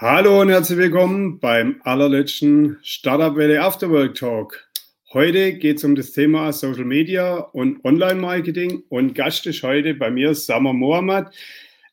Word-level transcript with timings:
Hallo 0.00 0.42
und 0.42 0.48
herzlich 0.48 0.78
willkommen 0.78 1.40
beim 1.40 1.80
allerletzten 1.82 2.78
Startup 2.82 3.34
Welle 3.34 3.60
Afterwork 3.60 4.14
Talk. 4.14 4.64
Heute 5.12 5.54
geht 5.54 5.78
es 5.78 5.84
um 5.84 5.96
das 5.96 6.12
Thema 6.12 6.52
Social 6.52 6.84
Media 6.84 7.38
und 7.38 7.84
Online 7.84 8.20
Marketing 8.20 8.84
und 8.90 9.16
Gast 9.16 9.44
ist 9.48 9.64
heute 9.64 9.94
bei 9.94 10.08
mir 10.08 10.36
Samar 10.36 10.72
Mohammed. 10.72 11.26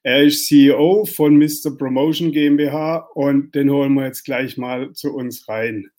Er 0.03 0.21
ist 0.21 0.45
CEO 0.45 1.05
von 1.05 1.35
Mr. 1.39 1.75
Promotion 1.75 2.31
GmbH 2.31 2.97
und 3.15 3.55
den 3.55 3.71
holen 3.71 3.95
wir 3.95 4.05
jetzt 4.05 4.23
gleich 4.23 4.55
mal 4.55 4.93
zu 4.93 5.15
uns 5.15 5.49
rein. 5.49 5.89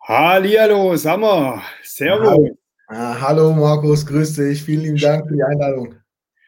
Hallihallo, 0.00 0.96
Samar. 0.96 1.62
Servus. 1.84 2.50
Ah, 2.88 3.20
hallo 3.20 3.52
Markus, 3.52 4.04
grüß 4.04 4.34
dich. 4.34 4.64
Vielen 4.64 4.82
lieben 4.82 4.98
Dank 4.98 5.28
für 5.28 5.36
die 5.36 5.44
Einladung. 5.44 5.94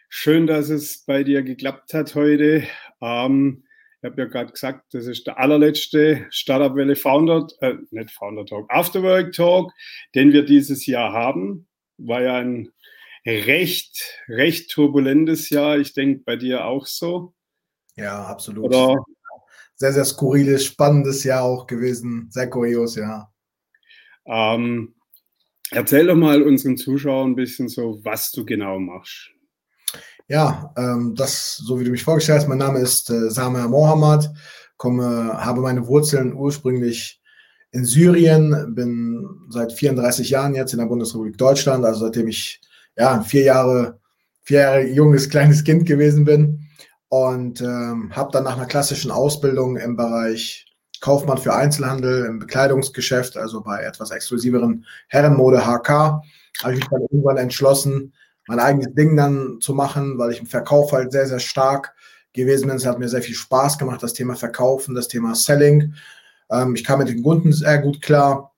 Schön, 0.08 0.48
dass 0.48 0.70
es 0.70 1.04
bei 1.06 1.22
dir 1.22 1.44
geklappt 1.44 1.94
hat 1.94 2.16
heute. 2.16 2.64
Ähm, 3.00 3.62
habe 4.06 4.22
ja 4.22 4.28
gerade 4.28 4.52
gesagt, 4.52 4.94
das 4.94 5.06
ist 5.06 5.26
der 5.26 5.38
allerletzte 5.38 6.26
Startup 6.30 6.74
Welle 6.74 6.96
Founder, 6.96 7.46
äh, 7.60 7.74
nicht 7.90 8.10
Founder 8.10 8.46
Talk, 8.46 8.66
Afterwork 8.70 9.32
Talk, 9.32 9.72
den 10.14 10.32
wir 10.32 10.44
dieses 10.44 10.86
Jahr 10.86 11.12
haben. 11.12 11.68
War 11.98 12.22
ja 12.22 12.36
ein 12.36 12.70
recht, 13.26 14.22
recht 14.28 14.70
turbulentes 14.70 15.50
Jahr. 15.50 15.78
Ich 15.78 15.92
denke 15.92 16.22
bei 16.24 16.36
dir 16.36 16.64
auch 16.64 16.86
so. 16.86 17.34
Ja, 17.96 18.24
absolut. 18.24 18.64
Oder? 18.64 19.04
Sehr, 19.74 19.92
sehr 19.92 20.04
skurriles, 20.06 20.64
spannendes 20.64 21.24
Jahr 21.24 21.42
auch 21.42 21.66
gewesen. 21.66 22.28
Sehr 22.30 22.48
kurios, 22.48 22.96
ja. 22.96 23.30
Ähm, 24.24 24.94
erzähl 25.70 26.06
doch 26.06 26.16
mal 26.16 26.42
unseren 26.42 26.78
Zuschauern 26.78 27.32
ein 27.32 27.36
bisschen 27.36 27.68
so, 27.68 28.00
was 28.02 28.30
du 28.30 28.46
genau 28.46 28.78
machst. 28.78 29.35
Ja, 30.28 30.72
ähm, 30.76 31.14
das, 31.14 31.56
so 31.56 31.78
wie 31.78 31.84
du 31.84 31.90
mich 31.90 32.02
vorgestellt 32.02 32.40
hast, 32.40 32.48
mein 32.48 32.58
Name 32.58 32.80
ist 32.80 33.10
äh, 33.10 33.30
Samer 33.30 33.68
Mohammed, 33.68 34.28
komme, 34.76 35.32
habe 35.34 35.60
meine 35.60 35.86
Wurzeln 35.86 36.34
ursprünglich 36.34 37.20
in 37.70 37.84
Syrien, 37.84 38.74
bin 38.74 39.24
seit 39.50 39.72
34 39.72 40.30
Jahren 40.30 40.54
jetzt 40.54 40.72
in 40.72 40.80
der 40.80 40.86
Bundesrepublik 40.86 41.38
Deutschland, 41.38 41.84
also 41.84 42.06
seitdem 42.06 42.26
ich 42.26 42.60
ja 42.96 43.22
vier 43.22 43.42
Jahre, 43.42 44.00
vier 44.42 44.60
Jahre 44.60 44.86
junges, 44.88 45.30
kleines 45.30 45.62
Kind 45.62 45.86
gewesen 45.86 46.24
bin 46.24 46.66
und 47.08 47.60
ähm, 47.60 48.10
habe 48.14 48.32
dann 48.32 48.44
nach 48.44 48.56
einer 48.56 48.66
klassischen 48.66 49.12
Ausbildung 49.12 49.76
im 49.76 49.94
Bereich 49.94 50.66
Kaufmann 51.00 51.38
für 51.38 51.54
Einzelhandel 51.54 52.24
im 52.24 52.40
Bekleidungsgeschäft, 52.40 53.36
also 53.36 53.60
bei 53.60 53.82
etwas 53.82 54.10
exklusiveren 54.10 54.86
Herrenmode 55.08 55.64
HK, 55.64 55.88
habe 56.62 56.72
ich 56.72 56.80
mich 56.80 56.88
dann 56.88 57.02
irgendwann 57.02 57.36
entschlossen, 57.36 58.12
mein 58.46 58.60
eigenes 58.60 58.94
Ding 58.94 59.16
dann 59.16 59.58
zu 59.60 59.74
machen, 59.74 60.18
weil 60.18 60.32
ich 60.32 60.40
im 60.40 60.46
Verkauf 60.46 60.92
halt 60.92 61.12
sehr, 61.12 61.26
sehr 61.26 61.40
stark 61.40 61.94
gewesen 62.32 62.68
bin. 62.68 62.76
Es 62.76 62.86
hat 62.86 62.98
mir 62.98 63.08
sehr 63.08 63.22
viel 63.22 63.34
Spaß 63.34 63.78
gemacht, 63.78 64.02
das 64.02 64.12
Thema 64.12 64.34
Verkaufen, 64.36 64.94
das 64.94 65.08
Thema 65.08 65.34
Selling. 65.34 65.94
Ähm, 66.50 66.74
ich 66.74 66.84
kam 66.84 67.00
mit 67.00 67.08
den 67.08 67.22
Kunden 67.22 67.52
sehr 67.52 67.78
gut 67.78 68.00
klar 68.02 68.52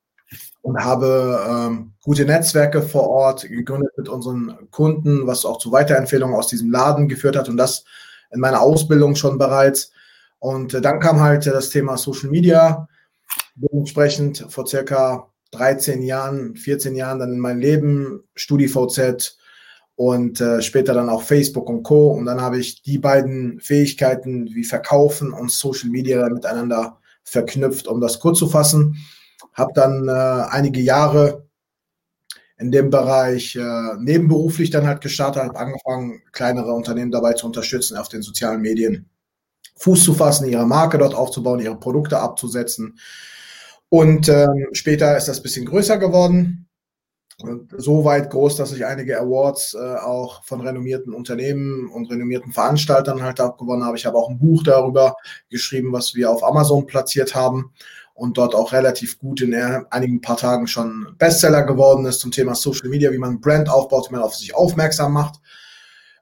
und 0.63 0.85
habe 0.85 1.47
ähm, 1.49 1.93
gute 2.03 2.25
Netzwerke 2.25 2.83
vor 2.83 3.09
Ort 3.09 3.49
gegründet 3.49 3.93
mit 3.97 4.09
unseren 4.09 4.71
Kunden, 4.71 5.27
was 5.27 5.45
auch 5.45 5.59
zu 5.59 5.73
Weiterempfehlungen 5.73 6.37
aus 6.37 6.49
diesem 6.49 6.71
Laden 6.71 7.09
geführt 7.09 7.37
hat 7.37 7.49
und 7.49 7.57
das 7.57 7.85
in 8.31 8.41
meiner 8.41 8.61
Ausbildung 8.61 9.17
schon 9.17 9.39
bereits. 9.39 9.93
Und 10.39 10.75
äh, 10.75 10.81
dann 10.81 11.01
kam 11.01 11.21
halt 11.21 11.47
das 11.47 11.71
Thema 11.71 11.97
Social 11.97 12.31
Media. 12.31 12.89
Dementsprechend 13.55 14.47
vor 14.51 14.67
circa 14.67 15.31
13 15.53 16.03
Jahren, 16.03 16.55
14 16.57 16.95
Jahren 16.95 17.19
dann 17.19 17.33
in 17.33 17.39
mein 17.39 17.59
Leben, 17.59 18.23
StudiVZ, 18.35 19.39
und 19.99 20.41
äh, 20.41 20.63
später 20.63 20.95
dann 20.95 21.09
auch 21.09 21.25
Facebook 21.25 21.69
und 21.69 21.83
Co. 21.83 22.13
Und 22.13 22.25
dann 22.27 22.41
habe 22.41 22.61
ich 22.61 22.83
die 22.83 22.99
beiden 22.99 23.59
Fähigkeiten 23.59 24.49
wie 24.55 24.63
Verkaufen 24.63 25.33
und 25.33 25.51
Social 25.51 25.91
Media 25.91 26.29
miteinander 26.29 27.01
verknüpft, 27.25 27.89
um 27.89 28.01
das 28.01 28.21
kurz 28.21 28.39
zu 28.39 28.49
fassen. 28.49 28.97
Habe 29.55 29.73
dann 29.75 30.07
äh, 30.07 30.13
einige 30.51 30.81
Jahre 30.81 31.49
in 32.59 32.71
dem 32.71 32.91
Bereich 32.91 33.57
äh, 33.57 33.97
nebenberuflich 33.99 34.71
dann 34.71 34.87
halt 34.87 35.01
gestartet, 35.01 35.43
habe 35.43 35.59
angefangen, 35.59 36.23
kleinere 36.31 36.73
Unternehmen 36.75 37.11
dabei 37.11 37.33
zu 37.33 37.47
unterstützen, 37.47 37.97
auf 37.97 38.09
den 38.09 38.23
sozialen 38.23 38.61
Medien 38.61 39.11
Fuß 39.79 40.05
zu 40.05 40.15
fassen, 40.15 40.49
ihre 40.49 40.67
Marke 40.67 40.99
dort 40.99 41.17
aufzubauen, 41.17 41.59
ihre 41.59 41.77
Produkte 41.77 42.21
abzusetzen. 42.21 43.01
Und 43.89 44.29
ähm, 44.29 44.69
später 44.75 45.17
ist 45.17 45.27
das 45.27 45.43
bisschen 45.43 45.67
größer 45.67 45.99
geworden 45.99 46.68
so 47.77 48.05
weit 48.05 48.31
groß, 48.31 48.57
dass 48.57 48.73
ich 48.73 48.85
einige 48.85 49.21
Awards 49.21 49.75
äh, 49.75 49.97
auch 49.97 50.43
von 50.45 50.61
renommierten 50.61 51.15
Unternehmen 51.15 51.89
und 51.89 52.11
renommierten 52.11 52.53
Veranstaltern 52.53 53.23
halt 53.23 53.39
abgewonnen 53.39 53.85
habe. 53.85 53.97
Ich 53.97 54.07
habe 54.07 54.17
auch 54.17 54.29
ein 54.29 54.39
Buch 54.39 54.65
darüber 54.65 55.15
geschrieben, 55.49 55.93
was 55.93 56.15
wir 56.17 56.31
auf 56.31 56.43
Amazon 56.43 56.87
platziert 56.87 57.37
haben 57.37 57.73
und 58.15 58.39
dort 58.39 58.57
auch 58.57 58.73
relativ 58.73 59.21
gut 59.21 59.41
in 59.41 59.55
einigen 59.55 60.21
paar 60.21 60.37
Tagen 60.37 60.67
schon 60.67 61.15
Bestseller 61.19 61.63
geworden 61.63 62.07
ist 62.07 62.19
zum 62.19 62.33
Thema 62.33 62.57
Social 62.57 62.89
Media, 62.89 63.13
wie 63.13 63.19
man 63.19 63.41
Brand 63.41 63.69
aufbaut, 63.71 64.09
wie 64.09 64.15
man 64.15 64.23
auf 64.23 64.35
sich 64.35 64.57
aufmerksam 64.57 65.13
macht. 65.13 65.41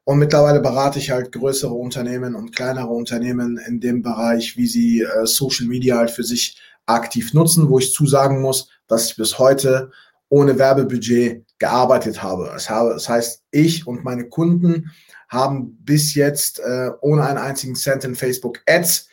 Und 0.04 0.18
mittlerweile 0.18 0.60
berate 0.60 0.98
ich 0.98 1.10
halt 1.10 1.32
größere 1.32 1.72
Unternehmen 1.72 2.34
und 2.34 2.54
kleinere 2.54 2.90
Unternehmen 2.90 3.58
in 3.66 3.80
dem 3.80 4.02
Bereich, 4.02 4.56
wie 4.58 4.66
sie 4.66 5.00
äh, 5.00 5.24
Social 5.26 5.66
Media 5.66 5.96
halt 5.96 6.10
für 6.10 6.22
sich 6.22 6.60
aktiv 6.84 7.32
nutzen, 7.32 7.70
wo 7.70 7.78
ich 7.78 7.92
zusagen 7.92 8.40
muss, 8.42 8.68
dass 8.86 9.10
ich 9.10 9.16
bis 9.16 9.38
heute 9.38 9.90
ohne 10.28 10.58
Werbebudget 10.58 11.44
gearbeitet 11.58 12.22
habe. 12.22 12.50
Das, 12.52 13.08
heißt, 13.08 13.42
ich 13.50 13.86
und 13.86 14.04
meine 14.04 14.28
Kunden 14.28 14.90
haben 15.28 15.76
bis 15.84 16.14
jetzt 16.14 16.60
äh, 16.60 16.90
ohne 17.00 17.24
einen 17.24 17.38
einzigen 17.38 17.74
Cent 17.74 18.04
in 18.04 18.14
Facebook 18.14 18.60
Ads 18.68 19.08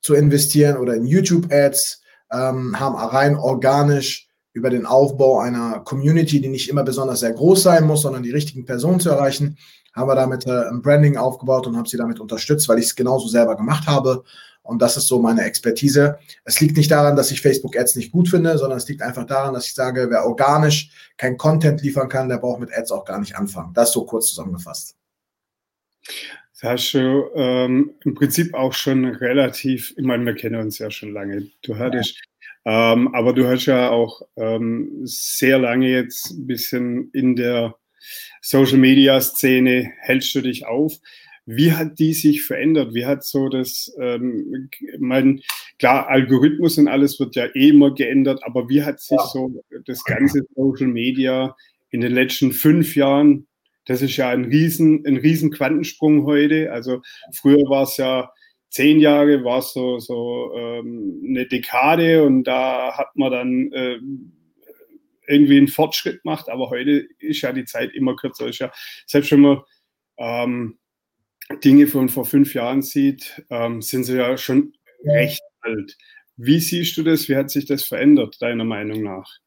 zu 0.00 0.14
investieren 0.14 0.76
oder 0.76 0.94
in 0.94 1.04
YouTube 1.04 1.52
Ads, 1.52 2.02
ähm, 2.32 2.78
haben 2.78 2.96
rein 2.96 3.36
organisch 3.36 4.28
über 4.52 4.70
den 4.70 4.86
Aufbau 4.86 5.40
einer 5.40 5.80
Community, 5.80 6.40
die 6.40 6.48
nicht 6.48 6.68
immer 6.68 6.84
besonders 6.84 7.20
sehr 7.20 7.32
groß 7.32 7.62
sein 7.62 7.84
muss, 7.86 8.02
sondern 8.02 8.22
die 8.22 8.30
richtigen 8.30 8.64
Personen 8.64 9.00
zu 9.00 9.10
erreichen, 9.10 9.56
haben 9.94 10.08
wir 10.08 10.14
damit 10.14 10.46
äh, 10.46 10.68
ein 10.68 10.82
Branding 10.82 11.16
aufgebaut 11.16 11.66
und 11.66 11.76
haben 11.76 11.86
sie 11.86 11.96
damit 11.96 12.20
unterstützt, 12.20 12.68
weil 12.68 12.78
ich 12.78 12.86
es 12.86 12.96
genauso 12.96 13.28
selber 13.28 13.56
gemacht 13.56 13.86
habe 13.86 14.24
und 14.68 14.82
das 14.82 14.98
ist 14.98 15.06
so 15.06 15.18
meine 15.18 15.44
Expertise. 15.44 16.18
Es 16.44 16.60
liegt 16.60 16.76
nicht 16.76 16.90
daran, 16.90 17.16
dass 17.16 17.30
ich 17.30 17.40
Facebook 17.40 17.74
Ads 17.74 17.96
nicht 17.96 18.12
gut 18.12 18.28
finde, 18.28 18.58
sondern 18.58 18.76
es 18.76 18.86
liegt 18.86 19.00
einfach 19.00 19.24
daran, 19.24 19.54
dass 19.54 19.64
ich 19.64 19.74
sage, 19.74 20.08
wer 20.10 20.26
organisch 20.26 20.90
kein 21.16 21.38
Content 21.38 21.80
liefern 21.82 22.10
kann, 22.10 22.28
der 22.28 22.36
braucht 22.36 22.60
mit 22.60 22.70
Ads 22.76 22.92
auch 22.92 23.06
gar 23.06 23.18
nicht 23.18 23.34
anfangen. 23.34 23.72
Das 23.72 23.92
so 23.92 24.04
kurz 24.04 24.26
zusammengefasst. 24.26 24.94
Du 26.60 27.30
ähm, 27.34 27.94
im 28.04 28.14
Prinzip 28.14 28.52
auch 28.52 28.74
schon 28.74 29.06
relativ, 29.06 29.94
ich 29.96 30.04
meine, 30.04 30.26
wir 30.26 30.34
kennen 30.34 30.60
uns 30.60 30.78
ja 30.78 30.90
schon 30.90 31.14
lange. 31.14 31.46
Du 31.62 31.78
hattest, 31.78 32.20
ja. 32.66 32.92
ähm, 32.92 33.14
aber 33.14 33.32
du 33.32 33.48
hast 33.48 33.64
ja 33.64 33.88
auch 33.88 34.20
ähm, 34.36 35.00
sehr 35.04 35.58
lange 35.58 35.88
jetzt 35.88 36.32
ein 36.32 36.46
bisschen 36.46 37.10
in 37.14 37.36
der 37.36 37.74
Social 38.42 38.76
Media 38.76 39.18
Szene, 39.22 39.92
hältst 40.00 40.34
du 40.34 40.42
dich 40.42 40.66
auf. 40.66 40.92
Wie 41.50 41.72
hat 41.72 41.98
die 41.98 42.12
sich 42.12 42.42
verändert? 42.42 42.92
Wie 42.92 43.06
hat 43.06 43.24
so 43.24 43.48
das, 43.48 43.90
ähm, 43.98 44.68
mein, 44.98 45.40
klar, 45.78 46.06
Algorithmus 46.06 46.76
und 46.76 46.88
alles 46.88 47.18
wird 47.18 47.36
ja 47.36 47.46
eh 47.54 47.70
immer 47.70 47.94
geändert, 47.94 48.40
aber 48.44 48.68
wie 48.68 48.82
hat 48.82 49.00
sich 49.00 49.16
ja. 49.16 49.26
so 49.32 49.64
das 49.86 50.04
ganze 50.04 50.42
Social 50.54 50.88
Media 50.88 51.56
in 51.88 52.02
den 52.02 52.12
letzten 52.12 52.52
fünf 52.52 52.96
Jahren, 52.96 53.46
das 53.86 54.02
ist 54.02 54.18
ja 54.18 54.28
ein 54.28 54.44
riesen, 54.44 55.06
ein 55.06 55.16
riesen 55.16 55.50
Quantensprung 55.50 56.26
heute. 56.26 56.70
Also 56.70 57.00
früher 57.32 57.66
war 57.70 57.84
es 57.84 57.96
ja 57.96 58.30
zehn 58.68 59.00
Jahre, 59.00 59.42
war 59.42 59.60
es 59.60 59.72
so, 59.72 59.98
so 60.00 60.52
ähm, 60.54 61.22
eine 61.26 61.46
Dekade 61.46 62.24
und 62.24 62.44
da 62.44 62.94
hat 62.94 63.16
man 63.16 63.32
dann 63.32 63.72
äh, 63.72 63.98
irgendwie 65.26 65.56
einen 65.56 65.68
Fortschritt 65.68 66.22
gemacht, 66.24 66.50
aber 66.50 66.68
heute 66.68 67.08
ist 67.18 67.40
ja 67.40 67.54
die 67.54 67.64
Zeit 67.64 67.94
immer 67.94 68.16
kürzer. 68.16 68.48
Ist 68.48 68.58
ja, 68.58 68.70
selbst 69.06 69.32
wenn 69.32 69.40
man 69.40 69.62
ähm, 70.18 70.78
Dinge 71.64 71.86
von 71.86 72.08
vor 72.08 72.26
fünf 72.26 72.54
Jahren 72.54 72.82
sieht, 72.82 73.44
ähm, 73.50 73.82
sind 73.82 74.04
sie 74.04 74.16
ja 74.16 74.36
schon 74.36 74.74
recht 75.04 75.42
alt. 75.60 75.96
Wie 76.36 76.60
siehst 76.60 76.96
du 76.96 77.02
das? 77.02 77.28
Wie 77.28 77.36
hat 77.36 77.50
sich 77.50 77.66
das 77.66 77.82
verändert, 77.82 78.40
deiner 78.40 78.64
Meinung 78.64 79.02
nach? 79.02 79.38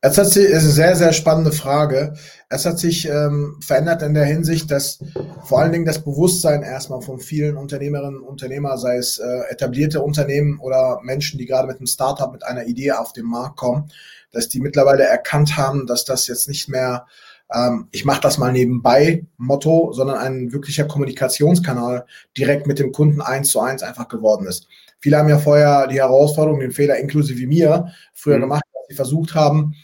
Es 0.00 0.16
hat 0.16 0.28
sich, 0.28 0.44
ist 0.44 0.62
eine 0.62 0.70
sehr, 0.70 0.96
sehr 0.96 1.12
spannende 1.12 1.50
Frage. 1.50 2.14
Es 2.48 2.64
hat 2.64 2.78
sich 2.78 3.08
ähm, 3.08 3.58
verändert 3.60 4.00
in 4.02 4.14
der 4.14 4.26
Hinsicht, 4.26 4.70
dass 4.70 5.00
vor 5.44 5.58
allen 5.58 5.72
Dingen 5.72 5.86
das 5.86 6.04
Bewusstsein 6.04 6.62
erstmal 6.62 7.02
von 7.02 7.18
vielen 7.18 7.56
Unternehmerinnen 7.56 8.20
und 8.20 8.28
Unternehmern, 8.28 8.78
sei 8.78 8.96
es 8.96 9.18
äh, 9.18 9.40
etablierte 9.50 10.00
Unternehmen 10.00 10.60
oder 10.60 11.00
Menschen, 11.02 11.36
die 11.36 11.46
gerade 11.46 11.66
mit 11.66 11.78
einem 11.78 11.88
Startup, 11.88 12.32
mit 12.32 12.44
einer 12.44 12.66
Idee 12.66 12.92
auf 12.92 13.12
den 13.12 13.26
Markt 13.26 13.56
kommen, 13.56 13.90
dass 14.30 14.48
die 14.48 14.60
mittlerweile 14.60 15.02
erkannt 15.02 15.56
haben, 15.56 15.88
dass 15.88 16.04
das 16.04 16.28
jetzt 16.28 16.48
nicht 16.48 16.68
mehr 16.68 17.06
ähm, 17.54 17.88
ich 17.90 18.04
mache 18.04 18.20
das 18.20 18.38
mal 18.38 18.52
nebenbei 18.52 19.24
Motto, 19.36 19.92
sondern 19.92 20.18
ein 20.18 20.52
wirklicher 20.52 20.84
Kommunikationskanal 20.84 22.06
direkt 22.36 22.66
mit 22.66 22.78
dem 22.78 22.92
Kunden 22.92 23.20
eins 23.20 23.50
zu 23.50 23.60
eins 23.60 23.82
einfach 23.82 24.08
geworden 24.08 24.46
ist. 24.46 24.68
Viele 25.00 25.16
haben 25.16 25.28
ja 25.28 25.38
vorher 25.38 25.86
die 25.86 26.00
Herausforderung, 26.00 26.60
den 26.60 26.72
Fehler 26.72 26.98
inklusive 26.98 27.46
mir 27.46 27.92
früher 28.12 28.36
mhm. 28.36 28.42
gemacht, 28.42 28.64
dass 28.74 28.86
sie 28.88 28.94
versucht 28.94 29.34
haben, 29.34 29.74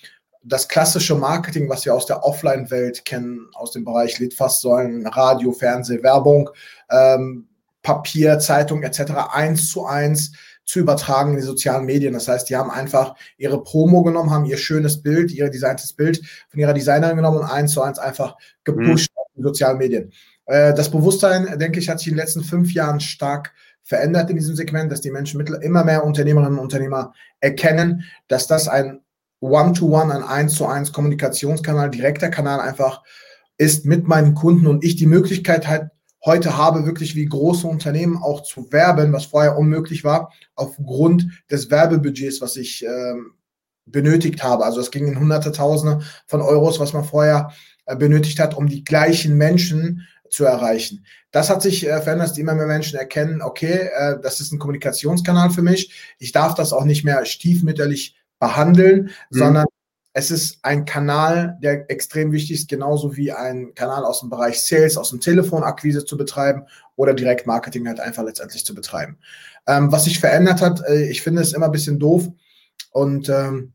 das 0.42 0.68
klassische 0.68 1.14
Marketing, 1.14 1.68
was 1.70 1.84
wir 1.86 1.94
aus 1.94 2.06
der 2.06 2.22
Offline-Welt 2.22 3.04
kennen, 3.04 3.48
aus 3.54 3.72
dem 3.72 3.84
Bereich 3.84 4.18
Litfaßsäulen, 4.18 5.06
Radio, 5.06 5.52
Fernseh, 5.52 6.02
Werbung, 6.02 6.50
ähm, 6.90 7.48
Papier, 7.82 8.38
Zeitung 8.38 8.82
etc. 8.82 9.12
eins 9.32 9.68
zu 9.68 9.86
eins 9.86 10.32
zu 10.64 10.78
übertragen 10.78 11.32
in 11.32 11.36
die 11.36 11.42
sozialen 11.42 11.84
Medien. 11.84 12.14
Das 12.14 12.28
heißt, 12.28 12.48
die 12.48 12.56
haben 12.56 12.70
einfach 12.70 13.14
ihre 13.36 13.62
Promo 13.62 14.02
genommen, 14.02 14.30
haben 14.30 14.44
ihr 14.44 14.56
schönes 14.56 15.02
Bild, 15.02 15.30
ihr 15.32 15.50
designtes 15.50 15.92
Bild 15.92 16.22
von 16.48 16.60
ihrer 16.60 16.74
Designerin 16.74 17.16
genommen 17.16 17.38
und 17.38 17.44
eins 17.44 17.72
zu 17.72 17.82
eins 17.82 17.98
einfach 17.98 18.36
gepusht 18.64 19.10
mhm. 19.14 19.20
auf 19.20 19.26
die 19.36 19.42
sozialen 19.42 19.78
Medien. 19.78 20.12
Äh, 20.46 20.74
das 20.74 20.90
Bewusstsein, 20.90 21.58
denke 21.58 21.78
ich, 21.78 21.88
hat 21.88 21.98
sich 21.98 22.08
in 22.08 22.14
den 22.14 22.20
letzten 22.20 22.44
fünf 22.44 22.72
Jahren 22.72 23.00
stark 23.00 23.52
verändert 23.82 24.30
in 24.30 24.36
diesem 24.36 24.56
Segment, 24.56 24.90
dass 24.90 25.02
die 25.02 25.10
Menschen 25.10 25.40
immer 25.40 25.84
mehr 25.84 26.04
Unternehmerinnen 26.04 26.58
und 26.58 26.64
Unternehmer 26.64 27.12
erkennen, 27.40 28.04
dass 28.28 28.46
das 28.46 28.66
ein 28.66 29.00
One-to-One, 29.40 30.10
-one, 30.10 30.16
ein 30.16 30.22
Eins-zu-Eins 30.22 30.92
Kommunikationskanal, 30.92 31.90
direkter 31.90 32.30
Kanal 32.30 32.60
einfach 32.60 33.02
ist 33.58 33.84
mit 33.84 34.08
meinen 34.08 34.34
Kunden 34.34 34.66
und 34.66 34.82
ich 34.82 34.96
die 34.96 35.06
Möglichkeit 35.06 35.68
halt 35.68 35.90
heute 36.24 36.56
habe, 36.56 36.86
wirklich 36.86 37.14
wie 37.14 37.26
große 37.26 37.66
Unternehmen 37.66 38.16
auch 38.16 38.42
zu 38.42 38.72
werben, 38.72 39.12
was 39.12 39.26
vorher 39.26 39.58
unmöglich 39.58 40.04
war, 40.04 40.32
aufgrund 40.54 41.28
des 41.50 41.70
Werbebudgets, 41.70 42.40
was 42.40 42.56
ich 42.56 42.84
ähm, 42.84 43.32
benötigt 43.86 44.42
habe. 44.42 44.64
Also 44.64 44.80
es 44.80 44.90
ging 44.90 45.06
in 45.06 45.18
hunderte 45.18 45.52
Tausende 45.52 46.04
von 46.26 46.40
Euros, 46.40 46.80
was 46.80 46.92
man 46.92 47.04
vorher 47.04 47.52
äh, 47.86 47.96
benötigt 47.96 48.40
hat, 48.40 48.56
um 48.56 48.68
die 48.68 48.84
gleichen 48.84 49.36
Menschen 49.36 50.06
zu 50.30 50.44
erreichen. 50.44 51.04
Das 51.30 51.50
hat 51.50 51.62
sich 51.62 51.86
äh, 51.86 52.00
verändert, 52.00 52.30
dass 52.30 52.38
immer 52.38 52.54
mehr 52.54 52.66
Menschen 52.66 52.98
erkennen, 52.98 53.42
okay, 53.42 53.90
äh, 53.94 54.16
das 54.22 54.40
ist 54.40 54.52
ein 54.52 54.58
Kommunikationskanal 54.58 55.50
für 55.50 55.62
mich. 55.62 56.14
Ich 56.18 56.32
darf 56.32 56.54
das 56.54 56.72
auch 56.72 56.84
nicht 56.84 57.04
mehr 57.04 57.24
stiefmütterlich 57.24 58.16
behandeln, 58.38 59.04
mhm. 59.04 59.10
sondern 59.30 59.66
es 60.16 60.30
ist 60.30 60.60
ein 60.62 60.84
Kanal, 60.84 61.58
der 61.60 61.90
extrem 61.90 62.30
wichtig 62.30 62.60
ist, 62.60 62.68
genauso 62.68 63.16
wie 63.16 63.32
ein 63.32 63.74
Kanal 63.74 64.04
aus 64.04 64.20
dem 64.20 64.30
Bereich 64.30 64.62
Sales, 64.62 64.96
aus 64.96 65.10
dem 65.10 65.20
Telefonakquise 65.20 66.04
zu 66.04 66.16
betreiben 66.16 66.62
oder 66.94 67.14
Direktmarketing 67.14 67.88
halt 67.88 67.98
einfach 67.98 68.22
letztendlich 68.22 68.64
zu 68.64 68.76
betreiben. 68.76 69.18
Ähm, 69.66 69.90
was 69.90 70.04
sich 70.04 70.20
verändert 70.20 70.60
hat, 70.60 70.80
äh, 70.88 71.08
ich 71.08 71.20
finde 71.20 71.42
es 71.42 71.52
immer 71.52 71.66
ein 71.66 71.72
bisschen 71.72 71.98
doof 71.98 72.28
und 72.92 73.28
ähm, 73.28 73.72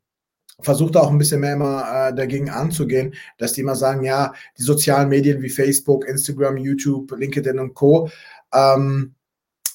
versucht 0.61 0.95
auch 0.95 1.11
ein 1.11 1.17
bisschen 1.17 1.41
mehr 1.41 1.53
immer 1.53 2.07
äh, 2.09 2.15
dagegen 2.15 2.49
anzugehen, 2.49 3.15
dass 3.37 3.51
die 3.51 3.61
immer 3.61 3.75
sagen, 3.75 4.05
ja, 4.05 4.33
die 4.57 4.63
sozialen 4.63 5.09
Medien 5.09 5.41
wie 5.41 5.49
Facebook, 5.49 6.07
Instagram, 6.07 6.55
YouTube, 6.55 7.11
LinkedIn 7.11 7.59
und 7.59 7.73
Co. 7.73 8.09
Ähm, 8.53 9.13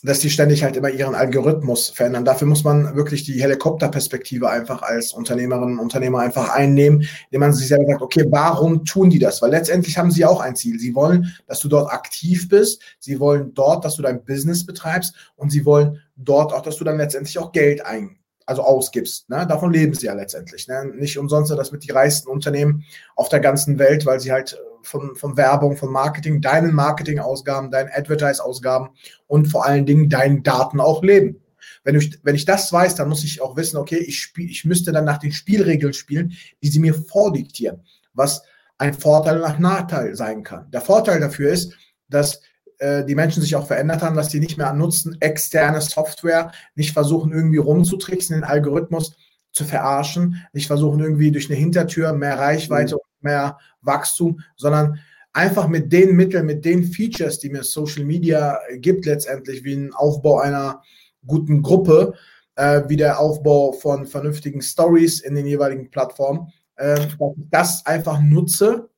dass 0.05 0.21
die 0.21 0.31
ständig 0.31 0.63
halt 0.63 0.77
immer 0.77 0.91
ihren 0.91 1.15
Algorithmus 1.15 1.89
verändern. 1.89 2.25
Dafür 2.25 2.47
muss 2.47 2.63
man 2.63 2.95
wirklich 2.95 3.25
die 3.25 3.41
Helikopterperspektive 3.41 4.49
einfach 4.51 4.83
als 4.83 5.13
Unternehmerin 5.13 5.73
und 5.73 5.79
Unternehmer 5.79 6.19
einfach 6.21 6.51
einnehmen, 6.51 7.09
indem 7.31 7.41
man 7.41 7.53
sich 7.55 7.69
selber 7.69 7.87
sagt, 7.87 8.03
okay, 8.03 8.27
warum 8.29 8.85
tun 8.85 9.11
die 9.11 9.19
das? 9.19 9.41
Weil 9.41 9.51
letztendlich 9.51 9.97
haben 9.97 10.11
sie 10.11 10.25
auch 10.25 10.41
ein 10.41 10.57
Ziel. 10.57 10.79
Sie 10.79 10.95
wollen, 10.95 11.35
dass 11.47 11.61
du 11.61 11.69
dort 11.69 11.91
aktiv 11.91 12.49
bist. 12.49 12.83
Sie 12.99 13.19
wollen 13.19 13.55
dort, 13.55 13.85
dass 13.85 13.97
du 13.97 14.03
dein 14.03 14.25
Business 14.25 14.67
betreibst 14.67 15.15
und 15.37 15.51
sie 15.51 15.65
wollen 15.65 16.01
dort 16.17 16.53
auch, 16.53 16.63
dass 16.63 16.77
du 16.77 16.85
dann 16.85 16.99
letztendlich 16.99 17.39
auch 17.39 17.53
Geld 17.53 17.85
ein, 17.85 18.17
also 18.47 18.63
ausgibst. 18.63 19.29
Ne? 19.31 19.47
Davon 19.47 19.73
leben 19.73 19.95
sie 19.95 20.07
ja 20.07 20.15
letztendlich. 20.15 20.69
Ne? 20.69 20.93
Nicht 20.95 21.19
umsonst 21.19 21.51
das 21.51 21.73
mit 21.73 21.85
die 21.85 21.93
reichsten 21.93 22.29
Unternehmen 22.29 22.85
auf 23.17 23.29
der 23.29 23.41
ganzen 23.41 23.79
Welt, 23.79 24.07
weil 24.07 24.21
sie 24.21 24.33
halt 24.33 24.59
von, 24.83 25.17
von 25.17 25.37
Werbung, 25.37 25.77
von 25.77 25.91
Marketing, 25.91 26.41
deinen 26.41 26.75
Marketingausgaben, 26.75 27.71
deinen 27.71 27.91
Advertise-Ausgaben 27.93 28.91
und 29.27 29.47
vor 29.47 29.65
allen 29.65 29.87
Dingen 29.87 30.09
deinen 30.09 30.43
Daten 30.43 30.81
auch 30.81 31.03
leben. 31.03 31.41
Wenn 31.83 31.97
ich, 31.97 32.19
wenn 32.23 32.35
ich 32.35 32.45
das 32.45 32.73
weiß, 32.73 32.95
dann 32.95 33.09
muss 33.09 33.25
ich 33.25 33.41
auch 33.41 33.57
wissen, 33.57 33.77
okay, 33.77 33.99
ich, 33.99 34.21
spiel, 34.21 34.51
ich 34.51 34.65
müsste 34.65 34.93
dann 34.93 35.05
nach 35.05 35.19
den 35.19 35.33
Spielregeln 35.33 35.93
spielen, 35.93 36.33
die 36.63 36.69
sie 36.69 36.79
mir 36.79 36.95
vordiktieren, 36.95 37.83
was 38.13 38.43
ein 38.79 38.95
Vorteil 38.95 39.39
nach 39.39 39.59
Nachteil 39.59 40.15
sein 40.15 40.43
kann. 40.43 40.71
Der 40.71 40.81
Vorteil 40.81 41.21
dafür 41.21 41.51
ist, 41.51 41.75
dass 42.09 42.41
äh, 42.85 43.07
die 43.07 43.15
Menschen 43.15 43.41
sich 43.41 43.57
auch 43.57 43.67
verändert 43.67 44.03
haben, 44.03 44.15
dass 44.15 44.31
sie 44.31 44.41
nicht 44.41 44.59
mehr 44.59 44.75
nutzen, 44.75 45.17
externe 45.21 45.81
Software, 45.81 46.53
nicht 46.75 46.93
versuchen 46.93 47.33
irgendwie 47.33 47.57
rumzutricksen, 47.57 48.37
den 48.37 48.45
Algorithmus 48.45 49.17
zu 49.53 49.65
verarschen, 49.65 50.45
nicht 50.53 50.67
versuchen 50.67 51.01
irgendwie 51.01 51.31
durch 51.31 51.49
eine 51.49 51.59
Hintertür 51.59 52.13
mehr 52.13 52.39
Reichweite 52.39 52.97
mhm. 52.97 53.01
mehr 53.23 53.59
Wachstum, 53.81 54.41
sondern 54.57 54.99
einfach 55.33 55.67
mit 55.67 55.93
den 55.95 56.15
Mitteln, 56.15 56.45
mit 56.45 56.67
den 56.67 56.85
Features, 56.85 57.39
die 57.39 57.49
mir 57.49 57.65
Social 57.65 58.05
Media 58.05 58.59
gibt, 58.77 59.07
letztendlich 59.07 59.65
wie 59.65 59.77
ein 59.77 59.95
Aufbau 59.95 60.41
einer 60.41 60.83
guten 61.27 61.63
Gruppe, 61.63 62.13
äh, 62.57 62.83
wie 62.87 62.97
der 62.97 63.19
Aufbau 63.19 63.73
von 63.73 64.05
vernünftigen 64.05 64.61
Stories 64.61 65.21
in 65.21 65.35
den 65.35 65.47
jeweiligen 65.47 65.91
Plattformen, 65.91 66.53
äh, 66.77 67.07
das 67.51 67.87
einfach 67.87 68.21
nutze, 68.21 68.91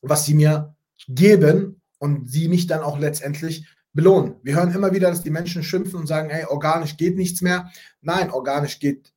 was 0.00 0.26
sie 0.26 0.34
mir 0.34 0.76
geben 1.08 1.80
und 1.98 2.30
sie 2.30 2.48
mich 2.48 2.66
dann 2.66 2.80
auch 2.80 2.98
letztendlich 2.98 3.66
belohnen. 3.92 4.36
Wir 4.42 4.56
hören 4.56 4.72
immer 4.72 4.92
wieder, 4.92 5.08
dass 5.08 5.22
die 5.22 5.30
Menschen 5.30 5.62
schimpfen 5.62 5.98
und 5.98 6.06
sagen, 6.06 6.28
hey, 6.30 6.44
organisch 6.44 6.96
geht 6.96 7.16
nichts 7.16 7.40
mehr. 7.40 7.70
Nein, 8.02 8.30
organisch 8.30 8.78
geht 8.78 9.12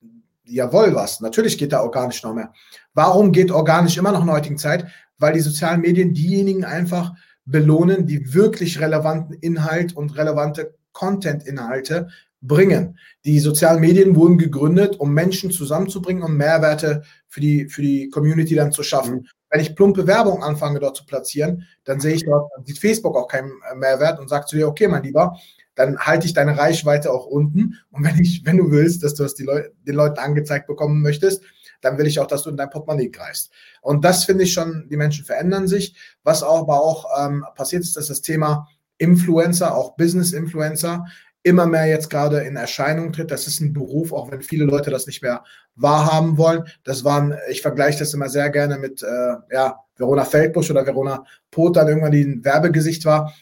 jawohl 0.45 0.95
was. 0.95 1.19
Natürlich 1.19 1.57
geht 1.57 1.73
da 1.73 1.81
organisch 1.81 2.23
noch 2.23 2.33
mehr. 2.33 2.53
Warum 2.93 3.31
geht 3.31 3.51
organisch 3.51 3.97
immer 3.97 4.11
noch 4.11 4.21
in 4.21 4.27
der 4.27 4.35
heutigen 4.35 4.57
Zeit? 4.57 4.87
Weil 5.17 5.33
die 5.33 5.41
sozialen 5.41 5.81
Medien 5.81 6.13
diejenigen 6.13 6.63
einfach 6.63 7.13
belohnen, 7.45 8.07
die 8.07 8.33
wirklich 8.33 8.79
relevanten 8.79 9.35
Inhalt 9.39 9.95
und 9.95 10.17
relevante 10.17 10.75
Content-Inhalte 10.93 12.09
bringen. 12.41 12.97
Die 13.25 13.39
sozialen 13.39 13.81
Medien 13.81 14.15
wurden 14.15 14.37
gegründet, 14.37 14.99
um 14.99 15.13
Menschen 15.13 15.51
zusammenzubringen 15.51 16.23
und 16.23 16.37
Mehrwerte 16.37 17.03
für 17.27 17.41
die, 17.41 17.67
für 17.67 17.81
die 17.81 18.09
Community 18.09 18.55
dann 18.55 18.71
zu 18.71 18.83
schaffen. 18.83 19.27
Wenn 19.49 19.61
ich 19.61 19.75
plumpe 19.75 20.05
Werbung 20.07 20.43
anfange 20.43 20.79
dort 20.79 20.95
zu 20.95 21.05
platzieren, 21.05 21.67
dann 21.83 21.99
sehe 21.99 22.13
ich 22.13 22.25
dort, 22.25 22.51
sieht 22.65 22.79
Facebook 22.79 23.15
auch 23.15 23.27
keinen 23.27 23.51
Mehrwert 23.75 24.19
und 24.19 24.29
sagt 24.29 24.49
zu 24.49 24.55
dir, 24.55 24.67
okay, 24.67 24.87
mein 24.87 25.03
Lieber, 25.03 25.37
dann 25.75 25.97
halte 25.97 26.25
ich 26.27 26.33
deine 26.33 26.57
Reichweite 26.57 27.11
auch 27.11 27.25
unten. 27.25 27.77
Und 27.91 28.03
wenn 28.03 28.19
ich, 28.19 28.45
wenn 28.45 28.57
du 28.57 28.69
willst, 28.69 29.03
dass 29.03 29.15
du 29.15 29.23
das 29.23 29.39
Leu 29.39 29.63
den 29.87 29.95
Leuten 29.95 30.19
angezeigt 30.19 30.67
bekommen 30.67 31.01
möchtest, 31.01 31.41
dann 31.81 31.97
will 31.97 32.07
ich 32.07 32.19
auch, 32.19 32.27
dass 32.27 32.43
du 32.43 32.49
in 32.49 32.57
dein 32.57 32.69
Portemonnaie 32.69 33.09
greifst. 33.09 33.51
Und 33.81 34.03
das 34.03 34.25
finde 34.25 34.43
ich 34.43 34.53
schon, 34.53 34.87
die 34.89 34.97
Menschen 34.97 35.25
verändern 35.25 35.67
sich. 35.67 35.95
Was 36.23 36.43
aber 36.43 36.81
auch 36.81 37.05
ähm, 37.17 37.45
passiert 37.55 37.83
ist, 37.83 37.95
dass 37.95 38.07
das 38.07 38.21
Thema 38.21 38.67
Influencer, 38.97 39.75
auch 39.75 39.95
Business-Influencer, 39.95 41.05
immer 41.43 41.65
mehr 41.65 41.85
jetzt 41.85 42.09
gerade 42.09 42.41
in 42.41 42.55
Erscheinung 42.55 43.13
tritt. 43.13 43.31
Das 43.31 43.47
ist 43.47 43.59
ein 43.61 43.73
Beruf, 43.73 44.11
auch 44.11 44.31
wenn 44.31 44.41
viele 44.41 44.65
Leute 44.65 44.91
das 44.91 45.07
nicht 45.07 45.21
mehr 45.21 45.43
wahrhaben 45.75 46.37
wollen. 46.37 46.63
Das 46.83 47.03
waren, 47.03 47.37
ich 47.49 47.61
vergleiche 47.61 47.99
das 47.99 48.13
immer 48.13 48.29
sehr 48.29 48.49
gerne 48.49 48.77
mit 48.77 49.01
äh, 49.01 49.35
ja, 49.51 49.79
Verona 49.95 50.25
Feldbusch 50.25 50.69
oder 50.71 50.85
Verona 50.85 51.23
Pot, 51.51 51.77
dann 51.77 51.87
irgendwann 51.87 52.11
die 52.11 52.23
ein 52.23 52.43
Werbegesicht 52.43 53.05
war. 53.05 53.33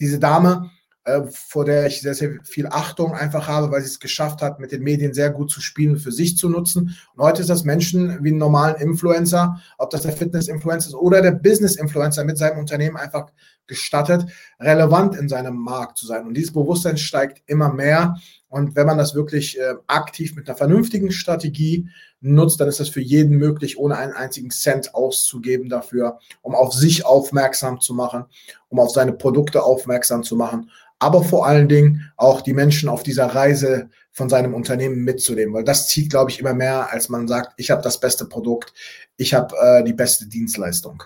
Diese 0.00 0.18
Dame 0.18 0.70
äh, 1.06 1.22
vor 1.30 1.64
der 1.64 1.86
ich 1.86 2.00
sehr, 2.00 2.14
sehr 2.14 2.32
viel 2.42 2.66
Achtung 2.66 3.14
einfach 3.14 3.46
habe, 3.46 3.70
weil 3.70 3.80
sie 3.80 3.86
es 3.86 4.00
geschafft 4.00 4.42
hat, 4.42 4.58
mit 4.58 4.72
den 4.72 4.82
Medien 4.82 5.14
sehr 5.14 5.30
gut 5.30 5.52
zu 5.52 5.60
spielen, 5.60 5.98
für 5.98 6.10
sich 6.10 6.36
zu 6.36 6.48
nutzen. 6.48 6.96
Und 7.14 7.24
heute 7.24 7.42
ist 7.42 7.48
das 7.48 7.62
Menschen 7.62 8.24
wie 8.24 8.30
einen 8.30 8.38
normalen 8.38 8.74
Influencer, 8.76 9.60
ob 9.78 9.90
das 9.90 10.02
der 10.02 10.12
Fitness-Influencer 10.12 10.88
ist 10.88 10.94
oder 10.94 11.22
der 11.22 11.30
Business-Influencer 11.30 12.24
mit 12.24 12.38
seinem 12.38 12.58
Unternehmen 12.58 12.96
einfach 12.96 13.30
gestattet, 13.68 14.26
relevant 14.58 15.14
in 15.14 15.28
seinem 15.28 15.54
Markt 15.56 15.96
zu 15.96 16.06
sein. 16.06 16.26
Und 16.26 16.34
dieses 16.34 16.52
Bewusstsein 16.52 16.96
steigt 16.96 17.40
immer 17.46 17.72
mehr. 17.72 18.16
Und 18.56 18.74
wenn 18.74 18.86
man 18.86 18.98
das 18.98 19.14
wirklich 19.14 19.58
äh, 19.58 19.74
aktiv 19.86 20.34
mit 20.34 20.48
einer 20.48 20.56
vernünftigen 20.56 21.12
Strategie 21.12 21.88
nutzt, 22.20 22.58
dann 22.58 22.68
ist 22.68 22.80
das 22.80 22.88
für 22.88 23.02
jeden 23.02 23.36
möglich, 23.36 23.78
ohne 23.78 23.96
einen 23.98 24.14
einzigen 24.14 24.50
Cent 24.50 24.94
auszugeben 24.94 25.68
dafür, 25.68 26.18
um 26.40 26.54
auf 26.54 26.72
sich 26.72 27.04
aufmerksam 27.04 27.80
zu 27.80 27.92
machen, 27.92 28.24
um 28.68 28.80
auf 28.80 28.90
seine 28.90 29.12
Produkte 29.12 29.62
aufmerksam 29.62 30.22
zu 30.22 30.36
machen 30.36 30.70
aber 30.98 31.22
vor 31.22 31.46
allen 31.46 31.68
Dingen 31.68 32.10
auch 32.16 32.40
die 32.40 32.54
Menschen 32.54 32.88
auf 32.88 33.02
dieser 33.02 33.26
Reise 33.26 33.90
von 34.12 34.28
seinem 34.28 34.54
Unternehmen 34.54 35.04
mitzunehmen, 35.04 35.54
weil 35.54 35.64
das 35.64 35.88
zieht, 35.88 36.10
glaube 36.10 36.30
ich, 36.30 36.40
immer 36.40 36.54
mehr, 36.54 36.90
als 36.90 37.08
man 37.08 37.28
sagt, 37.28 37.52
ich 37.58 37.70
habe 37.70 37.82
das 37.82 38.00
beste 38.00 38.24
Produkt, 38.24 38.72
ich 39.16 39.34
habe 39.34 39.54
äh, 39.60 39.84
die 39.84 39.92
beste 39.92 40.26
Dienstleistung. 40.26 41.02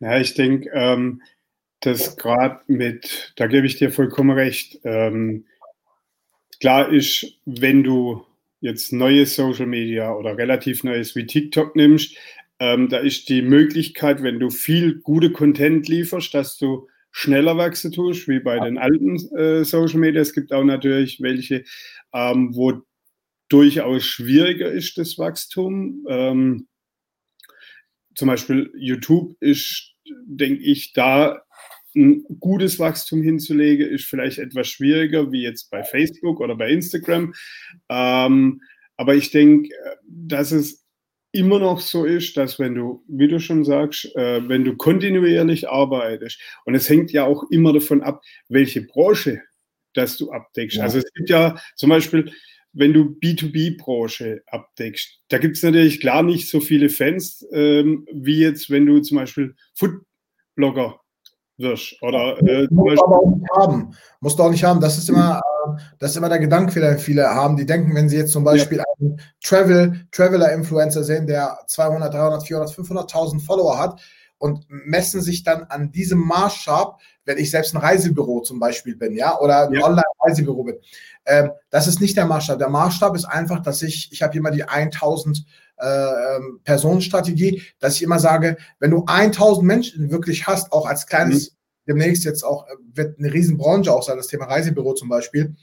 Ja, 0.00 0.18
ich 0.18 0.34
denke, 0.34 0.68
ähm, 0.74 1.22
dass 1.80 2.16
gerade 2.16 2.60
mit, 2.66 3.32
da 3.36 3.46
gebe 3.46 3.66
ich 3.66 3.76
dir 3.76 3.92
vollkommen 3.92 4.32
recht, 4.32 4.80
ähm, 4.84 5.46
klar 6.62 6.92
ist, 6.92 7.26
wenn 7.44 7.82
du 7.82 8.24
jetzt 8.60 8.92
neues 8.92 9.34
Social 9.34 9.66
Media 9.66 10.14
oder 10.14 10.38
relativ 10.38 10.84
neues 10.84 11.16
wie 11.16 11.26
TikTok 11.26 11.74
nimmst, 11.74 12.16
ähm, 12.60 12.88
da 12.88 12.98
ist 12.98 13.28
die 13.28 13.42
Möglichkeit, 13.42 14.22
wenn 14.22 14.38
du 14.38 14.48
viel 14.48 15.00
gute 15.00 15.32
Content 15.32 15.88
lieferst, 15.88 16.32
dass 16.32 16.58
du 16.58 16.86
schneller 17.10 17.56
wachsen 17.56 17.90
tust, 17.90 18.28
wie 18.28 18.38
bei 18.38 18.60
den 18.60 18.78
alten 18.78 19.16
äh, 19.36 19.64
Social 19.64 19.98
Media. 19.98 20.20
Es 20.20 20.34
gibt 20.34 20.52
auch 20.52 20.62
natürlich 20.62 21.20
welche, 21.20 21.64
ähm, 22.14 22.54
wo 22.54 22.80
durchaus 23.48 24.04
schwieriger 24.04 24.70
ist 24.70 24.96
das 24.98 25.18
Wachstum. 25.18 26.06
Ähm, 26.08 26.68
zum 28.14 28.28
Beispiel 28.28 28.70
YouTube 28.76 29.34
ist, 29.40 29.94
denke 30.26 30.62
ich, 30.62 30.92
da 30.92 31.42
ein 31.94 32.24
gutes 32.40 32.78
Wachstum 32.78 33.22
hinzulegen, 33.22 33.88
ist 33.88 34.04
vielleicht 34.04 34.38
etwas 34.38 34.68
schwieriger 34.68 35.30
wie 35.32 35.42
jetzt 35.42 35.70
bei 35.70 35.82
Facebook 35.82 36.40
oder 36.40 36.56
bei 36.56 36.70
Instagram. 36.70 37.34
Ähm, 37.88 38.62
aber 38.96 39.14
ich 39.14 39.30
denke, 39.30 39.68
dass 40.06 40.52
es 40.52 40.84
immer 41.32 41.58
noch 41.58 41.80
so 41.80 42.04
ist, 42.04 42.36
dass 42.36 42.58
wenn 42.58 42.74
du, 42.74 43.04
wie 43.08 43.28
du 43.28 43.40
schon 43.40 43.64
sagst, 43.64 44.14
äh, 44.16 44.46
wenn 44.48 44.64
du 44.64 44.76
kontinuierlich 44.76 45.68
arbeitest, 45.68 46.40
und 46.66 46.74
es 46.74 46.88
hängt 46.88 47.10
ja 47.10 47.24
auch 47.24 47.44
immer 47.50 47.72
davon 47.72 48.02
ab, 48.02 48.22
welche 48.48 48.82
Branche 48.82 49.42
dass 49.94 50.16
du 50.16 50.30
abdeckst. 50.30 50.78
Ja. 50.78 50.84
Also 50.84 50.98
es 50.98 51.12
gibt 51.12 51.30
ja 51.30 51.58
zum 51.76 51.90
Beispiel, 51.90 52.32
wenn 52.72 52.92
du 52.92 53.16
B2B-Branche 53.22 54.42
abdeckst, 54.46 55.20
da 55.28 55.38
gibt 55.38 55.56
es 55.56 55.62
natürlich 55.62 56.00
klar 56.00 56.22
nicht 56.22 56.48
so 56.48 56.60
viele 56.60 56.88
Fans, 56.88 57.46
ähm, 57.52 58.06
wie 58.12 58.38
jetzt, 58.38 58.70
wenn 58.70 58.86
du 58.86 59.00
zum 59.00 59.18
Beispiel 59.18 59.54
Foodblogger 59.74 61.01
wirst. 61.62 62.02
Oder, 62.02 62.36
äh, 62.42 62.66
Musst 62.70 62.98
du 62.98 63.04
aber 63.04 63.18
auch 63.18 63.34
nicht 63.34 63.50
haben. 63.56 63.96
Musst 64.20 64.38
du 64.38 64.42
auch 64.42 64.50
nicht 64.50 64.64
haben. 64.64 64.80
Das 64.80 64.98
ist 64.98 65.08
immer, 65.08 65.38
äh, 65.38 65.80
das 65.98 66.10
ist 66.10 66.16
immer 66.16 66.28
der 66.28 66.38
Gedanke, 66.38 66.80
den 66.80 66.98
viele 66.98 67.28
haben. 67.28 67.56
Die 67.56 67.64
denken, 67.64 67.94
wenn 67.94 68.08
sie 68.08 68.18
jetzt 68.18 68.32
zum 68.32 68.44
Beispiel 68.44 68.78
ja. 68.78 68.84
einen 69.00 69.20
Travel, 69.42 70.06
Traveler-Influencer 70.12 71.04
sehen, 71.04 71.26
der 71.26 71.58
200, 71.66 72.12
300, 72.12 72.46
400, 72.46 72.70
500.000 72.70 73.44
Follower 73.44 73.78
hat 73.78 74.00
und 74.38 74.66
messen 74.68 75.22
sich 75.22 75.44
dann 75.44 75.64
an 75.64 75.92
diesem 75.92 76.18
Maßstab, 76.18 77.00
wenn 77.24 77.38
ich 77.38 77.50
selbst 77.50 77.74
ein 77.74 77.80
Reisebüro 77.80 78.40
zum 78.40 78.58
Beispiel 78.58 78.96
bin, 78.96 79.14
ja, 79.14 79.38
oder 79.38 79.68
ein 79.68 79.74
ja. 79.74 79.84
Online-Reisebüro 79.84 80.64
bin. 80.64 80.76
Ähm, 81.24 81.52
das 81.70 81.86
ist 81.86 82.00
nicht 82.00 82.16
der 82.16 82.26
Maßstab. 82.26 82.58
Der 82.58 82.68
Maßstab 82.68 83.14
ist 83.14 83.24
einfach, 83.24 83.62
dass 83.62 83.82
ich, 83.82 84.10
ich 84.10 84.20
habe 84.20 84.36
immer 84.36 84.50
die 84.50 84.64
1000 84.64 85.44
äh, 85.82 86.36
ähm, 86.36 86.60
Personenstrategie, 86.62 87.62
dass 87.80 87.96
ich 87.96 88.02
immer 88.02 88.18
sage, 88.18 88.56
wenn 88.78 88.92
du 88.92 89.04
1000 89.06 89.66
Menschen 89.66 90.10
wirklich 90.10 90.46
hast, 90.46 90.72
auch 90.72 90.86
als 90.86 91.06
kleines, 91.06 91.50
mhm. 91.50 91.56
demnächst 91.88 92.24
jetzt 92.24 92.44
auch, 92.44 92.66
äh, 92.68 92.74
wird 92.94 93.18
eine 93.18 93.32
Riesenbranche 93.32 93.92
auch 93.92 94.02
sein, 94.02 94.16
das 94.16 94.28
Thema 94.28 94.44
Reisebüro 94.46 94.94
zum 94.94 95.08
Beispiel. 95.08 95.56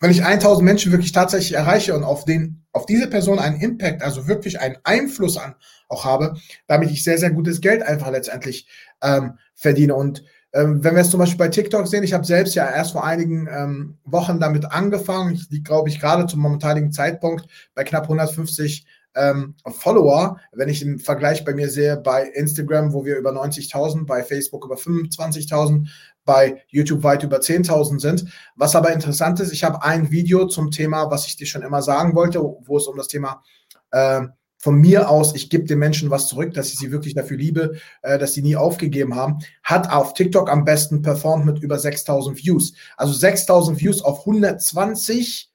Wenn 0.00 0.10
ich 0.10 0.24
1000 0.24 0.64
Menschen 0.64 0.92
wirklich 0.92 1.12
tatsächlich 1.12 1.54
erreiche 1.54 1.94
und 1.94 2.04
auf 2.04 2.24
den, 2.24 2.64
auf 2.72 2.86
diese 2.86 3.08
Person 3.08 3.38
einen 3.38 3.60
Impact, 3.60 4.02
also 4.02 4.28
wirklich 4.28 4.60
einen 4.60 4.76
Einfluss 4.84 5.36
an 5.38 5.54
auch 5.88 6.04
habe, 6.04 6.34
damit 6.66 6.90
ich 6.90 7.02
sehr, 7.02 7.18
sehr 7.18 7.30
gutes 7.30 7.60
Geld 7.60 7.82
einfach 7.82 8.10
letztendlich 8.10 8.68
ähm, 9.02 9.38
verdiene. 9.54 9.94
Und 9.94 10.22
ähm, 10.52 10.82
wenn 10.82 10.94
wir 10.94 11.02
es 11.02 11.10
zum 11.10 11.20
Beispiel 11.20 11.38
bei 11.38 11.48
TikTok 11.48 11.86
sehen, 11.86 12.04
ich 12.04 12.12
habe 12.12 12.24
selbst 12.24 12.54
ja 12.54 12.68
erst 12.70 12.92
vor 12.92 13.04
einigen 13.04 13.48
ähm, 13.50 13.98
Wochen 14.04 14.40
damit 14.40 14.64
angefangen. 14.64 15.34
Ich 15.34 15.50
liege, 15.50 15.64
glaube 15.64 15.88
ich, 15.88 16.00
gerade 16.00 16.26
zum 16.26 16.40
momentanigen 16.40 16.92
Zeitpunkt 16.92 17.46
bei 17.74 17.84
knapp 17.84 18.04
150 18.04 18.86
ähm, 19.16 19.54
Follower. 19.66 20.38
Wenn 20.52 20.68
ich 20.68 20.82
im 20.82 20.98
Vergleich 20.98 21.44
bei 21.44 21.54
mir 21.54 21.70
sehe, 21.70 21.96
bei 21.96 22.28
Instagram, 22.28 22.92
wo 22.92 23.04
wir 23.04 23.16
über 23.16 23.30
90.000, 23.30 24.06
bei 24.06 24.22
Facebook 24.22 24.64
über 24.64 24.76
25.000, 24.76 25.88
bei 26.24 26.62
YouTube 26.68 27.02
weit 27.02 27.22
über 27.22 27.38
10.000 27.38 28.00
sind. 28.00 28.24
Was 28.56 28.76
aber 28.76 28.92
interessant 28.92 29.40
ist, 29.40 29.52
ich 29.52 29.64
habe 29.64 29.82
ein 29.82 30.10
Video 30.10 30.46
zum 30.46 30.70
Thema, 30.70 31.10
was 31.10 31.26
ich 31.26 31.36
dir 31.36 31.46
schon 31.46 31.62
immer 31.62 31.82
sagen 31.82 32.14
wollte, 32.14 32.40
wo 32.40 32.76
es 32.76 32.86
um 32.86 32.96
das 32.96 33.08
Thema 33.08 33.42
äh, 33.90 34.22
von 34.58 34.74
mir 34.74 35.10
aus, 35.10 35.34
ich 35.34 35.50
gebe 35.50 35.64
den 35.64 35.78
Menschen 35.78 36.10
was 36.10 36.28
zurück, 36.28 36.54
dass 36.54 36.72
ich 36.72 36.78
sie 36.78 36.90
wirklich 36.90 37.14
dafür 37.14 37.36
liebe, 37.36 37.76
äh, 38.02 38.18
dass 38.18 38.34
sie 38.34 38.42
nie 38.42 38.56
aufgegeben 38.56 39.14
haben, 39.14 39.38
hat 39.62 39.90
auf 39.90 40.14
TikTok 40.14 40.50
am 40.50 40.64
besten 40.64 41.02
performt 41.02 41.46
mit 41.46 41.60
über 41.60 41.78
6000 41.78 42.36
Views. 42.44 42.72
Also 42.96 43.12
6000 43.12 43.80
Views 43.80 44.02
auf 44.02 44.20
120 44.20 45.52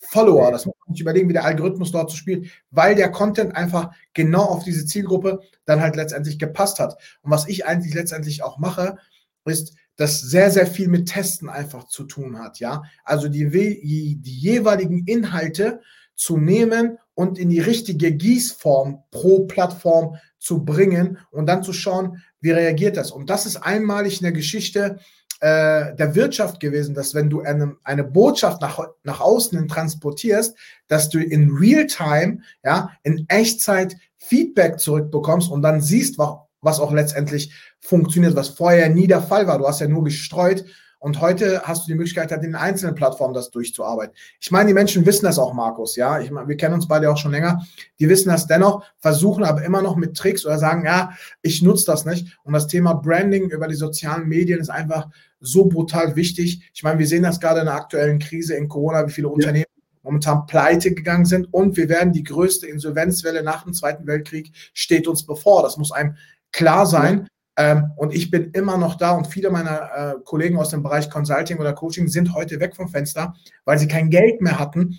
Follower. 0.00 0.50
Das 0.50 0.66
muss 0.66 0.74
man 0.86 0.94
sich 0.94 1.02
überlegen, 1.02 1.28
wie 1.28 1.34
der 1.34 1.44
Algorithmus 1.44 1.92
dort 1.92 2.10
zu 2.10 2.16
spielen, 2.16 2.50
weil 2.70 2.94
der 2.94 3.10
Content 3.10 3.54
einfach 3.54 3.92
genau 4.14 4.42
auf 4.42 4.64
diese 4.64 4.84
Zielgruppe 4.86 5.40
dann 5.66 5.80
halt 5.80 5.94
letztendlich 5.96 6.38
gepasst 6.38 6.80
hat. 6.80 6.96
Und 7.22 7.30
was 7.30 7.48
ich 7.48 7.66
eigentlich 7.66 7.94
letztendlich 7.94 8.42
auch 8.42 8.58
mache, 8.58 8.96
ist, 9.44 9.74
das 10.00 10.18
sehr, 10.18 10.50
sehr 10.50 10.66
viel 10.66 10.88
mit 10.88 11.10
Testen 11.10 11.50
einfach 11.50 11.84
zu 11.84 12.04
tun 12.04 12.38
hat, 12.38 12.58
ja. 12.58 12.84
Also 13.04 13.28
die, 13.28 13.50
die, 13.50 14.16
die 14.16 14.38
jeweiligen 14.38 15.04
Inhalte 15.04 15.82
zu 16.14 16.38
nehmen 16.38 16.96
und 17.12 17.38
in 17.38 17.50
die 17.50 17.60
richtige 17.60 18.10
Gießform 18.10 19.02
pro 19.10 19.40
Plattform 19.40 20.16
zu 20.38 20.64
bringen 20.64 21.18
und 21.30 21.44
dann 21.44 21.62
zu 21.62 21.74
schauen, 21.74 22.22
wie 22.40 22.50
reagiert 22.50 22.96
das. 22.96 23.10
Und 23.10 23.28
das 23.28 23.44
ist 23.44 23.56
einmalig 23.56 24.20
in 24.20 24.24
der 24.24 24.32
Geschichte 24.32 25.00
äh, 25.40 25.94
der 25.96 26.14
Wirtschaft 26.14 26.60
gewesen, 26.60 26.94
dass 26.94 27.14
wenn 27.14 27.30
du 27.30 27.40
eine, 27.40 27.76
eine 27.82 28.04
Botschaft 28.04 28.60
nach, 28.60 28.78
nach 29.04 29.20
außen 29.20 29.68
transportierst, 29.68 30.56
dass 30.88 31.08
du 31.08 31.18
in 31.18 31.50
Realtime, 31.56 32.40
ja, 32.62 32.90
in 33.02 33.24
Echtzeit 33.28 33.96
Feedback 34.18 34.78
zurückbekommst 34.78 35.50
und 35.50 35.62
dann 35.62 35.80
siehst, 35.80 36.18
was, 36.18 36.36
was 36.60 36.78
auch 36.78 36.92
letztendlich 36.92 37.52
funktioniert, 37.80 38.36
was 38.36 38.50
vorher 38.50 38.90
nie 38.90 39.06
der 39.06 39.22
Fall 39.22 39.46
war. 39.46 39.58
Du 39.58 39.66
hast 39.66 39.80
ja 39.80 39.88
nur 39.88 40.04
gestreut 40.04 40.64
und 40.98 41.22
heute 41.22 41.62
hast 41.64 41.84
du 41.84 41.92
die 41.92 41.94
Möglichkeit, 41.94 42.30
halt 42.30 42.44
in 42.44 42.54
einzelnen 42.54 42.94
Plattformen 42.94 43.32
das 43.32 43.50
durchzuarbeiten. 43.50 44.14
Ich 44.38 44.50
meine, 44.50 44.68
die 44.68 44.74
Menschen 44.74 45.06
wissen 45.06 45.24
das 45.24 45.38
auch, 45.38 45.54
Markus, 45.54 45.96
ja. 45.96 46.20
Ich 46.20 46.30
meine, 46.30 46.46
wir 46.46 46.58
kennen 46.58 46.74
uns 46.74 46.86
beide 46.86 47.10
auch 47.10 47.16
schon 47.16 47.30
länger. 47.30 47.66
Die 47.98 48.10
wissen 48.10 48.28
das 48.28 48.46
dennoch, 48.46 48.84
versuchen 48.98 49.42
aber 49.42 49.64
immer 49.64 49.80
noch 49.80 49.96
mit 49.96 50.14
Tricks 50.14 50.44
oder 50.44 50.58
sagen, 50.58 50.84
ja, 50.84 51.12
ich 51.40 51.62
nutze 51.62 51.86
das 51.86 52.04
nicht. 52.04 52.38
Und 52.44 52.52
das 52.52 52.66
Thema 52.66 52.92
Branding 52.92 53.48
über 53.48 53.66
die 53.66 53.76
sozialen 53.76 54.28
Medien 54.28 54.60
ist 54.60 54.68
einfach 54.68 55.08
so 55.40 55.66
brutal 55.66 56.16
wichtig. 56.16 56.70
Ich 56.74 56.82
meine, 56.82 56.98
wir 56.98 57.06
sehen 57.06 57.22
das 57.22 57.40
gerade 57.40 57.60
in 57.60 57.66
der 57.66 57.74
aktuellen 57.74 58.18
Krise 58.18 58.54
in 58.54 58.68
Corona, 58.68 59.06
wie 59.06 59.12
viele 59.12 59.28
ja. 59.28 59.32
Unternehmen 59.32 59.66
momentan 60.02 60.46
pleite 60.46 60.94
gegangen 60.94 61.26
sind 61.26 61.52
und 61.52 61.76
wir 61.76 61.88
werden 61.88 62.12
die 62.12 62.22
größte 62.22 62.66
Insolvenzwelle 62.66 63.42
nach 63.42 63.64
dem 63.64 63.74
Zweiten 63.74 64.06
Weltkrieg 64.06 64.50
steht 64.72 65.06
uns 65.06 65.26
bevor. 65.26 65.62
Das 65.62 65.76
muss 65.76 65.92
einem 65.92 66.16
klar 66.52 66.86
sein. 66.86 67.28
Ähm, 67.56 67.90
und 67.96 68.14
ich 68.14 68.30
bin 68.30 68.52
immer 68.52 68.78
noch 68.78 68.94
da 68.94 69.12
und 69.12 69.26
viele 69.26 69.50
meiner 69.50 69.90
äh, 69.94 70.14
Kollegen 70.24 70.58
aus 70.58 70.70
dem 70.70 70.82
Bereich 70.82 71.10
Consulting 71.10 71.58
oder 71.58 71.74
Coaching 71.74 72.08
sind 72.08 72.34
heute 72.34 72.60
weg 72.60 72.76
vom 72.76 72.88
Fenster, 72.88 73.34
weil 73.64 73.78
sie 73.78 73.88
kein 73.88 74.08
Geld 74.08 74.40
mehr 74.40 74.58
hatten, 74.58 74.98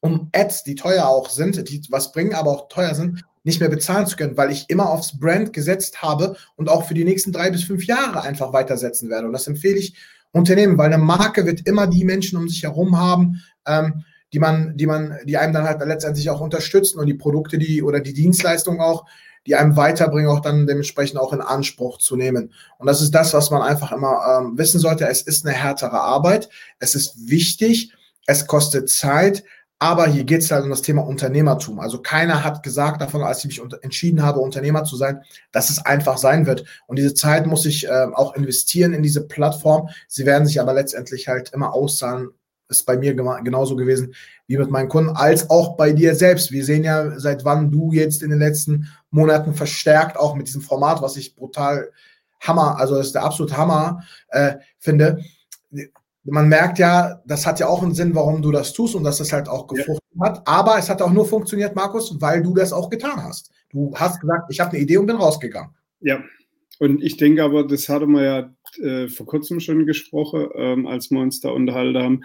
um 0.00 0.30
Ads, 0.32 0.64
die 0.64 0.74
teuer 0.74 1.06
auch 1.06 1.28
sind, 1.28 1.68
die 1.68 1.82
was 1.90 2.12
bringen, 2.12 2.34
aber 2.34 2.50
auch 2.50 2.68
teuer 2.68 2.94
sind, 2.94 3.22
nicht 3.44 3.60
mehr 3.60 3.68
bezahlen 3.68 4.06
zu 4.06 4.16
können, 4.16 4.36
weil 4.36 4.50
ich 4.50 4.68
immer 4.68 4.90
aufs 4.90 5.18
Brand 5.18 5.52
gesetzt 5.52 6.02
habe 6.02 6.36
und 6.56 6.68
auch 6.68 6.86
für 6.86 6.94
die 6.94 7.04
nächsten 7.04 7.32
drei 7.32 7.50
bis 7.50 7.64
fünf 7.64 7.86
Jahre 7.86 8.22
einfach 8.22 8.52
weitersetzen 8.52 9.10
werde. 9.10 9.26
Und 9.26 9.32
das 9.32 9.46
empfehle 9.46 9.78
ich 9.78 9.94
Unternehmen, 10.32 10.78
weil 10.78 10.92
eine 10.92 11.02
Marke 11.02 11.44
wird 11.46 11.66
immer 11.66 11.86
die 11.86 12.04
Menschen 12.04 12.38
um 12.38 12.48
sich 12.48 12.62
herum 12.62 12.98
haben, 12.98 13.42
ähm, 13.66 14.04
die 14.32 14.38
man, 14.38 14.76
die 14.76 14.86
man, 14.86 15.18
die 15.24 15.36
einem 15.36 15.52
dann 15.52 15.64
halt 15.64 15.80
letztendlich 15.84 16.30
auch 16.30 16.40
unterstützen 16.40 16.98
und 16.98 17.06
die 17.06 17.14
Produkte, 17.14 17.58
die 17.58 17.82
oder 17.82 18.00
die 18.00 18.14
Dienstleistungen 18.14 18.80
auch, 18.80 19.04
die 19.46 19.56
einem 19.56 19.76
weiterbringen, 19.76 20.30
auch 20.30 20.40
dann 20.40 20.66
dementsprechend 20.66 21.18
auch 21.18 21.32
in 21.32 21.40
Anspruch 21.40 21.98
zu 21.98 22.16
nehmen. 22.16 22.52
Und 22.78 22.86
das 22.86 23.02
ist 23.02 23.10
das, 23.10 23.34
was 23.34 23.50
man 23.50 23.60
einfach 23.60 23.92
immer 23.92 24.40
ähm, 24.40 24.56
wissen 24.56 24.78
sollte. 24.78 25.06
Es 25.06 25.22
ist 25.22 25.44
eine 25.44 25.54
härtere 25.54 26.00
Arbeit. 26.00 26.48
Es 26.78 26.94
ist 26.94 27.28
wichtig. 27.28 27.92
Es 28.26 28.46
kostet 28.46 28.88
Zeit. 28.88 29.42
Aber 29.82 30.06
hier 30.06 30.22
geht 30.22 30.42
es 30.42 30.50
halt 30.52 30.62
um 30.62 30.70
das 30.70 30.82
Thema 30.82 31.04
Unternehmertum. 31.04 31.80
Also 31.80 32.00
keiner 32.00 32.44
hat 32.44 32.62
gesagt 32.62 33.02
davon, 33.02 33.24
als 33.24 33.40
ich 33.40 33.46
mich 33.46 33.82
entschieden 33.82 34.22
habe, 34.22 34.38
Unternehmer 34.38 34.84
zu 34.84 34.94
sein, 34.94 35.22
dass 35.50 35.70
es 35.70 35.84
einfach 35.84 36.18
sein 36.18 36.46
wird. 36.46 36.64
Und 36.86 37.00
diese 37.00 37.14
Zeit 37.14 37.48
muss 37.48 37.66
ich 37.66 37.88
äh, 37.88 38.06
auch 38.14 38.36
investieren 38.36 38.92
in 38.92 39.02
diese 39.02 39.26
Plattform. 39.26 39.88
Sie 40.06 40.24
werden 40.24 40.46
sich 40.46 40.60
aber 40.60 40.72
letztendlich 40.72 41.26
halt 41.26 41.50
immer 41.50 41.74
auszahlen. 41.74 42.28
Ist 42.68 42.86
bei 42.86 42.96
mir 42.96 43.12
genauso 43.12 43.74
gewesen 43.74 44.14
wie 44.46 44.56
mit 44.56 44.70
meinen 44.70 44.88
Kunden, 44.88 45.16
als 45.16 45.50
auch 45.50 45.76
bei 45.76 45.90
dir 45.90 46.14
selbst. 46.14 46.52
Wir 46.52 46.64
sehen 46.64 46.84
ja, 46.84 47.18
seit 47.18 47.44
wann 47.44 47.72
du 47.72 47.90
jetzt 47.90 48.22
in 48.22 48.30
den 48.30 48.38
letzten 48.38 48.86
Monaten 49.10 49.52
verstärkt, 49.52 50.16
auch 50.16 50.36
mit 50.36 50.46
diesem 50.46 50.62
Format, 50.62 51.02
was 51.02 51.16
ich 51.16 51.34
brutal 51.34 51.90
Hammer, 52.38 52.78
also 52.78 52.94
das 52.94 53.06
ist 53.06 53.16
der 53.16 53.24
absolute 53.24 53.56
Hammer, 53.56 54.04
äh, 54.28 54.58
finde. 54.78 55.24
Man 56.24 56.48
merkt 56.48 56.78
ja, 56.78 57.20
das 57.26 57.46
hat 57.46 57.58
ja 57.58 57.66
auch 57.66 57.82
einen 57.82 57.94
Sinn, 57.94 58.14
warum 58.14 58.42
du 58.42 58.52
das 58.52 58.72
tust 58.72 58.94
und 58.94 59.04
dass 59.04 59.18
das 59.18 59.32
halt 59.32 59.48
auch 59.48 59.66
gefruchtet 59.66 60.04
ja. 60.14 60.26
hat. 60.26 60.46
Aber 60.46 60.78
es 60.78 60.88
hat 60.88 61.02
auch 61.02 61.10
nur 61.10 61.26
funktioniert, 61.26 61.74
Markus, 61.74 62.20
weil 62.20 62.42
du 62.42 62.54
das 62.54 62.72
auch 62.72 62.90
getan 62.90 63.22
hast. 63.22 63.50
Du 63.70 63.92
hast 63.96 64.20
gesagt, 64.20 64.50
ich 64.50 64.60
habe 64.60 64.70
eine 64.70 64.80
Idee 64.80 64.98
und 64.98 65.06
bin 65.06 65.16
rausgegangen. 65.16 65.74
Ja, 66.00 66.20
und 66.78 67.02
ich 67.02 67.16
denke 67.16 67.44
aber, 67.44 67.64
das 67.64 67.88
hatten 67.88 68.12
wir 68.12 68.22
ja 68.24 68.54
äh, 68.84 69.08
vor 69.08 69.26
kurzem 69.26 69.60
schon 69.60 69.86
gesprochen, 69.86 70.48
ähm, 70.56 70.86
als 70.86 71.10
wir 71.10 71.20
uns 71.20 71.40
da 71.40 71.50
unterhalten 71.50 71.98
haben, 71.98 72.24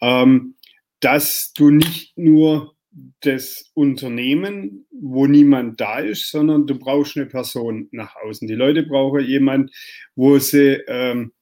ähm, 0.00 0.54
dass 1.00 1.52
du 1.54 1.70
nicht 1.70 2.18
nur 2.18 2.74
das 3.20 3.70
Unternehmen, 3.74 4.86
wo 4.90 5.26
niemand 5.26 5.80
da 5.80 5.98
ist, 5.98 6.30
sondern 6.30 6.66
du 6.66 6.78
brauchst 6.78 7.16
eine 7.16 7.26
Person 7.26 7.88
nach 7.92 8.16
außen. 8.16 8.48
Die 8.48 8.54
Leute 8.54 8.82
brauchen 8.82 9.24
jemand, 9.24 9.70
wo 10.14 10.38
sie 10.38 10.82
ähm, 10.88 11.32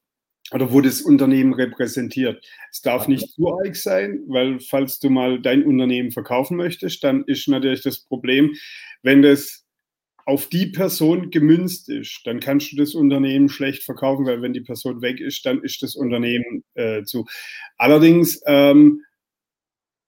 oder 0.53 0.73
wo 0.73 0.81
das 0.81 1.01
Unternehmen 1.01 1.55
repräsentiert. 1.55 2.45
Es 2.71 2.83
darf 2.83 3.09
nicht 3.09 3.31
zu 3.31 3.53
arg 3.53 3.77
sein, 3.77 4.21
weil 4.27 4.61
falls 4.61 4.99
du 4.99 5.11
mal 5.11 5.41
dein 5.41 5.65
Unternehmen 5.65 6.11
verkaufen 6.11 6.57
möchtest, 6.57 7.05
dann 7.05 7.25
ist 7.25 7.49
natürlich 7.49 7.83
das 7.83 8.01
Problem, 8.01 8.55
wenn 9.03 9.23
das 9.23 9.65
auf 10.27 10.49
die 10.49 10.67
Person 10.67 11.31
gemünzt 11.31 11.89
ist, 11.89 12.21
dann 12.25 12.41
kannst 12.41 12.73
du 12.73 12.77
das 12.77 12.95
Unternehmen 12.95 13.49
schlecht 13.49 13.83
verkaufen, 13.83 14.27
weil 14.27 14.43
wenn 14.43 14.53
die 14.53 14.61
Person 14.61 15.03
weg 15.03 15.21
ist, 15.21 15.45
dann 15.45 15.63
ist 15.63 15.83
das 15.83 15.97
Unternehmen 15.97 16.63
äh, 16.75 17.03
zu. 17.03 17.27
Allerdings 17.77 18.41
ähm, 18.47 19.03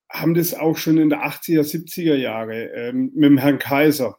haben 0.08 0.34
das 0.34 0.54
auch 0.54 0.76
schon 0.76 0.99
in 0.99 1.08
der 1.08 1.25
80er, 1.25 1.62
70er 1.62 2.14
Jahre 2.14 2.66
ähm, 2.66 3.11
mit 3.14 3.25
dem 3.25 3.38
Herrn 3.38 3.58
Kaiser, 3.58 4.18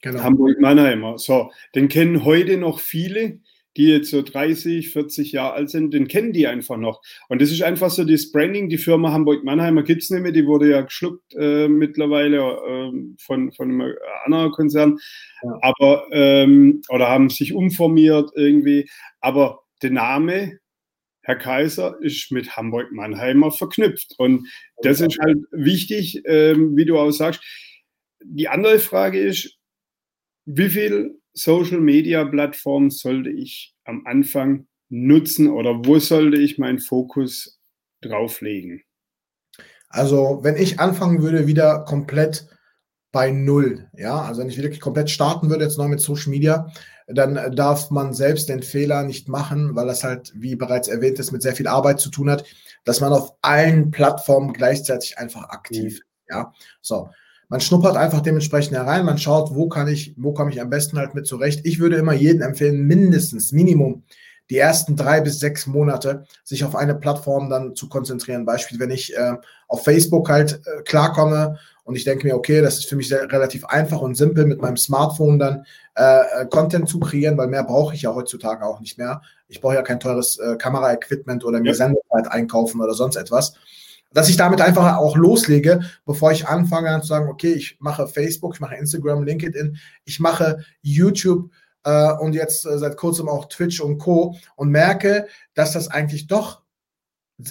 genau. 0.00 0.22
Hamburg-Mannheimer. 0.22 1.18
So, 1.18 1.52
den 1.74 1.88
kennen 1.88 2.24
heute 2.24 2.56
noch 2.56 2.80
viele, 2.80 3.40
die 3.76 3.86
jetzt 3.86 4.10
so 4.10 4.22
30, 4.22 4.90
40 4.90 5.32
Jahre 5.32 5.54
alt 5.54 5.70
sind, 5.70 5.94
den 5.94 6.08
kennen 6.08 6.32
die 6.32 6.46
einfach 6.46 6.76
noch. 6.76 7.00
Und 7.28 7.40
das 7.40 7.50
ist 7.50 7.62
einfach 7.62 7.90
so 7.90 8.04
das 8.04 8.30
Branding. 8.30 8.68
Die 8.68 8.78
Firma 8.78 9.12
Hamburg-Mannheimer 9.12 9.82
gibt 9.82 10.02
es 10.02 10.10
nicht 10.10 10.22
mehr, 10.22 10.32
die 10.32 10.46
wurde 10.46 10.70
ja 10.70 10.82
geschluckt 10.82 11.34
äh, 11.34 11.68
mittlerweile 11.68 12.38
äh, 12.38 12.92
von, 13.18 13.52
von 13.52 13.70
einem 13.70 13.94
anderen 14.24 14.50
Konzern. 14.52 14.98
Ja. 15.42 15.58
Aber, 15.62 16.06
ähm, 16.12 16.82
oder 16.90 17.08
haben 17.08 17.30
sich 17.30 17.54
umformiert 17.54 18.30
irgendwie. 18.34 18.88
Aber 19.20 19.60
der 19.82 19.90
Name 19.90 20.58
Herr 21.22 21.36
Kaiser 21.36 21.96
ist 22.00 22.32
mit 22.32 22.56
Hamburg-Mannheimer 22.56 23.52
verknüpft. 23.52 24.14
Und 24.18 24.48
das 24.82 25.00
ist 25.00 25.18
halt 25.20 25.38
wichtig, 25.52 26.22
ähm, 26.26 26.76
wie 26.76 26.84
du 26.84 26.98
auch 26.98 27.12
sagst. 27.12 27.40
Die 28.24 28.48
andere 28.48 28.80
Frage 28.80 29.20
ist, 29.20 29.56
wie 30.44 30.68
viel 30.68 31.21
Social 31.34 31.80
Media 31.80 32.24
Plattformen 32.24 32.90
sollte 32.90 33.30
ich 33.30 33.74
am 33.84 34.06
Anfang 34.06 34.66
nutzen 34.88 35.48
oder 35.48 35.84
wo 35.84 35.98
sollte 35.98 36.40
ich 36.40 36.58
meinen 36.58 36.78
Fokus 36.78 37.58
drauflegen? 38.02 38.82
Also, 39.88 40.40
wenn 40.42 40.56
ich 40.56 40.80
anfangen 40.80 41.22
würde, 41.22 41.46
wieder 41.46 41.84
komplett 41.84 42.46
bei 43.10 43.30
Null, 43.30 43.90
ja, 43.94 44.22
also 44.22 44.40
wenn 44.40 44.48
ich 44.48 44.56
wirklich 44.56 44.80
komplett 44.80 45.10
starten 45.10 45.50
würde, 45.50 45.64
jetzt 45.64 45.76
neu 45.76 45.88
mit 45.88 46.00
Social 46.00 46.30
Media, 46.30 46.72
dann 47.06 47.54
darf 47.54 47.90
man 47.90 48.14
selbst 48.14 48.48
den 48.48 48.62
Fehler 48.62 49.02
nicht 49.02 49.28
machen, 49.28 49.76
weil 49.76 49.86
das 49.86 50.02
halt, 50.02 50.32
wie 50.34 50.56
bereits 50.56 50.88
erwähnt 50.88 51.18
ist, 51.18 51.30
mit 51.30 51.42
sehr 51.42 51.54
viel 51.54 51.66
Arbeit 51.66 52.00
zu 52.00 52.10
tun 52.10 52.30
hat, 52.30 52.44
dass 52.84 53.00
man 53.00 53.12
auf 53.12 53.34
allen 53.42 53.90
Plattformen 53.90 54.54
gleichzeitig 54.54 55.18
einfach 55.18 55.44
aktiv, 55.50 56.00
mhm. 56.00 56.34
ja, 56.34 56.52
so 56.80 57.10
man 57.52 57.60
schnuppert 57.60 57.98
einfach 57.98 58.22
dementsprechend 58.22 58.74
herein, 58.74 59.04
man 59.04 59.18
schaut, 59.18 59.54
wo 59.54 59.68
kann 59.68 59.86
ich, 59.86 60.14
wo 60.16 60.32
komme 60.32 60.50
ich 60.50 60.62
am 60.62 60.70
besten 60.70 60.96
halt 60.96 61.14
mit 61.14 61.26
zurecht. 61.26 61.60
Ich 61.64 61.80
würde 61.80 61.96
immer 61.96 62.14
jedem 62.14 62.40
empfehlen, 62.40 62.86
mindestens, 62.86 63.52
Minimum 63.52 64.04
die 64.48 64.56
ersten 64.56 64.96
drei 64.96 65.20
bis 65.20 65.38
sechs 65.38 65.66
Monate 65.66 66.24
sich 66.44 66.64
auf 66.64 66.74
eine 66.74 66.94
Plattform 66.94 67.50
dann 67.50 67.74
zu 67.74 67.90
konzentrieren. 67.90 68.46
Beispiel, 68.46 68.80
wenn 68.80 68.90
ich 68.90 69.14
äh, 69.14 69.34
auf 69.68 69.84
Facebook 69.84 70.30
halt 70.30 70.62
äh, 70.64 70.82
klarkomme 70.82 71.58
und 71.84 71.94
ich 71.94 72.04
denke 72.04 72.26
mir, 72.26 72.36
okay, 72.36 72.62
das 72.62 72.78
ist 72.78 72.86
für 72.86 72.96
mich 72.96 73.08
sehr, 73.08 73.30
relativ 73.30 73.66
einfach 73.66 74.00
und 74.00 74.14
simpel 74.14 74.46
mit 74.46 74.62
meinem 74.62 74.78
Smartphone 74.78 75.38
dann 75.38 75.66
äh, 75.94 76.20
äh 76.40 76.46
Content 76.46 76.88
zu 76.88 77.00
kreieren, 77.00 77.36
weil 77.36 77.48
mehr 77.48 77.64
brauche 77.64 77.94
ich 77.94 78.00
ja 78.00 78.14
heutzutage 78.14 78.64
auch 78.64 78.80
nicht 78.80 78.96
mehr. 78.96 79.20
Ich 79.48 79.60
brauche 79.60 79.74
ja 79.74 79.82
kein 79.82 80.00
teures 80.00 80.38
äh, 80.38 80.56
Kameraequipment 80.56 81.44
oder 81.44 81.60
mir 81.60 81.72
ja. 81.72 81.74
Sendezeit 81.74 82.28
einkaufen 82.28 82.80
oder 82.80 82.94
sonst 82.94 83.16
etwas 83.16 83.56
dass 84.14 84.28
ich 84.28 84.36
damit 84.36 84.60
einfach 84.60 84.96
auch 84.96 85.16
loslege, 85.16 85.80
bevor 86.04 86.32
ich 86.32 86.46
anfange 86.46 87.00
zu 87.00 87.06
sagen, 87.06 87.28
okay, 87.28 87.52
ich 87.52 87.76
mache 87.80 88.06
Facebook, 88.06 88.54
ich 88.54 88.60
mache 88.60 88.76
Instagram, 88.76 89.22
LinkedIn, 89.22 89.76
ich 90.04 90.20
mache 90.20 90.64
YouTube 90.82 91.50
äh, 91.84 92.12
und 92.12 92.34
jetzt 92.34 92.66
äh, 92.66 92.78
seit 92.78 92.96
kurzem 92.96 93.28
auch 93.28 93.46
Twitch 93.46 93.80
und 93.80 93.98
Co. 93.98 94.36
und 94.56 94.70
merke, 94.70 95.26
dass 95.54 95.72
das 95.72 95.88
eigentlich 95.88 96.26
doch 96.26 96.62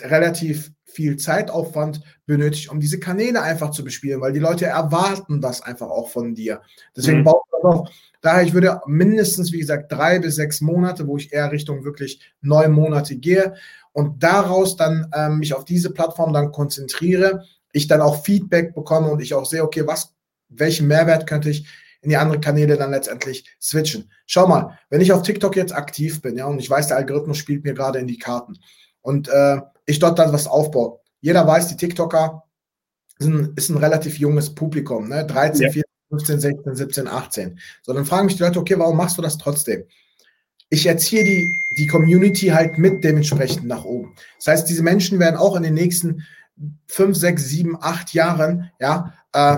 relativ 0.01 0.71
viel 0.85 1.17
Zeitaufwand 1.17 2.01
benötigt, 2.25 2.69
um 2.69 2.79
diese 2.79 2.99
Kanäle 2.99 3.41
einfach 3.41 3.71
zu 3.71 3.83
bespielen, 3.83 4.21
weil 4.21 4.33
die 4.33 4.39
Leute 4.39 4.65
erwarten 4.65 5.41
das 5.41 5.61
einfach 5.61 5.89
auch 5.89 6.09
von 6.09 6.35
dir. 6.35 6.61
Deswegen 6.95 7.19
mhm. 7.19 7.23
baut 7.23 7.43
man 7.51 7.71
auch 7.73 7.91
Daher, 8.21 8.43
ich 8.43 8.53
würde 8.53 8.81
mindestens, 8.85 9.51
wie 9.51 9.57
gesagt, 9.57 9.91
drei 9.91 10.19
bis 10.19 10.35
sechs 10.35 10.61
Monate, 10.61 11.07
wo 11.07 11.17
ich 11.17 11.33
eher 11.33 11.51
Richtung 11.51 11.83
wirklich 11.83 12.19
neun 12.41 12.71
Monate 12.71 13.15
gehe 13.15 13.55
und 13.93 14.23
daraus 14.23 14.75
dann 14.75 15.09
ähm, 15.13 15.39
mich 15.39 15.53
auf 15.53 15.65
diese 15.65 15.91
Plattform 15.91 16.33
dann 16.33 16.51
konzentriere, 16.51 17.43
ich 17.73 17.87
dann 17.87 18.01
auch 18.01 18.23
Feedback 18.23 18.73
bekomme 18.75 19.09
und 19.09 19.21
ich 19.21 19.33
auch 19.33 19.45
sehe, 19.45 19.63
okay, 19.63 19.85
was, 19.85 20.13
welchen 20.49 20.87
Mehrwert 20.87 21.27
könnte 21.27 21.49
ich 21.49 21.67
in 22.01 22.09
die 22.09 22.17
anderen 22.17 22.41
Kanäle 22.41 22.77
dann 22.77 22.91
letztendlich 22.91 23.45
switchen. 23.61 24.11
Schau 24.25 24.47
mal, 24.47 24.79
wenn 24.89 25.01
ich 25.01 25.13
auf 25.13 25.21
TikTok 25.21 25.55
jetzt 25.55 25.73
aktiv 25.73 26.21
bin, 26.21 26.37
ja, 26.37 26.45
und 26.47 26.59
ich 26.59 26.69
weiß, 26.69 26.87
der 26.87 26.97
Algorithmus 26.97 27.37
spielt 27.37 27.63
mir 27.63 27.73
gerade 27.73 27.99
in 27.99 28.07
die 28.07 28.17
Karten 28.17 28.57
und 29.01 29.27
äh, 29.27 29.61
ich 29.85 29.99
dort 29.99 30.19
dann 30.19 30.33
was 30.33 30.47
aufbaue. 30.47 30.99
Jeder 31.19 31.45
weiß, 31.45 31.67
die 31.67 31.77
TikToker 31.77 32.43
sind, 33.19 33.57
ist 33.57 33.69
ein 33.69 33.77
relativ 33.77 34.17
junges 34.17 34.53
Publikum, 34.53 35.07
ne? 35.09 35.25
13, 35.25 35.61
ja. 35.61 35.71
14, 35.71 35.83
15, 36.09 36.39
16, 36.39 36.75
17, 36.75 37.07
18. 37.07 37.59
So, 37.83 37.93
dann 37.93 38.05
fragen 38.05 38.25
mich 38.25 38.35
die 38.35 38.43
Leute, 38.43 38.59
okay, 38.59 38.77
warum 38.77 38.97
machst 38.97 39.17
du 39.17 39.21
das 39.21 39.37
trotzdem? 39.37 39.83
Ich 40.73 40.85
erziehe 40.87 41.23
die, 41.23 41.53
die 41.77 41.85
Community 41.85 42.47
halt 42.47 42.77
mit 42.77 43.03
dementsprechend 43.03 43.67
nach 43.67 43.83
oben. 43.83 44.15
Das 44.37 44.47
heißt, 44.47 44.69
diese 44.69 44.83
Menschen 44.83 45.19
werden 45.19 45.35
auch 45.35 45.55
in 45.55 45.63
den 45.63 45.73
nächsten 45.73 46.23
fünf, 46.87 47.17
sechs, 47.17 47.43
sieben, 47.49 47.77
acht 47.79 48.13
Jahren, 48.13 48.71
ja, 48.79 49.13
äh, 49.33 49.57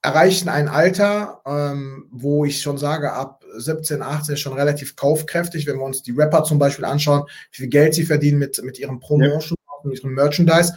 erreichen 0.00 0.48
ein 0.48 0.68
Alter, 0.68 1.40
ähm, 1.46 2.06
wo 2.12 2.44
ich 2.44 2.60
schon 2.62 2.78
sage, 2.78 3.12
ab 3.12 3.42
17, 3.56 4.02
18 4.02 4.36
schon 4.36 4.52
relativ 4.52 4.96
kaufkräftig, 4.96 5.66
wenn 5.66 5.78
wir 5.78 5.84
uns 5.84 6.02
die 6.02 6.12
Rapper 6.12 6.44
zum 6.44 6.58
Beispiel 6.58 6.84
anschauen, 6.84 7.24
wie 7.52 7.62
viel 7.62 7.68
Geld 7.68 7.94
sie 7.94 8.04
verdienen 8.04 8.38
mit, 8.38 8.62
mit 8.62 8.78
ihrem 8.78 9.00
Promotion, 9.00 9.56
ja. 9.58 9.88
mit 9.88 9.98
ihrem 9.98 10.14
Merchandise. 10.14 10.74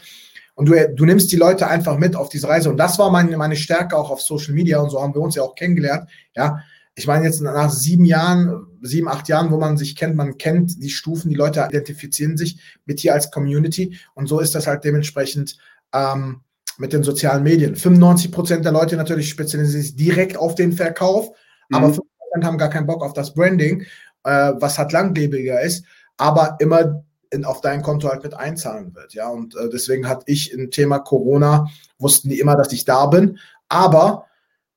Und 0.56 0.70
du, 0.70 0.90
du 0.96 1.06
nimmst 1.06 1.32
die 1.32 1.36
Leute 1.36 1.68
einfach 1.68 1.98
mit 1.98 2.16
auf 2.16 2.30
diese 2.30 2.48
Reise. 2.48 2.70
Und 2.70 2.78
das 2.78 2.98
war 2.98 3.12
meine, 3.12 3.38
meine 3.38 3.56
Stärke 3.56 3.96
auch 3.96 4.10
auf 4.10 4.22
Social 4.22 4.54
Media. 4.54 4.80
Und 4.80 4.90
so 4.90 5.02
haben 5.02 5.14
wir 5.14 5.22
uns 5.22 5.36
ja 5.36 5.44
auch 5.44 5.54
kennengelernt. 5.56 6.10
Ja, 6.36 6.64
ich 6.96 7.06
meine 7.06 7.26
jetzt 7.26 7.42
nach 7.42 7.70
sieben 7.70 8.06
Jahren, 8.06 8.67
sieben, 8.82 9.08
acht 9.08 9.28
Jahren, 9.28 9.52
wo 9.52 9.58
man 9.58 9.78
sich 9.78 9.96
kennt, 9.96 10.16
man 10.16 10.38
kennt 10.38 10.82
die 10.82 10.90
Stufen, 10.90 11.30
die 11.30 11.36
Leute 11.36 11.66
identifizieren 11.68 12.38
sich 12.38 12.60
mit 12.86 13.00
hier 13.00 13.14
als 13.14 13.32
Community. 13.32 13.98
Und 14.14 14.28
so 14.28 14.40
ist 14.40 14.56
das 14.56 14.68
halt 14.68 14.84
dementsprechend 14.84 15.58
ähm, 15.94 16.42
mit 16.78 16.94
den 16.94 17.04
sozialen 17.04 17.44
Medien. 17.44 17.76
95 17.76 18.32
Prozent 18.32 18.66
der 18.66 18.72
Leute 18.72 18.96
natürlich 18.96 19.30
spezialisieren 19.30 19.82
sich 19.82 19.96
direkt 19.96 20.38
auf 20.38 20.56
den 20.56 20.74
Verkauf, 20.74 21.30
mhm. 21.70 21.76
aber 21.76 21.88
5 21.88 21.98
Prozent 21.98 22.46
haben 22.46 22.58
gar 22.58 22.70
keinen 22.70 22.88
Bock 22.88 23.04
auf 23.04 23.14
das 23.14 23.34
Branding, 23.34 23.82
äh, 24.24 24.54
was 24.58 24.78
halt 24.78 24.92
langlebiger 24.92 25.62
ist, 25.62 25.86
aber 26.18 26.58
immer 26.60 27.04
in, 27.32 27.46
auf 27.46 27.62
dein 27.62 27.82
Konto 27.82 28.10
halt 28.10 28.24
mit 28.24 28.34
einzahlen 28.34 28.96
wird. 28.96 29.14
Ja, 29.14 29.30
und 29.30 29.56
äh, 29.56 29.70
deswegen 29.70 30.08
hatte 30.08 30.24
ich 30.28 30.52
im 30.52 30.72
Thema 30.72 31.00
Corona, 31.00 31.68
wussten 32.00 32.30
die 32.30 32.40
immer, 32.40 32.56
dass 32.56 32.72
ich 32.72 32.86
da 32.86 33.08
bin, 33.08 33.40
aber 33.70 34.27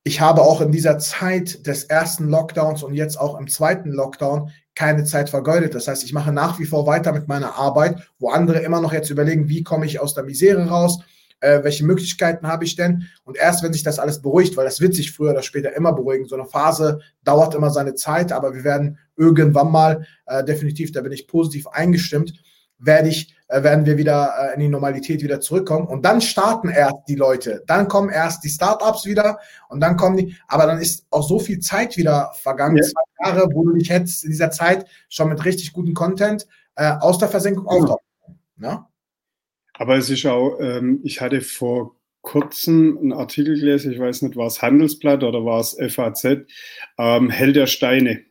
ich 0.03 0.19
habe 0.19 0.41
auch 0.41 0.61
in 0.61 0.71
dieser 0.71 0.97
Zeit 0.97 1.67
des 1.67 1.83
ersten 1.83 2.27
Lockdowns 2.27 2.81
und 2.81 2.93
jetzt 2.93 3.19
auch 3.19 3.39
im 3.39 3.47
zweiten 3.47 3.91
Lockdown 3.91 4.49
keine 4.73 5.03
Zeit 5.03 5.29
vergeudet. 5.29 5.75
Das 5.75 5.87
heißt, 5.87 6.03
ich 6.03 6.13
mache 6.13 6.31
nach 6.31 6.59
wie 6.59 6.65
vor 6.65 6.87
weiter 6.87 7.11
mit 7.11 7.27
meiner 7.27 7.55
Arbeit, 7.55 8.01
wo 8.17 8.29
andere 8.29 8.59
immer 8.59 8.81
noch 8.81 8.93
jetzt 8.93 9.09
überlegen, 9.09 9.47
wie 9.47 9.63
komme 9.63 9.85
ich 9.85 9.99
aus 9.99 10.15
der 10.15 10.23
Misere 10.23 10.67
raus, 10.67 10.99
äh, 11.39 11.63
welche 11.63 11.85
Möglichkeiten 11.85 12.47
habe 12.47 12.63
ich 12.63 12.75
denn? 12.75 13.07
Und 13.25 13.37
erst 13.37 13.63
wenn 13.63 13.73
sich 13.73 13.83
das 13.83 13.99
alles 13.99 14.21
beruhigt, 14.21 14.57
weil 14.57 14.65
das 14.65 14.81
wird 14.81 14.95
sich 14.95 15.11
früher 15.11 15.31
oder 15.31 15.43
später 15.43 15.75
immer 15.75 15.93
beruhigen, 15.93 16.25
so 16.25 16.35
eine 16.35 16.45
Phase 16.45 17.01
dauert 17.23 17.53
immer 17.53 17.69
seine 17.69 17.93
Zeit, 17.93 18.31
aber 18.31 18.55
wir 18.55 18.63
werden 18.63 18.97
irgendwann 19.17 19.71
mal, 19.71 20.07
äh, 20.25 20.43
definitiv, 20.43 20.91
da 20.91 21.01
bin 21.01 21.11
ich 21.11 21.27
positiv 21.27 21.67
eingestimmt, 21.67 22.33
werde 22.79 23.09
ich, 23.09 23.35
äh, 23.51 23.63
werden 23.63 23.85
wir 23.85 23.97
wieder 23.97 24.33
äh, 24.39 24.53
in 24.53 24.61
die 24.61 24.69
Normalität 24.69 25.21
wieder 25.21 25.41
zurückkommen. 25.41 25.85
Und 25.85 26.05
dann 26.05 26.21
starten 26.21 26.69
erst 26.69 26.95
die 27.09 27.15
Leute. 27.15 27.63
Dann 27.67 27.89
kommen 27.89 28.09
erst 28.09 28.45
die 28.45 28.49
Startups 28.49 29.05
wieder 29.05 29.39
und 29.67 29.81
dann 29.81 29.97
kommen 29.97 30.15
die, 30.15 30.37
aber 30.47 30.65
dann 30.65 30.79
ist 30.79 31.05
auch 31.09 31.27
so 31.27 31.37
viel 31.37 31.59
Zeit 31.59 31.97
wieder 31.97 32.31
vergangen, 32.35 32.77
ja. 32.77 32.83
zwei 32.83 33.01
Jahre, 33.25 33.49
wo 33.53 33.65
du 33.65 33.73
dich 33.73 33.89
hättest 33.89 34.23
in 34.23 34.31
dieser 34.31 34.51
Zeit 34.51 34.85
schon 35.09 35.27
mit 35.27 35.43
richtig 35.43 35.73
gutem 35.73 35.93
Content 35.93 36.47
äh, 36.75 36.93
aus 37.01 37.17
der 37.17 37.27
Versenkung 37.27 37.65
ja. 37.65 37.71
auftauchen. 37.71 38.05
Ja? 38.57 38.89
Aber 39.73 39.97
es 39.97 40.09
ist 40.09 40.25
auch, 40.25 40.57
ähm, 40.61 41.01
ich 41.03 41.19
hatte 41.19 41.41
vor 41.41 41.97
kurzem 42.21 42.97
einen 42.99 43.13
Artikel 43.13 43.59
gelesen, 43.59 43.91
ich 43.91 43.99
weiß 43.99 44.21
nicht, 44.21 44.37
war 44.37 44.47
es 44.47 44.61
Handelsblatt 44.61 45.23
oder 45.23 45.43
war 45.43 45.59
es 45.59 45.75
FAZ, 45.75 46.45
ähm, 46.97 47.29
Hell 47.29 47.51
der 47.51 47.67
Steine. 47.67 48.21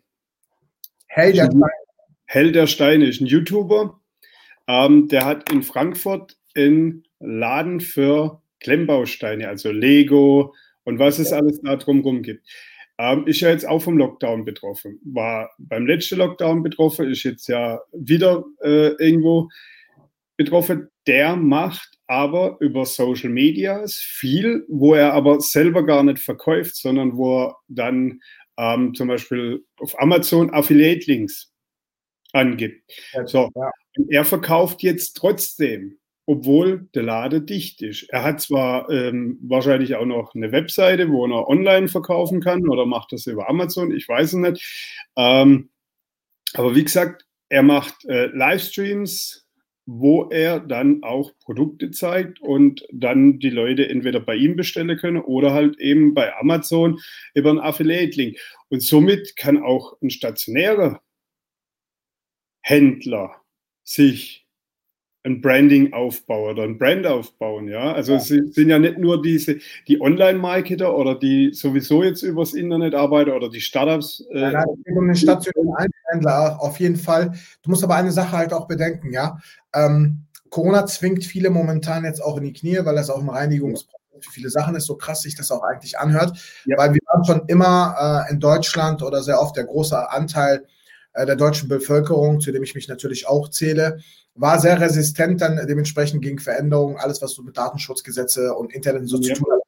Hell 1.08 1.34
der 1.34 1.46
Steine. 1.46 1.66
Hell 2.24 2.52
der 2.52 2.66
Steine 2.68 3.06
ist 3.06 3.20
ein 3.20 3.26
YouTuber, 3.26 3.99
ähm, 4.70 5.08
der 5.08 5.24
hat 5.24 5.50
in 5.50 5.62
Frankfurt 5.62 6.36
einen 6.56 7.02
Laden 7.18 7.80
für 7.80 8.40
Klemmbausteine, 8.60 9.48
also 9.48 9.72
Lego 9.72 10.54
und 10.84 11.00
was 11.00 11.18
es 11.18 11.32
alles 11.32 11.60
da 11.62 11.74
drumherum 11.74 12.22
gibt. 12.22 12.46
Ähm, 12.96 13.26
ist 13.26 13.40
ja 13.40 13.48
jetzt 13.48 13.66
auch 13.66 13.82
vom 13.82 13.98
Lockdown 13.98 14.44
betroffen. 14.44 15.00
War 15.04 15.50
beim 15.58 15.86
letzten 15.86 16.18
Lockdown 16.18 16.62
betroffen, 16.62 17.10
ist 17.10 17.24
jetzt 17.24 17.48
ja 17.48 17.80
wieder 17.92 18.44
äh, 18.62 18.92
irgendwo 19.02 19.48
betroffen. 20.36 20.88
Der 21.06 21.34
macht 21.34 21.98
aber 22.06 22.56
über 22.60 22.86
Social 22.86 23.30
Media 23.30 23.82
viel, 23.88 24.64
wo 24.68 24.94
er 24.94 25.14
aber 25.14 25.40
selber 25.40 25.84
gar 25.84 26.04
nicht 26.04 26.20
verkauft, 26.20 26.76
sondern 26.76 27.16
wo 27.16 27.44
er 27.44 27.56
dann 27.68 28.20
ähm, 28.56 28.94
zum 28.94 29.08
Beispiel 29.08 29.64
auf 29.78 29.98
Amazon 29.98 30.52
Affiliate-Links 30.52 31.49
angibt. 32.32 32.90
So, 33.26 33.50
ja. 33.54 33.70
er 34.08 34.24
verkauft 34.24 34.82
jetzt 34.82 35.14
trotzdem, 35.14 35.98
obwohl 36.26 36.88
der 36.94 37.02
Laden 37.02 37.44
dicht 37.46 37.82
ist. 37.82 38.08
Er 38.10 38.22
hat 38.22 38.40
zwar 38.40 38.88
ähm, 38.90 39.38
wahrscheinlich 39.42 39.96
auch 39.96 40.06
noch 40.06 40.34
eine 40.34 40.52
Webseite, 40.52 41.10
wo 41.10 41.26
er 41.26 41.48
online 41.48 41.88
verkaufen 41.88 42.40
kann 42.40 42.68
oder 42.68 42.86
macht 42.86 43.12
das 43.12 43.26
über 43.26 43.48
Amazon, 43.48 43.90
ich 43.90 44.08
weiß 44.08 44.34
es 44.34 44.38
nicht. 44.38 45.04
Ähm, 45.16 45.70
aber 46.54 46.74
wie 46.74 46.84
gesagt, 46.84 47.26
er 47.48 47.62
macht 47.62 48.04
äh, 48.04 48.26
Livestreams, 48.26 49.48
wo 49.86 50.28
er 50.30 50.60
dann 50.60 51.02
auch 51.02 51.32
Produkte 51.40 51.90
zeigt 51.90 52.40
und 52.40 52.86
dann 52.92 53.40
die 53.40 53.50
Leute 53.50 53.88
entweder 53.88 54.20
bei 54.20 54.36
ihm 54.36 54.54
bestellen 54.54 54.96
können 54.96 55.20
oder 55.20 55.52
halt 55.52 55.80
eben 55.80 56.14
bei 56.14 56.32
Amazon 56.36 57.00
über 57.34 57.50
einen 57.50 57.58
Affiliate-Link. 57.58 58.38
Und 58.68 58.82
somit 58.82 59.34
kann 59.36 59.60
auch 59.60 60.00
ein 60.00 60.10
stationärer 60.10 61.02
Händler 62.60 63.36
sich 63.84 64.46
ein 65.22 65.42
Branding 65.42 65.92
aufbauen 65.92 66.52
oder 66.52 66.62
ein 66.62 66.78
Brand 66.78 67.06
aufbauen, 67.06 67.68
ja. 67.68 67.92
Also 67.92 68.12
ja. 68.12 68.18
es 68.18 68.28
sind 68.28 68.68
ja 68.68 68.78
nicht 68.78 68.98
nur 68.98 69.20
diese, 69.20 69.58
die 69.86 70.00
Online-Marketer 70.00 70.96
oder 70.96 71.14
die 71.14 71.52
sowieso 71.52 72.02
jetzt 72.02 72.22
übers 72.22 72.54
Internet 72.54 72.94
arbeiten 72.94 73.30
oder 73.30 73.50
die 73.50 73.60
Startups. 73.60 74.24
Äh, 74.32 74.52
ja, 74.52 74.64
geht 74.64 74.96
um 74.96 75.06
den 75.06 75.14
stationären 75.14 75.74
Einhändler 75.74 76.58
auf 76.60 76.80
jeden 76.80 76.96
Fall. 76.96 77.32
Du 77.62 77.70
musst 77.70 77.84
aber 77.84 77.96
eine 77.96 78.12
Sache 78.12 78.36
halt 78.36 78.52
auch 78.54 78.66
bedenken, 78.66 79.12
ja. 79.12 79.38
Ähm, 79.74 80.24
Corona 80.48 80.86
zwingt 80.86 81.24
viele 81.24 81.50
momentan 81.50 82.04
jetzt 82.04 82.22
auch 82.22 82.38
in 82.38 82.44
die 82.44 82.52
Knie, 82.52 82.78
weil 82.82 82.96
das 82.96 83.10
auch 83.10 83.20
im 83.20 83.28
Reinigungsprozess 83.28 84.00
für 84.20 84.32
viele 84.32 84.50
Sachen 84.50 84.74
ist, 84.74 84.86
so 84.86 84.96
krass 84.96 85.22
sich 85.22 85.34
das 85.34 85.50
auch 85.50 85.62
eigentlich 85.62 85.98
anhört, 85.98 86.38
ja. 86.66 86.76
weil 86.76 86.92
wir 86.92 87.00
haben 87.08 87.24
schon 87.24 87.42
immer 87.46 88.26
äh, 88.28 88.32
in 88.32 88.40
Deutschland 88.40 89.02
oder 89.02 89.22
sehr 89.22 89.40
oft 89.40 89.56
der 89.56 89.64
große 89.64 90.10
Anteil 90.10 90.66
der 91.16 91.36
deutschen 91.36 91.68
Bevölkerung, 91.68 92.40
zu 92.40 92.52
dem 92.52 92.62
ich 92.62 92.74
mich 92.74 92.88
natürlich 92.88 93.26
auch 93.26 93.48
zähle, 93.48 93.98
war 94.34 94.60
sehr 94.60 94.80
resistent 94.80 95.40
dann 95.40 95.60
dementsprechend 95.66 96.22
gegen 96.22 96.38
Veränderungen, 96.38 96.96
alles 96.96 97.20
was 97.20 97.32
so 97.32 97.42
mit 97.42 97.56
Datenschutzgesetze 97.56 98.54
und 98.54 98.72
Internet 98.72 99.08
so 99.08 99.18
ja. 99.18 99.34
zu 99.34 99.42
tun 99.42 99.52
hat. 99.52 99.60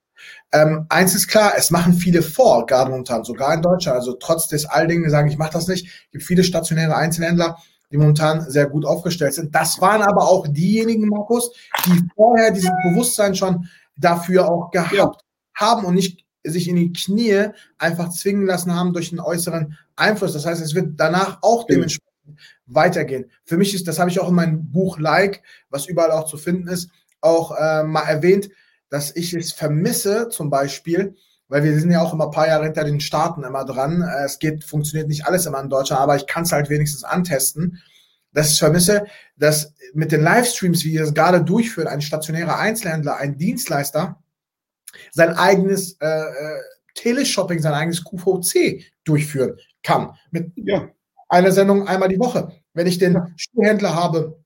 Ähm, 0.52 0.86
eins 0.88 1.14
ist 1.14 1.28
klar, 1.28 1.54
es 1.56 1.70
machen 1.70 1.94
viele 1.94 2.22
vor, 2.22 2.66
gerade 2.66 2.90
momentan, 2.90 3.24
sogar 3.24 3.54
in 3.54 3.62
Deutschland. 3.62 3.98
Also 3.98 4.12
trotz 4.14 4.48
des 4.48 4.66
all 4.66 4.86
Dingen 4.86 5.10
sagen, 5.10 5.28
ich 5.28 5.38
mache 5.38 5.52
das 5.52 5.66
nicht. 5.66 5.86
Es 5.86 6.10
gibt 6.12 6.24
viele 6.24 6.44
stationäre 6.44 6.94
Einzelhändler, 6.94 7.58
die 7.90 7.96
momentan 7.98 8.48
sehr 8.50 8.66
gut 8.66 8.84
aufgestellt 8.84 9.34
sind. 9.34 9.54
Das 9.54 9.80
waren 9.80 10.02
aber 10.02 10.28
auch 10.28 10.46
diejenigen, 10.48 11.08
Markus, 11.08 11.52
die 11.86 12.02
vorher 12.14 12.50
dieses 12.50 12.70
Bewusstsein 12.84 13.34
schon 13.34 13.66
dafür 13.96 14.48
auch 14.48 14.70
gehabt 14.70 14.92
ja. 14.92 15.12
haben 15.54 15.84
und 15.84 15.94
nicht 15.94 16.21
sich 16.44 16.68
in 16.68 16.76
die 16.76 16.92
Knie 16.92 17.46
einfach 17.78 18.10
zwingen 18.10 18.46
lassen 18.46 18.74
haben 18.74 18.92
durch 18.92 19.12
einen 19.12 19.20
äußeren 19.20 19.76
Einfluss. 19.96 20.32
Das 20.32 20.46
heißt, 20.46 20.62
es 20.62 20.74
wird 20.74 20.94
danach 20.96 21.38
auch 21.42 21.66
dementsprechend 21.66 22.12
weitergehen. 22.66 23.30
Für 23.44 23.56
mich 23.56 23.74
ist, 23.74 23.88
das 23.88 23.98
habe 23.98 24.10
ich 24.10 24.20
auch 24.20 24.28
in 24.28 24.34
meinem 24.34 24.70
Buch 24.70 24.98
Like, 24.98 25.42
was 25.70 25.86
überall 25.86 26.10
auch 26.10 26.26
zu 26.26 26.36
finden 26.36 26.68
ist, 26.68 26.90
auch 27.20 27.56
äh, 27.56 27.84
mal 27.84 28.02
erwähnt, 28.02 28.50
dass 28.88 29.14
ich 29.14 29.32
es 29.32 29.52
vermisse, 29.52 30.28
zum 30.28 30.50
Beispiel, 30.50 31.16
weil 31.48 31.64
wir 31.64 31.78
sind 31.78 31.90
ja 31.90 32.02
auch 32.02 32.12
immer 32.12 32.26
ein 32.26 32.30
paar 32.30 32.48
Jahre 32.48 32.64
hinter 32.64 32.84
den 32.84 33.00
Staaten 33.00 33.44
immer 33.44 33.64
dran. 33.64 34.02
Es 34.24 34.38
geht, 34.38 34.64
funktioniert 34.64 35.08
nicht 35.08 35.26
alles 35.26 35.46
immer 35.46 35.60
in 35.60 35.68
Deutschland, 35.68 36.00
aber 36.00 36.16
ich 36.16 36.26
kann 36.26 36.44
es 36.44 36.52
halt 36.52 36.70
wenigstens 36.70 37.04
antesten. 37.04 37.82
Dass 38.32 38.52
ich 38.52 38.58
vermisse, 38.58 39.04
dass 39.36 39.74
mit 39.92 40.12
den 40.12 40.22
Livestreams, 40.22 40.84
wie 40.84 40.92
ihr 40.92 41.02
es 41.02 41.12
gerade 41.12 41.44
durchführt, 41.44 41.88
ein 41.88 42.00
stationärer 42.00 42.58
Einzelhändler, 42.58 43.16
ein 43.16 43.36
Dienstleister, 43.36 44.21
sein 45.10 45.36
eigenes 45.36 45.96
äh, 46.00 46.06
äh 46.06 46.60
Teleshopping, 46.94 47.58
sein 47.58 47.72
eigenes 47.72 48.04
QVC 48.04 48.84
durchführen 49.04 49.56
kann. 49.82 50.14
Mit 50.30 50.52
ja. 50.56 50.88
einer 51.28 51.52
Sendung 51.52 51.88
einmal 51.88 52.08
die 52.08 52.18
Woche. 52.18 52.52
Wenn 52.74 52.86
ich 52.86 52.98
den 52.98 53.18
Schuhhändler 53.36 53.94
habe, 53.94 54.38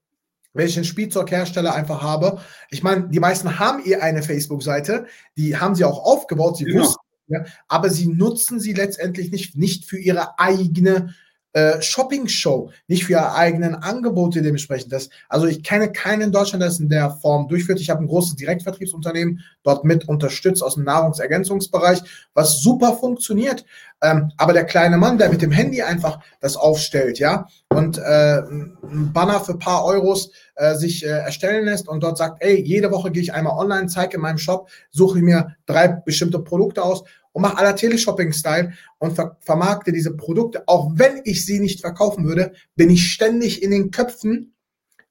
wenn 0.53 0.67
ich 0.67 0.75
den 0.75 0.85
Spielzeughersteller 0.85 1.75
einfach 1.75 2.03
habe, 2.03 2.41
ich 2.71 2.83
meine, 2.83 3.09
die 3.09 3.21
meisten 3.21 3.59
haben 3.59 3.85
ihr 3.85 4.03
eine 4.03 4.23
Facebook-Seite, 4.23 5.07
die 5.37 5.57
haben 5.57 5.75
sie 5.75 5.85
auch 5.85 6.05
aufgebaut, 6.05 6.57
sie 6.57 6.65
genau. 6.65 6.83
wussten, 6.83 7.05
ja, 7.29 7.45
aber 7.69 7.91
sie 7.91 8.07
nutzen 8.07 8.61
sie 8.61 8.73
letztendlich 8.73 9.33
nicht, 9.33 9.57
nicht 9.57 9.85
für 9.85 9.99
ihre 9.99 10.39
eigene 10.39 11.15
äh, 11.57 11.81
Shopping-Show, 11.81 12.71
nicht 12.87 13.07
für 13.07 13.13
ihre 13.13 13.35
eigenen 13.35 13.75
Angebote 13.77 14.43
dementsprechend. 14.43 14.93
Das, 14.93 15.09
also 15.31 15.47
ich 15.47 15.63
kenne 15.63 15.91
keinen 15.91 16.21
in 16.21 16.33
Deutschland, 16.33 16.61
der 16.61 16.69
es 16.69 16.81
in 16.81 16.91
der 16.91 17.11
Form 17.11 17.49
durchführt. 17.49 17.81
Ich 17.81 17.89
habe 17.89 18.05
ein 18.05 18.09
großes 18.09 18.37
Direktvertriebsunternehmen 18.37 19.41
dort 19.63 19.83
mit 19.83 20.07
unterstützt 20.07 20.63
aus 20.63 20.75
dem 20.75 20.85
Nahrungsergänzungsbereich, 20.85 22.03
was 22.35 22.61
super 22.61 22.93
funktioniert. 22.93 23.65
Ähm, 24.03 24.31
aber 24.37 24.53
der 24.53 24.65
kleine 24.65 24.99
Mann, 24.99 25.17
der 25.17 25.31
mit 25.31 25.41
dem 25.41 25.51
Handy 25.51 25.81
einfach 25.81 26.21
das 26.41 26.59
aufstellt, 26.59 27.19
ja, 27.19 27.49
und 27.71 27.97
äh, 27.97 28.41
ein 28.43 29.13
Banner 29.15 29.41
für 29.41 29.57
paar 29.57 29.87
Euros 29.87 30.33
äh, 30.57 30.75
sich 30.75 31.07
äh, 31.07 31.09
erstellen 31.09 31.65
lässt 31.65 31.89
und 31.89 32.03
dort 32.03 32.19
sagt, 32.19 32.43
ey, 32.43 32.61
jede 32.61 32.91
Woche 32.91 33.11
gehe 33.11 33.23
ich 33.23 33.33
einmal 33.33 33.57
online, 33.57 33.87
zeige 33.87 34.17
in 34.17 34.21
meinem 34.21 34.37
Shop, 34.37 34.69
suche 34.91 35.21
mir 35.21 35.57
drei 35.65 35.89
bestimmte 35.89 36.39
Produkte 36.39 36.83
aus 36.83 37.05
und 37.37 37.43
mache 37.43 37.59
aller 37.59 37.77
Teleshopping-Style 37.77 38.73
und 38.97 39.15
ver 39.15 39.37
vermarkte 39.41 39.93
diese 39.93 40.17
Produkte. 40.17 40.67
Auch 40.67 40.93
wenn 40.95 41.21
ich 41.25 41.45
sie 41.45 41.61
nicht 41.61 41.83
verkaufen 41.83 42.25
würde, 42.25 42.53
bin 42.77 42.89
ich 42.89 43.13
ständig 43.13 43.63
in 43.63 43.73
den 43.73 43.91
Köpfen 43.91 44.55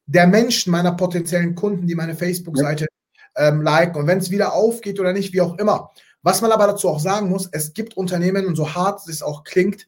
der 0.07 0.25
Menschen, 0.25 0.71
meiner 0.71 0.93
potenziellen 0.93 1.53
Kunden, 1.53 1.85
die 1.85 1.93
meine 1.93 2.15
Facebook-Seite 2.15 2.87
ähm, 3.37 3.61
liken. 3.61 3.99
Und 3.99 4.07
wenn 4.07 4.17
es 4.17 4.31
wieder 4.31 4.53
aufgeht 4.53 4.99
oder 4.99 5.13
nicht, 5.13 5.33
wie 5.33 5.41
auch 5.41 5.59
immer. 5.59 5.91
Was 6.23 6.41
man 6.41 6.51
aber 6.51 6.65
dazu 6.65 6.89
auch 6.89 6.99
sagen 6.99 7.29
muss, 7.29 7.47
es 7.51 7.73
gibt 7.73 7.95
Unternehmen, 7.95 8.47
und 8.47 8.55
so 8.55 8.73
hart 8.73 9.07
es 9.07 9.21
auch 9.21 9.43
klingt, 9.43 9.87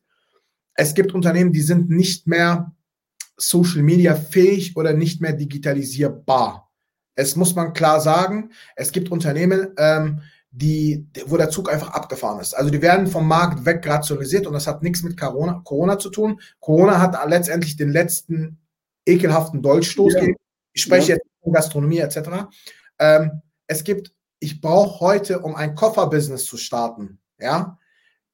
es 0.76 0.94
gibt 0.94 1.16
Unternehmen, 1.16 1.52
die 1.52 1.62
sind 1.62 1.90
nicht 1.90 2.28
mehr 2.28 2.72
Social 3.36 3.82
Media 3.82 4.14
fähig 4.14 4.78
oder 4.78 4.94
nicht 4.94 5.22
mehr 5.22 5.34
digitalisierbar. 5.34 6.70
Es 7.16 7.36
muss 7.36 7.56
man 7.56 7.74
klar 7.74 8.00
sagen. 8.00 8.52
Es 8.76 8.92
gibt 8.92 9.10
Unternehmen, 9.10 9.70
ähm, 9.80 10.22
die, 10.58 11.08
wo 11.28 11.38
der 11.38 11.52
Zug 11.52 11.72
einfach 11.72 11.92
abgefahren 11.92 12.40
ist. 12.40 12.56
Also 12.56 12.72
die 12.72 12.82
werden 12.82 13.06
vom 13.06 13.28
Markt 13.28 13.64
wegrationalisiert 13.64 14.48
und 14.48 14.54
das 14.54 14.66
hat 14.66 14.82
nichts 14.82 15.04
mit 15.04 15.16
Corona, 15.16 15.62
Corona 15.64 16.00
zu 16.00 16.10
tun. 16.10 16.42
Corona 16.60 17.00
hat 17.00 17.16
letztendlich 17.30 17.78
den 17.78 17.92
letzten 17.92 18.58
ekelhaften 19.06 19.62
Dolchstoß 19.62 20.14
ja. 20.14 20.20
gegeben. 20.20 20.38
Ich 20.74 20.82
spreche 20.82 21.10
ja. 21.10 21.16
jetzt 21.16 21.28
von 21.44 21.54
Gastronomie 21.54 22.00
etc. 22.00 22.18
Ähm, 22.98 23.44
es 23.68 23.84
gibt, 23.84 24.12
ich 24.40 24.60
brauche 24.60 25.00
heute, 25.00 25.42
um 25.42 25.56
ein 25.56 25.76
Kofferbusiness 25.76 26.46
zu 26.46 26.58
starten, 26.58 27.20
ja, 27.40 27.78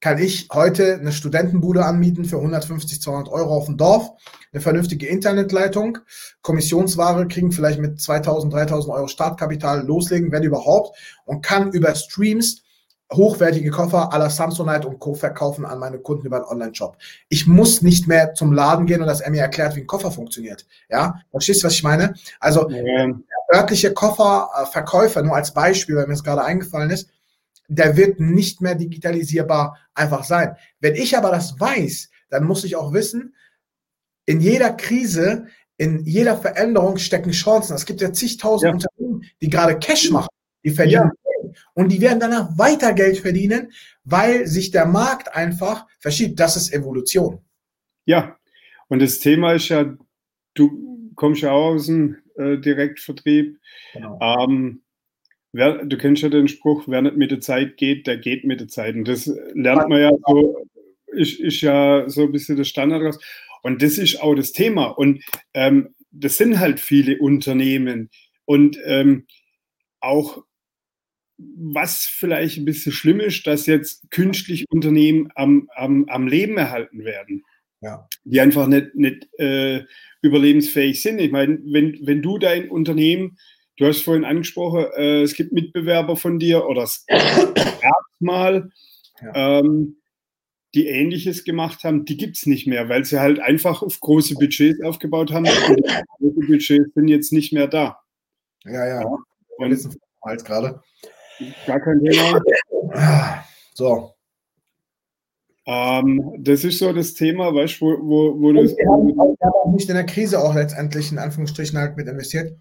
kann 0.04 0.18
ich 0.18 0.48
heute 0.52 0.98
eine 1.00 1.12
Studentenbude 1.12 1.82
anmieten 1.82 2.26
für 2.26 2.36
150, 2.36 3.00
200 3.00 3.32
Euro 3.32 3.56
auf 3.56 3.64
dem 3.64 3.78
Dorf, 3.78 4.10
eine 4.52 4.60
vernünftige 4.60 5.06
Internetleitung, 5.06 5.96
Kommissionsware 6.42 7.26
kriegen, 7.26 7.52
vielleicht 7.52 7.80
mit 7.80 7.98
2000, 7.98 8.52
3000 8.52 8.94
Euro 8.94 9.08
Startkapital 9.08 9.86
loslegen, 9.86 10.30
wenn 10.30 10.42
überhaupt, 10.42 10.98
und 11.24 11.40
kann 11.40 11.72
über 11.72 11.94
Streams 11.94 12.64
hochwertige 13.14 13.70
Koffer 13.70 14.10
la 14.12 14.28
Samsonite 14.28 14.86
und 14.86 14.98
Co. 14.98 15.14
verkaufen 15.14 15.64
an 15.64 15.78
meine 15.78 15.98
Kunden 15.98 16.26
über 16.26 16.36
einen 16.36 16.44
Online-Shop. 16.44 16.98
Ich 17.30 17.46
muss 17.46 17.80
nicht 17.80 18.06
mehr 18.06 18.34
zum 18.34 18.52
Laden 18.52 18.84
gehen 18.84 19.00
und 19.00 19.06
dass 19.06 19.22
er 19.22 19.30
mir 19.30 19.40
erklärt, 19.40 19.74
wie 19.74 19.80
ein 19.80 19.86
Koffer 19.86 20.10
funktioniert. 20.10 20.66
Ja, 20.90 21.22
verstehst 21.30 21.62
du, 21.62 21.68
was 21.68 21.74
ich 21.76 21.82
meine? 21.82 22.12
Also, 22.40 22.68
ja. 22.68 23.08
örtliche 23.54 23.94
Kofferverkäufer, 23.94 25.22
nur 25.22 25.36
als 25.36 25.54
Beispiel, 25.54 25.96
weil 25.96 26.08
mir 26.08 26.12
es 26.12 26.24
gerade 26.24 26.44
eingefallen 26.44 26.90
ist, 26.90 27.08
der 27.68 27.96
wird 27.96 28.20
nicht 28.20 28.60
mehr 28.60 28.74
digitalisierbar 28.74 29.78
einfach 29.94 30.24
sein. 30.24 30.56
Wenn 30.80 30.94
ich 30.94 31.16
aber 31.16 31.30
das 31.30 31.58
weiß, 31.58 32.10
dann 32.28 32.44
muss 32.44 32.64
ich 32.64 32.76
auch 32.76 32.92
wissen, 32.92 33.34
in 34.26 34.40
jeder 34.40 34.72
Krise, 34.72 35.46
in 35.76 36.04
jeder 36.04 36.36
Veränderung 36.36 36.98
stecken 36.98 37.32
Chancen. 37.32 37.74
Es 37.74 37.86
gibt 37.86 38.00
ja 38.00 38.12
zigtausend 38.12 38.82
ja. 38.82 38.88
Unternehmen, 38.98 39.30
die 39.40 39.48
gerade 39.48 39.78
Cash 39.78 40.10
machen, 40.10 40.28
die 40.64 40.70
verdienen 40.70 41.10
ja. 41.12 41.42
Geld 41.42 41.58
und 41.74 41.90
die 41.90 42.00
werden 42.00 42.20
danach 42.20 42.56
weiter 42.56 42.92
Geld 42.92 43.18
verdienen, 43.18 43.72
weil 44.04 44.46
sich 44.46 44.70
der 44.70 44.86
Markt 44.86 45.34
einfach 45.34 45.86
verschiebt. 45.98 46.38
Das 46.40 46.56
ist 46.56 46.72
Evolution. 46.72 47.40
Ja, 48.06 48.36
und 48.88 49.00
das 49.00 49.18
Thema 49.18 49.54
ist 49.54 49.68
ja, 49.68 49.96
du 50.54 51.12
kommst 51.16 51.42
ja 51.42 51.52
auch 51.52 51.74
aus 51.74 51.86
dem 51.86 52.16
äh, 52.36 52.58
Direktvertrieb. 52.58 53.58
Genau. 53.92 54.18
Ähm, 54.20 54.83
wer, 55.54 55.84
du 55.84 55.96
kennst 55.96 56.22
ja 56.22 56.28
den 56.28 56.48
Spruch, 56.48 56.84
wer 56.88 57.00
nicht 57.00 57.16
mit 57.16 57.30
der 57.30 57.40
Zeit 57.40 57.76
geht, 57.76 58.06
der 58.06 58.18
geht 58.18 58.44
mit 58.44 58.60
der 58.60 58.68
Zeit. 58.68 58.96
Und 58.96 59.06
das 59.06 59.26
lernt 59.54 59.88
man 59.88 60.00
ja 60.00 60.10
so, 60.26 60.66
ist, 61.06 61.38
ist 61.40 61.60
ja 61.60 62.08
so 62.08 62.22
ein 62.22 62.32
bisschen 62.32 62.56
der 62.56 62.64
Standard 62.64 63.02
raus. 63.02 63.18
Und 63.62 63.80
das 63.80 63.96
ist 63.96 64.20
auch 64.20 64.34
das 64.34 64.52
Thema. 64.52 64.86
Und 64.86 65.22
ähm, 65.54 65.94
das 66.10 66.36
sind 66.36 66.58
halt 66.58 66.80
viele 66.80 67.18
Unternehmen. 67.18 68.10
Und 68.44 68.78
ähm, 68.84 69.26
auch 70.00 70.44
was 71.38 72.04
vielleicht 72.04 72.58
ein 72.58 72.64
bisschen 72.64 72.92
schlimm 72.92 73.20
ist, 73.20 73.46
dass 73.46 73.66
jetzt 73.66 74.10
künstlich 74.10 74.66
Unternehmen 74.70 75.30
am, 75.34 75.68
am, 75.74 76.04
am 76.08 76.26
Leben 76.26 76.58
erhalten 76.58 77.04
werden. 77.04 77.44
Ja. 77.80 78.08
Die 78.24 78.40
einfach 78.40 78.66
nicht, 78.66 78.94
nicht 78.94 79.28
äh, 79.38 79.84
überlebensfähig 80.20 81.00
sind. 81.00 81.20
Ich 81.20 81.30
meine, 81.30 81.58
wenn, 81.64 81.98
wenn 82.02 82.22
du 82.22 82.38
dein 82.38 82.70
Unternehmen 82.70 83.36
Du 83.76 83.86
hast 83.86 84.02
vorhin 84.02 84.24
angesprochen, 84.24 84.86
äh, 84.96 85.22
es 85.22 85.34
gibt 85.34 85.52
Mitbewerber 85.52 86.16
von 86.16 86.38
dir 86.38 86.66
oder 86.66 86.84
es 86.84 87.04
gab 87.06 88.04
mal, 88.20 88.70
ja. 89.20 89.60
ähm, 89.60 89.96
die 90.74 90.88
Ähnliches 90.88 91.44
gemacht 91.44 91.84
haben. 91.84 92.04
Die 92.04 92.16
gibt 92.16 92.36
es 92.36 92.46
nicht 92.46 92.66
mehr, 92.66 92.88
weil 92.88 93.04
sie 93.04 93.20
halt 93.20 93.40
einfach 93.40 93.82
auf 93.82 94.00
große 94.00 94.34
Budgets 94.34 94.82
aufgebaut 94.82 95.32
haben. 95.32 95.46
Und 95.46 95.76
die 95.78 96.04
große 96.18 96.46
Budgets 96.46 96.94
sind 96.94 97.08
jetzt 97.08 97.32
nicht 97.32 97.52
mehr 97.52 97.68
da. 97.68 98.00
Ja, 98.64 98.86
ja. 98.86 99.00
ja. 99.02 99.16
Und 99.58 99.98
als 100.22 100.44
gerade. 100.44 100.80
Gar 101.66 101.80
kein 101.80 102.00
Thema. 102.02 102.40
So. 103.74 104.14
Ähm, 105.66 106.34
das 106.38 106.64
ist 106.64 106.78
so 106.78 106.92
das 106.92 107.14
Thema, 107.14 107.54
weißt 107.54 107.80
du, 107.80 107.86
wo, 107.86 107.98
wo, 108.02 108.40
wo 108.40 108.48
haben, 108.50 109.08
wir 109.08 109.46
haben 109.46 109.52
auch 109.52 109.72
nicht 109.72 109.88
in 109.88 109.94
der 109.94 110.06
Krise 110.06 110.38
auch 110.38 110.54
letztendlich 110.54 111.10
in 111.10 111.18
Anführungsstrichen 111.18 111.78
halt 111.78 111.96
mit 111.96 112.06
investiert. 112.06 112.56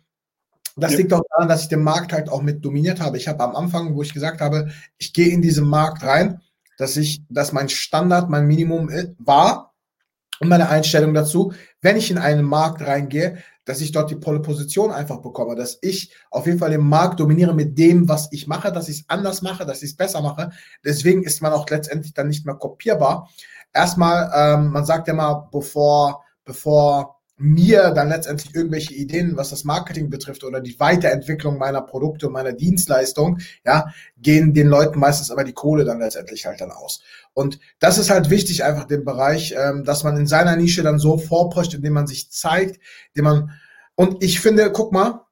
Das 0.76 0.94
ja. 0.94 0.98
liegt 1.00 1.14
auch 1.14 1.24
daran, 1.30 1.48
dass 1.48 1.64
ich 1.64 1.70
den 1.70 1.84
Markt 1.84 2.14
halt 2.14 2.30
auch 2.30 2.42
mit 2.42 2.66
dominiert 2.66 3.00
habe. 3.00 3.18
Ich 3.18 3.28
habe 3.28 3.44
am 3.44 3.56
Anfang, 3.56 3.96
wo 3.96 4.02
ich 4.02 4.14
gesagt 4.14 4.42
habe, 4.42 4.72
ich 4.98 5.14
gehe 5.14 5.30
in 5.30 5.42
diesen 5.42 5.68
Markt 5.68 6.04
rein, 6.04 6.42
dass 6.78 6.98
ich, 6.98 7.24
dass 7.30 7.52
mein 7.52 7.70
Standard, 7.70 8.30
mein 8.30 8.48
Minimum 8.48 8.90
war. 9.20 9.74
und 10.40 10.50
meine 10.50 10.70
Einstellung 10.70 11.14
dazu, 11.14 11.54
wenn 11.82 11.96
ich 11.96 12.10
in 12.10 12.18
einen 12.18 12.44
Markt 12.44 12.82
reingehe, 12.82 13.38
dass 13.66 13.82
ich 13.82 13.92
dort 13.92 14.12
die 14.12 14.16
Pole 14.16 14.42
Position 14.42 14.92
einfach 14.92 15.22
bekomme, 15.22 15.56
dass 15.56 15.78
ich 15.82 16.14
auf 16.32 16.46
jeden 16.48 16.60
Fall 16.60 16.72
den 16.72 16.82
Markt 16.82 17.20
dominiere 17.20 17.54
mit 17.54 17.78
dem, 17.78 18.10
was 18.10 18.28
ich 18.32 18.48
mache, 18.48 18.72
dass 18.72 18.90
ich 18.90 19.02
es 19.02 19.06
anders 19.08 19.42
mache, 19.42 19.66
dass 19.66 19.84
ich 19.84 19.92
es 19.92 19.96
besser 19.96 20.22
mache. 20.22 20.52
Deswegen 20.84 21.24
ist 21.24 21.42
man 21.42 21.54
auch 21.54 21.70
letztendlich 21.70 22.14
dann 22.14 22.28
nicht 22.28 22.46
mehr 22.46 22.56
kopierbar. 22.56 23.30
Erstmal, 23.72 24.32
ähm, 24.36 24.72
man 24.72 24.86
sagt 24.86 25.08
ja 25.08 25.14
mal, 25.14 25.48
bevor, 25.52 26.24
bevor 26.44 27.22
mir 27.44 27.92
dann 27.92 28.08
letztendlich 28.08 28.56
irgendwelche 28.56 28.94
Ideen, 28.94 29.36
was 29.36 29.50
das 29.50 29.66
Marketing 29.66 30.10
betrifft 30.10 30.46
oder 30.46 30.62
die 30.62 30.80
Weiterentwicklung 30.80 31.58
meiner 31.58 31.82
Produkte 31.82 32.28
und 32.28 32.34
meiner 32.34 32.54
Dienstleistung, 32.54 33.40
ja, 33.66 33.88
gehen 34.18 34.54
den 34.54 34.68
Leuten 34.68 34.98
meistens 34.98 35.30
aber 35.30 35.44
die 35.44 35.52
Kohle 35.52 35.84
dann 35.84 36.00
letztendlich 36.00 36.46
halt 36.46 36.62
dann 36.62 36.72
aus. 36.72 37.02
Und 37.34 37.60
das 37.80 37.98
ist 37.98 38.10
halt 38.10 38.30
wichtig, 38.30 38.64
einfach 38.64 38.86
den 38.86 39.04
Bereich, 39.04 39.54
ähm, 39.58 39.84
dass 39.84 40.06
man 40.06 40.16
in 40.16 40.26
seiner 40.26 40.56
Nische 40.56 40.84
dann 40.84 41.00
so 41.00 41.18
vorprescht, 41.18 41.74
indem 41.74 41.94
man 41.94 42.08
sich 42.08 42.32
zeigt, 42.32 42.80
indem 43.14 43.26
man, 43.26 43.52
und 43.96 44.24
ich 44.24 44.40
finde, 44.40 44.72
guck 44.72 44.94
mal, 44.94 45.26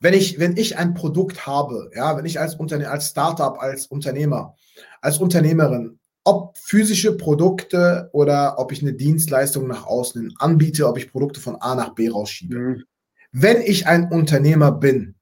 wenn 0.00 0.12
ich, 0.12 0.38
wenn 0.38 0.58
ich 0.58 0.76
ein 0.76 0.92
Produkt 0.92 1.46
habe, 1.46 1.90
ja, 1.94 2.14
wenn 2.18 2.26
ich 2.26 2.40
als 2.40 2.56
Unterne 2.56 2.90
als 2.90 3.08
Startup, 3.08 3.58
als 3.58 3.86
Unternehmer, 3.86 4.54
als 5.00 5.16
Unternehmerin 5.16 5.99
ob 6.24 6.56
physische 6.58 7.16
Produkte 7.16 8.10
oder 8.12 8.58
ob 8.58 8.72
ich 8.72 8.82
eine 8.82 8.92
Dienstleistung 8.92 9.66
nach 9.66 9.86
außen 9.86 10.34
anbiete, 10.38 10.86
ob 10.86 10.98
ich 10.98 11.10
Produkte 11.10 11.40
von 11.40 11.56
A 11.56 11.74
nach 11.74 11.94
B 11.94 12.08
rausschiebe. 12.08 12.56
Mhm. 12.56 12.84
Wenn 13.32 13.62
ich 13.62 13.86
ein 13.86 14.10
Unternehmer 14.10 14.72
bin 14.72 15.14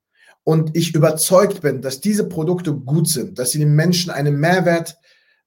und 0.45 0.77
ich 0.77 0.95
überzeugt 0.95 1.61
bin, 1.61 1.83
dass 1.83 2.01
diese 2.01 2.29
Produkte 2.29 2.75
gut 2.75 3.09
sind, 3.09 3.39
dass 3.39 3.51
sie 3.51 3.59
den 3.59 3.75
Menschen 3.75 4.11
einen 4.11 4.41
Mehrwert 4.41 4.99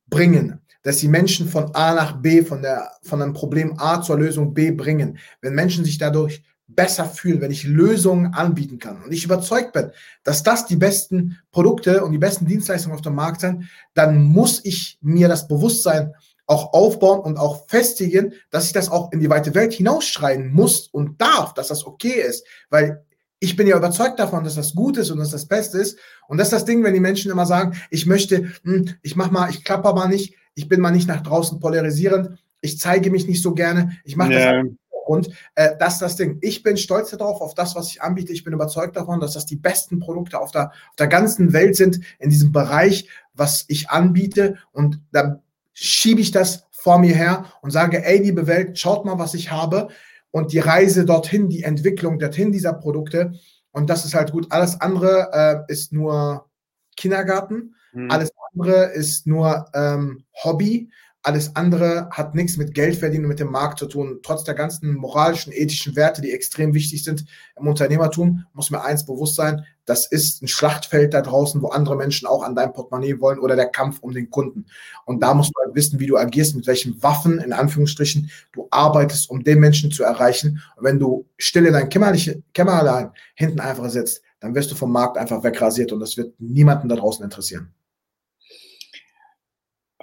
bringen, 0.07 0.61
dass 0.83 0.99
sie 0.99 1.07
Menschen 1.07 1.47
von 1.47 1.73
A 1.75 1.93
nach 1.93 2.21
B, 2.21 2.43
von, 2.43 2.61
der, 2.61 2.91
von 3.03 3.21
einem 3.21 3.33
Problem 3.33 3.79
A 3.79 4.01
zur 4.01 4.17
Lösung 4.17 4.53
B 4.53 4.71
bringen, 4.71 5.17
wenn 5.41 5.53
Menschen 5.53 5.85
sich 5.85 5.97
dadurch 5.97 6.43
besser 6.75 7.05
fühlen, 7.05 7.41
wenn 7.41 7.51
ich 7.51 7.63
Lösungen 7.63 8.33
anbieten 8.33 8.79
kann 8.79 9.03
und 9.03 9.11
ich 9.11 9.25
überzeugt 9.25 9.73
bin, 9.73 9.91
dass 10.23 10.43
das 10.43 10.65
die 10.65 10.75
besten 10.75 11.39
Produkte 11.51 12.03
und 12.03 12.11
die 12.11 12.17
besten 12.17 12.45
Dienstleistungen 12.45 12.95
auf 12.95 13.01
dem 13.01 13.15
Markt 13.15 13.41
sind, 13.41 13.69
dann 13.93 14.21
muss 14.23 14.63
ich 14.63 14.97
mir 15.01 15.27
das 15.27 15.47
Bewusstsein 15.47 16.13
auch 16.47 16.73
aufbauen 16.73 17.21
und 17.21 17.37
auch 17.37 17.67
festigen, 17.67 18.33
dass 18.49 18.65
ich 18.65 18.73
das 18.73 18.89
auch 18.89 19.11
in 19.11 19.19
die 19.19 19.29
weite 19.29 19.55
Welt 19.55 19.73
hinausschreien 19.73 20.51
muss 20.51 20.87
und 20.87 21.21
darf, 21.21 21.53
dass 21.53 21.69
das 21.69 21.85
okay 21.85 22.21
ist, 22.27 22.45
weil 22.69 23.05
ich 23.39 23.55
bin 23.55 23.67
ja 23.67 23.77
überzeugt 23.77 24.19
davon, 24.19 24.43
dass 24.43 24.55
das 24.55 24.75
gut 24.75 24.97
ist 24.97 25.09
und 25.09 25.17
dass 25.17 25.31
das 25.31 25.47
Beste 25.47 25.79
ist. 25.79 25.97
Und 26.27 26.37
das 26.37 26.47
ist 26.47 26.53
das 26.53 26.65
Ding, 26.65 26.83
wenn 26.83 26.93
die 26.93 26.99
Menschen 26.99 27.31
immer 27.31 27.47
sagen, 27.47 27.75
ich 27.89 28.05
möchte, 28.05 28.51
hm, 28.63 28.89
ich 29.01 29.15
mach 29.15 29.31
mal, 29.31 29.49
ich 29.49 29.63
klapper 29.63 29.95
mal 29.95 30.07
nicht, 30.07 30.35
ich 30.53 30.67
bin 30.67 30.79
mal 30.79 30.91
nicht 30.91 31.07
nach 31.07 31.21
draußen 31.21 31.59
polarisierend, 31.59 32.37
ich 32.61 32.79
zeige 32.79 33.09
mich 33.09 33.27
nicht 33.27 33.41
so 33.41 33.53
gerne, 33.53 33.97
ich 34.03 34.15
mache 34.15 34.33
ja. 34.33 34.61
das 34.61 34.71
und 35.05 35.29
äh, 35.55 35.75
das 35.79 35.93
ist 35.93 36.01
das 36.01 36.15
Ding. 36.15 36.37
Ich 36.41 36.63
bin 36.63 36.77
stolz 36.77 37.11
darauf, 37.11 37.41
auf 37.41 37.53
das, 37.53 37.75
was 37.75 37.89
ich 37.89 38.01
anbiete. 38.01 38.33
Ich 38.33 38.43
bin 38.43 38.53
überzeugt 38.53 38.95
davon, 38.95 39.19
dass 39.19 39.33
das 39.33 39.45
die 39.45 39.55
besten 39.55 39.99
Produkte 39.99 40.39
auf 40.39 40.51
der, 40.51 40.69
auf 40.69 40.95
der 40.97 41.07
ganzen 41.07 41.53
Welt 41.53 41.75
sind, 41.75 41.99
in 42.19 42.29
diesem 42.29 42.51
Bereich, 42.51 43.09
was 43.33 43.65
ich 43.67 43.89
anbiete. 43.89 44.57
Und 44.71 45.01
dann 45.11 45.41
schiebe 45.73 46.21
ich 46.21 46.31
das 46.31 46.65
vor 46.71 46.99
mir 46.99 47.15
her 47.15 47.45
und 47.61 47.71
sage, 47.71 48.03
ey, 48.03 48.19
liebe 48.19 48.47
Welt, 48.47 48.77
schaut 48.77 49.05
mal, 49.05 49.19
was 49.19 49.33
ich 49.33 49.51
habe. 49.51 49.89
Und 50.31 50.53
die 50.53 50.59
Reise 50.59 51.05
dorthin, 51.05 51.49
die 51.49 51.63
Entwicklung 51.63 52.17
dorthin 52.17 52.51
dieser 52.51 52.73
Produkte. 52.73 53.33
Und 53.71 53.89
das 53.89 54.05
ist 54.05 54.13
halt 54.13 54.31
gut. 54.31 54.47
Alles 54.49 54.79
andere 54.79 55.65
äh, 55.67 55.71
ist 55.71 55.93
nur 55.93 56.49
Kindergarten. 56.95 57.75
Mhm. 57.93 58.11
Alles 58.11 58.31
andere 58.53 58.91
ist 58.93 59.27
nur 59.27 59.65
ähm, 59.73 60.23
Hobby. 60.43 60.89
Alles 61.23 61.55
andere 61.55 62.09
hat 62.09 62.33
nichts 62.33 62.57
mit 62.57 62.73
Geld 62.73 62.95
verdienen 62.95 63.25
und 63.25 63.29
mit 63.29 63.39
dem 63.39 63.51
Markt 63.51 63.77
zu 63.77 63.85
tun. 63.85 64.19
Trotz 64.23 64.43
der 64.43 64.55
ganzen 64.55 64.95
moralischen, 64.95 65.53
ethischen 65.53 65.95
Werte, 65.95 66.21
die 66.21 66.31
extrem 66.31 66.73
wichtig 66.73 67.03
sind 67.03 67.25
im 67.55 67.67
Unternehmertum, 67.67 68.45
muss 68.53 68.71
mir 68.71 68.83
eins 68.83 69.05
bewusst 69.05 69.35
sein, 69.35 69.63
das 69.85 70.07
ist 70.07 70.41
ein 70.41 70.47
Schlachtfeld 70.47 71.13
da 71.13 71.21
draußen, 71.21 71.61
wo 71.61 71.67
andere 71.67 71.95
Menschen 71.95 72.27
auch 72.27 72.43
an 72.43 72.55
dein 72.55 72.73
Portemonnaie 72.73 73.19
wollen 73.19 73.39
oder 73.39 73.55
der 73.55 73.67
Kampf 73.67 73.99
um 74.01 74.13
den 74.13 74.31
Kunden. 74.31 74.65
Und 75.05 75.21
da 75.21 75.33
musst 75.33 75.51
du 75.53 75.61
halt 75.63 75.75
wissen, 75.75 75.99
wie 75.99 76.07
du 76.07 76.17
agierst, 76.17 76.55
mit 76.55 76.65
welchen 76.65 77.01
Waffen, 77.03 77.39
in 77.39 77.53
Anführungsstrichen, 77.53 78.31
du 78.51 78.67
arbeitest, 78.71 79.29
um 79.29 79.43
den 79.43 79.59
Menschen 79.59 79.91
zu 79.91 80.03
erreichen. 80.03 80.61
Und 80.75 80.83
wenn 80.85 80.97
du 80.97 81.27
still 81.37 81.65
in 81.67 81.73
dein 81.73 81.89
Kämmerlein 81.89 83.11
hinten 83.35 83.59
einfach 83.59 83.89
sitzt, 83.89 84.23
dann 84.39 84.55
wirst 84.55 84.71
du 84.71 84.75
vom 84.75 84.91
Markt 84.91 85.17
einfach 85.17 85.43
wegrasiert 85.43 85.91
und 85.91 85.99
das 85.99 86.17
wird 86.17 86.33
niemanden 86.39 86.89
da 86.89 86.95
draußen 86.95 87.23
interessieren. 87.23 87.71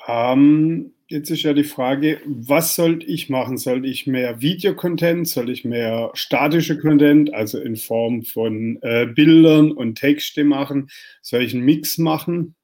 Ähm, 0.07 0.93
jetzt 1.09 1.31
ist 1.31 1.43
ja 1.43 1.55
die 1.55 1.65
Frage, 1.65 2.21
was 2.27 2.75
sollte 2.75 3.07
ich 3.07 3.31
machen? 3.31 3.57
Soll 3.57 3.85
ich 3.87 4.07
mehr 4.07 4.41
Videocontent? 4.41 5.27
Soll 5.27 5.51
ich 5.51 5.65
mehr 5.65 6.11
statische 6.15 6.79
Content, 6.79 7.33
also 7.35 7.59
in 7.59 7.77
Form 7.77 8.23
von 8.23 8.79
äh, 8.83 9.07
Bildern 9.07 9.73
und 9.73 9.97
Texte 9.97 10.45
machen? 10.45 10.91
Soll 11.23 11.43
ich 11.43 11.55
einen 11.55 11.65
Mix 11.65 11.99
machen? 11.99 12.55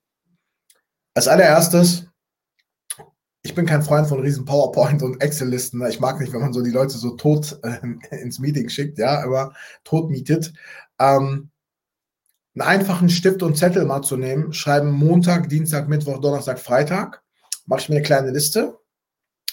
Als 1.14 1.28
allererstes, 1.28 2.06
ich 3.42 3.54
bin 3.54 3.66
kein 3.66 3.82
Freund 3.82 4.06
von 4.06 4.20
riesen 4.20 4.44
PowerPoint 4.44 5.02
und 5.02 5.20
Excel-Listen. 5.20 5.84
Ich 5.86 6.00
mag 6.00 6.20
nicht, 6.20 6.32
wenn 6.32 6.40
man 6.40 6.52
so 6.52 6.62
die 6.62 6.70
Leute 6.70 6.96
so 6.96 7.10
tot 7.16 7.58
äh, 7.62 7.78
ins 8.22 8.38
Meeting 8.38 8.68
schickt, 8.68 8.98
ja, 8.98 9.22
aber 9.22 9.54
tot 9.84 10.10
mietet. 10.10 10.52
Ähm, 10.98 11.50
einen 12.56 12.68
einfachen 12.68 13.08
Stift 13.08 13.42
und 13.42 13.56
Zettel 13.56 13.84
mal 13.84 14.02
zu 14.02 14.16
nehmen, 14.16 14.52
schreiben 14.52 14.92
Montag, 14.92 15.48
Dienstag, 15.48 15.88
Mittwoch, 15.88 16.20
Donnerstag, 16.20 16.60
Freitag 16.60 17.23
mache 17.66 17.80
ich 17.80 17.88
mir 17.88 17.96
eine 17.96 18.04
kleine 18.04 18.30
Liste, 18.30 18.78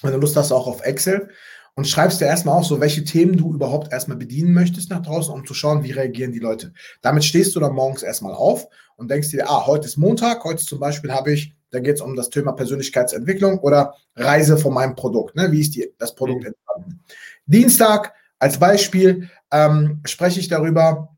wenn 0.01 0.11
du 0.11 0.17
Lust 0.17 0.35
hast, 0.35 0.51
auch 0.51 0.67
auf 0.67 0.81
Excel 0.83 1.29
und 1.75 1.87
schreibst 1.87 2.19
dir 2.19 2.25
erstmal 2.25 2.57
auch 2.57 2.65
so, 2.65 2.79
welche 2.81 3.03
Themen 3.03 3.37
du 3.37 3.53
überhaupt 3.53 3.91
erstmal 3.91 4.17
bedienen 4.17 4.53
möchtest 4.53 4.89
nach 4.89 5.01
draußen, 5.01 5.33
um 5.33 5.45
zu 5.45 5.53
schauen, 5.53 5.83
wie 5.83 5.91
reagieren 5.91 6.31
die 6.31 6.39
Leute. 6.39 6.73
Damit 7.01 7.23
stehst 7.23 7.55
du 7.55 7.59
dann 7.59 7.73
morgens 7.73 8.03
erstmal 8.03 8.33
auf 8.33 8.67
und 8.97 9.09
denkst 9.09 9.29
dir, 9.29 9.49
ah, 9.49 9.65
heute 9.65 9.87
ist 9.87 9.97
Montag, 9.97 10.43
heute 10.43 10.63
zum 10.63 10.79
Beispiel 10.79 11.11
habe 11.11 11.31
ich, 11.31 11.55
da 11.71 11.79
geht 11.79 11.95
es 11.95 12.01
um 12.01 12.15
das 12.15 12.29
Thema 12.29 12.51
Persönlichkeitsentwicklung 12.51 13.59
oder 13.59 13.95
Reise 14.15 14.57
von 14.57 14.73
meinem 14.73 14.95
Produkt. 14.95 15.35
Ne? 15.35 15.51
Wie 15.51 15.61
ist 15.61 15.75
die, 15.75 15.93
das 15.97 16.13
Produkt 16.13 16.45
entstanden? 16.45 17.03
Dienstag 17.45 18.13
als 18.39 18.59
Beispiel 18.59 19.29
ähm, 19.51 20.01
spreche 20.05 20.39
ich 20.39 20.49
darüber, 20.49 21.15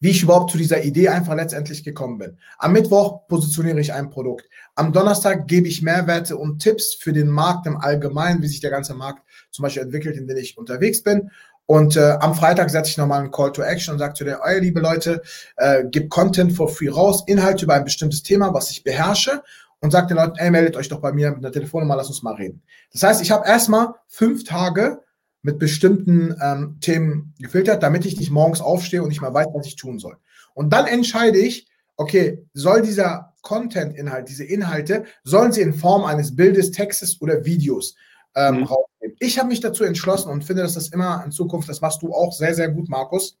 wie 0.00 0.10
ich 0.10 0.22
überhaupt 0.22 0.50
zu 0.50 0.58
dieser 0.58 0.82
Idee 0.84 1.08
einfach 1.08 1.34
letztendlich 1.34 1.82
gekommen 1.82 2.18
bin. 2.18 2.38
Am 2.58 2.72
Mittwoch 2.72 3.26
positioniere 3.26 3.80
ich 3.80 3.92
ein 3.92 4.10
Produkt. 4.10 4.48
Am 4.74 4.92
Donnerstag 4.92 5.46
gebe 5.46 5.68
ich 5.68 5.82
Mehrwerte 5.82 6.36
und 6.36 6.60
Tipps 6.60 6.94
für 6.94 7.12
den 7.12 7.28
Markt 7.28 7.66
im 7.66 7.76
Allgemeinen, 7.78 8.42
wie 8.42 8.48
sich 8.48 8.60
der 8.60 8.70
ganze 8.70 8.94
Markt 8.94 9.22
zum 9.50 9.62
Beispiel 9.62 9.82
entwickelt, 9.82 10.16
in 10.16 10.26
dem 10.26 10.36
ich 10.36 10.58
unterwegs 10.58 11.02
bin. 11.02 11.30
Und 11.66 11.96
äh, 11.96 12.18
am 12.20 12.34
Freitag 12.34 12.68
setze 12.68 12.90
ich 12.90 12.98
nochmal 12.98 13.20
einen 13.20 13.30
Call 13.30 13.52
to 13.52 13.62
Action 13.62 13.94
und 13.94 13.98
sage 13.98 14.14
zu 14.14 14.24
dir, 14.24 14.40
euer 14.42 14.60
liebe 14.60 14.80
Leute, 14.80 15.22
äh, 15.56 15.84
gib 15.90 16.10
Content 16.10 16.52
for 16.52 16.68
free 16.68 16.90
raus, 16.90 17.24
Inhalte 17.26 17.64
über 17.64 17.74
ein 17.74 17.84
bestimmtes 17.84 18.22
Thema, 18.22 18.52
was 18.52 18.70
ich 18.70 18.84
beherrsche 18.84 19.42
und 19.80 19.90
sage 19.90 20.08
den 20.08 20.18
Leuten, 20.18 20.36
ey, 20.36 20.50
meldet 20.50 20.76
euch 20.76 20.88
doch 20.88 21.00
bei 21.00 21.12
mir 21.12 21.30
mit 21.30 21.38
einer 21.38 21.52
Telefonnummer, 21.52 21.96
lass 21.96 22.08
uns 22.08 22.22
mal 22.22 22.34
reden. 22.34 22.62
Das 22.92 23.02
heißt, 23.02 23.22
ich 23.22 23.30
habe 23.30 23.46
erstmal 23.46 23.94
fünf 24.08 24.44
Tage 24.44 25.00
mit 25.44 25.58
bestimmten 25.58 26.34
ähm, 26.42 26.78
Themen 26.80 27.34
gefiltert, 27.38 27.82
damit 27.82 28.06
ich 28.06 28.18
nicht 28.18 28.30
morgens 28.30 28.62
aufstehe 28.62 29.02
und 29.02 29.10
nicht 29.10 29.20
mal 29.20 29.34
weiß, 29.34 29.48
was 29.52 29.66
ich 29.66 29.76
tun 29.76 29.98
soll. 29.98 30.16
Und 30.54 30.72
dann 30.72 30.86
entscheide 30.86 31.38
ich, 31.38 31.68
okay, 31.96 32.42
soll 32.54 32.80
dieser 32.80 33.34
Content-Inhalt, 33.42 34.30
diese 34.30 34.44
Inhalte, 34.44 35.04
sollen 35.22 35.52
sie 35.52 35.60
in 35.60 35.74
Form 35.74 36.04
eines 36.04 36.34
Bildes, 36.34 36.70
Textes 36.70 37.20
oder 37.20 37.44
Videos 37.44 37.94
ähm, 38.34 38.60
mhm. 38.60 38.62
rausgeben? 38.64 39.16
Ich 39.18 39.38
habe 39.38 39.50
mich 39.50 39.60
dazu 39.60 39.84
entschlossen 39.84 40.30
und 40.30 40.44
finde, 40.44 40.62
dass 40.62 40.74
das 40.74 40.88
immer 40.88 41.22
in 41.26 41.30
Zukunft, 41.30 41.68
das 41.68 41.82
machst 41.82 42.00
du 42.00 42.14
auch 42.14 42.32
sehr, 42.32 42.54
sehr 42.54 42.70
gut, 42.70 42.88
Markus. 42.88 43.36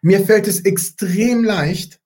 Mir 0.00 0.24
fällt 0.24 0.48
es 0.48 0.64
extrem 0.64 1.44
leicht, 1.44 2.00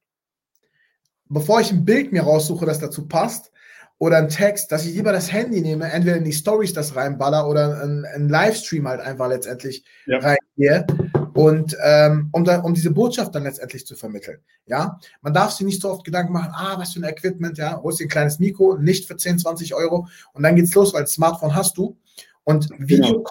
bevor 1.27 1.61
ich 1.61 1.71
ein 1.71 1.85
Bild 1.85 2.11
mir 2.11 2.23
raussuche, 2.23 2.67
das 2.67 2.81
dazu 2.81 3.07
passt, 3.07 3.53
oder 3.99 4.19
ein 4.19 4.29
Text, 4.29 4.71
dass 4.73 4.85
ich 4.85 4.95
lieber 4.95 5.13
das 5.13 5.33
Handy 5.33 5.61
nehme, 5.61 5.91
entweder 5.91 6.17
in 6.17 6.25
die 6.25 6.33
Stories 6.33 6.73
das 6.75 6.97
reinballer 6.97 7.49
oder 7.49 7.83
ein, 7.83 8.29
Livestream 8.29 8.87
halt 8.87 9.01
einfach 9.01 9.29
letztendlich 9.29 9.85
ja. 10.07 10.19
reingehe 10.19 10.87
und 11.33 11.77
ähm, 11.83 12.29
um, 12.33 12.45
da, 12.45 12.61
um 12.61 12.75
diese 12.75 12.91
Botschaft 12.91 13.35
dann 13.35 13.45
letztendlich 13.45 13.87
zu 13.87 13.95
vermitteln. 13.95 14.39
Ja, 14.67 14.99
man 15.23 15.33
darf 15.33 15.53
sich 15.53 15.67
nicht 15.67 15.81
so 15.81 15.91
oft 15.91 16.05
Gedanken 16.05 16.33
machen, 16.33 16.53
ah, 16.55 16.75
was 16.79 16.93
für 16.93 17.01
ein 17.01 17.05
Equipment, 17.05 17.57
ja, 17.57 17.81
holst 17.83 18.01
dir 18.01 18.05
ein 18.05 18.11
kleines 18.11 18.39
Mikro, 18.39 18.77
nicht 18.77 19.07
für 19.07 19.17
10, 19.17 19.39
20 19.39 19.75
Euro 19.75 20.09
und 20.35 20.43
dann 20.43 20.57
geht's 20.57 20.75
los, 20.75 20.93
weil 20.93 21.03
das 21.03 21.13
Smartphone 21.13 21.55
hast 21.55 21.79
du 21.79 21.97
und 22.45 22.69
genau. 22.69 22.89
Video 22.89 23.25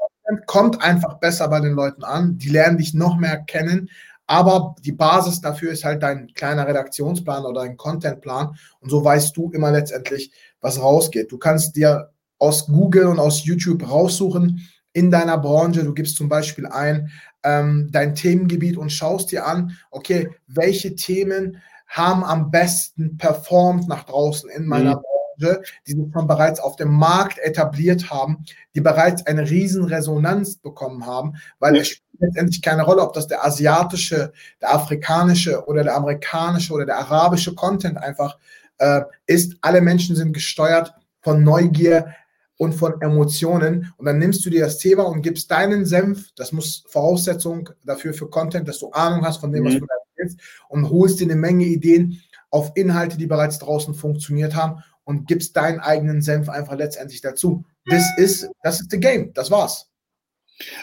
kommt 0.48 0.82
einfach 0.82 1.20
besser 1.20 1.48
bei 1.48 1.60
den 1.60 1.74
Leuten 1.74 2.04
an, 2.04 2.40
die 2.40 2.50
lernen 2.50 2.78
dich 2.78 2.96
noch 2.96 3.18
mehr 3.18 3.38
kennen, 3.38 3.90
aber 4.28 4.76
die 4.84 4.92
Basis 4.92 5.42
dafür 5.42 5.72
ist 5.72 5.86
halt 5.86 6.02
dein 6.02 6.34
kleiner 6.34 6.68
Redaktionsplan 6.68 7.46
oder 7.46 7.62
dein 7.62 7.78
Contentplan. 7.78 8.58
Und 8.80 8.90
so 8.90 9.04
weißt 9.04 9.38
du 9.38 9.52
immer 9.52 9.72
letztendlich, 9.72 10.32
was 10.62 10.82
rausgeht. 10.82 11.32
Du 11.32 11.38
kannst 11.38 11.76
dir 11.76 12.12
aus 12.38 12.68
Google 12.68 13.08
und 13.08 13.20
aus 13.20 13.46
YouTube 13.46 13.90
raussuchen 13.90 14.62
in 14.94 15.12
deiner 15.12 15.38
Branche. 15.38 15.84
Du 15.84 15.94
gibst 15.94 16.16
zum 16.18 16.30
Beispiel 16.30 16.66
ein 16.66 17.10
ähm, 17.46 17.90
dein 17.92 18.16
Themengebiet 18.16 18.76
und 18.76 18.92
schaust 18.92 19.32
dir 19.32 19.46
an, 19.46 19.78
okay, 19.92 20.30
welche 20.48 20.96
Themen 20.96 21.62
haben 21.88 22.24
am 22.24 22.50
besten 22.50 23.18
performt 23.18 23.88
nach 23.88 24.04
draußen 24.04 24.50
in 24.50 24.66
meiner 24.66 24.98
mhm. 24.98 25.02
Branche, 25.02 25.62
die 25.86 25.92
sich 25.92 26.06
schon 26.12 26.28
bereits 26.28 26.60
auf 26.60 26.76
dem 26.76 26.92
Markt 26.92 27.38
etabliert 27.38 28.10
haben, 28.10 28.44
die 28.74 28.82
bereits 28.82 29.26
eine 29.28 29.48
riesen 29.50 29.86
Resonanz 29.86 30.58
bekommen 30.58 31.06
haben, 31.06 31.36
weil 31.60 31.76
ja. 31.76 31.82
es 31.82 31.90
spielt 31.90 32.20
letztendlich 32.20 32.62
keine 32.62 32.84
Rolle, 32.84 33.02
ob 33.02 33.14
das 33.14 33.28
der 33.28 33.46
asiatische, 33.46 34.34
der 34.62 34.74
afrikanische 34.74 35.66
oder 35.68 35.84
der 35.84 35.96
amerikanische 35.96 36.74
oder 36.74 36.86
der 36.86 36.98
arabische 36.98 37.54
Content 37.54 37.98
einfach 37.98 38.38
äh, 38.78 39.02
ist. 39.26 39.58
Alle 39.62 39.82
Menschen 39.82 40.16
sind 40.16 40.34
gesteuert 40.34 40.94
von 41.22 41.44
Neugier, 41.44 42.14
und 42.58 42.74
von 42.74 43.02
Emotionen. 43.02 43.94
Und 43.98 44.06
dann 44.06 44.20
nimmst 44.20 44.46
du 44.46 44.50
dir 44.50 44.62
das 44.62 44.78
Thema 44.78 45.04
und 45.04 45.22
gibst 45.22 45.52
deinen 45.52 45.86
Senf, 45.86 46.30
das 46.36 46.52
muss 46.52 46.84
Voraussetzung 46.88 47.70
dafür 47.84 48.14
für 48.14 48.30
Content, 48.30 48.68
dass 48.68 48.80
du 48.80 48.92
Ahnung 48.92 49.26
hast 49.26 49.38
von 49.38 49.52
dem, 49.52 49.64
mhm. 49.64 49.68
was 49.68 49.74
du 49.76 49.86
da 49.86 49.96
erzählst, 50.10 50.40
und 50.70 50.90
holst 50.90 51.20
dir 51.20 51.26
eine 51.26 51.36
Menge 51.36 51.66
Ideen 51.66 52.22
auf 52.50 52.72
Inhalte, 52.76 53.18
die 53.18 53.28
bereits 53.28 53.60
draußen 53.60 53.94
funktioniert 53.94 54.56
haben 54.56 54.84
und 55.04 55.28
gibst 55.28 55.56
deinen 55.58 55.80
eigenen 55.80 56.22
Senf 56.22 56.50
einfach 56.50 56.76
letztendlich 56.78 57.22
dazu. 57.22 57.66
Das 57.86 58.04
ist, 58.18 58.50
das 58.64 58.80
ist 58.80 58.90
the 58.92 59.00
game. 59.00 59.34
Das 59.34 59.52
war's. 59.52 59.92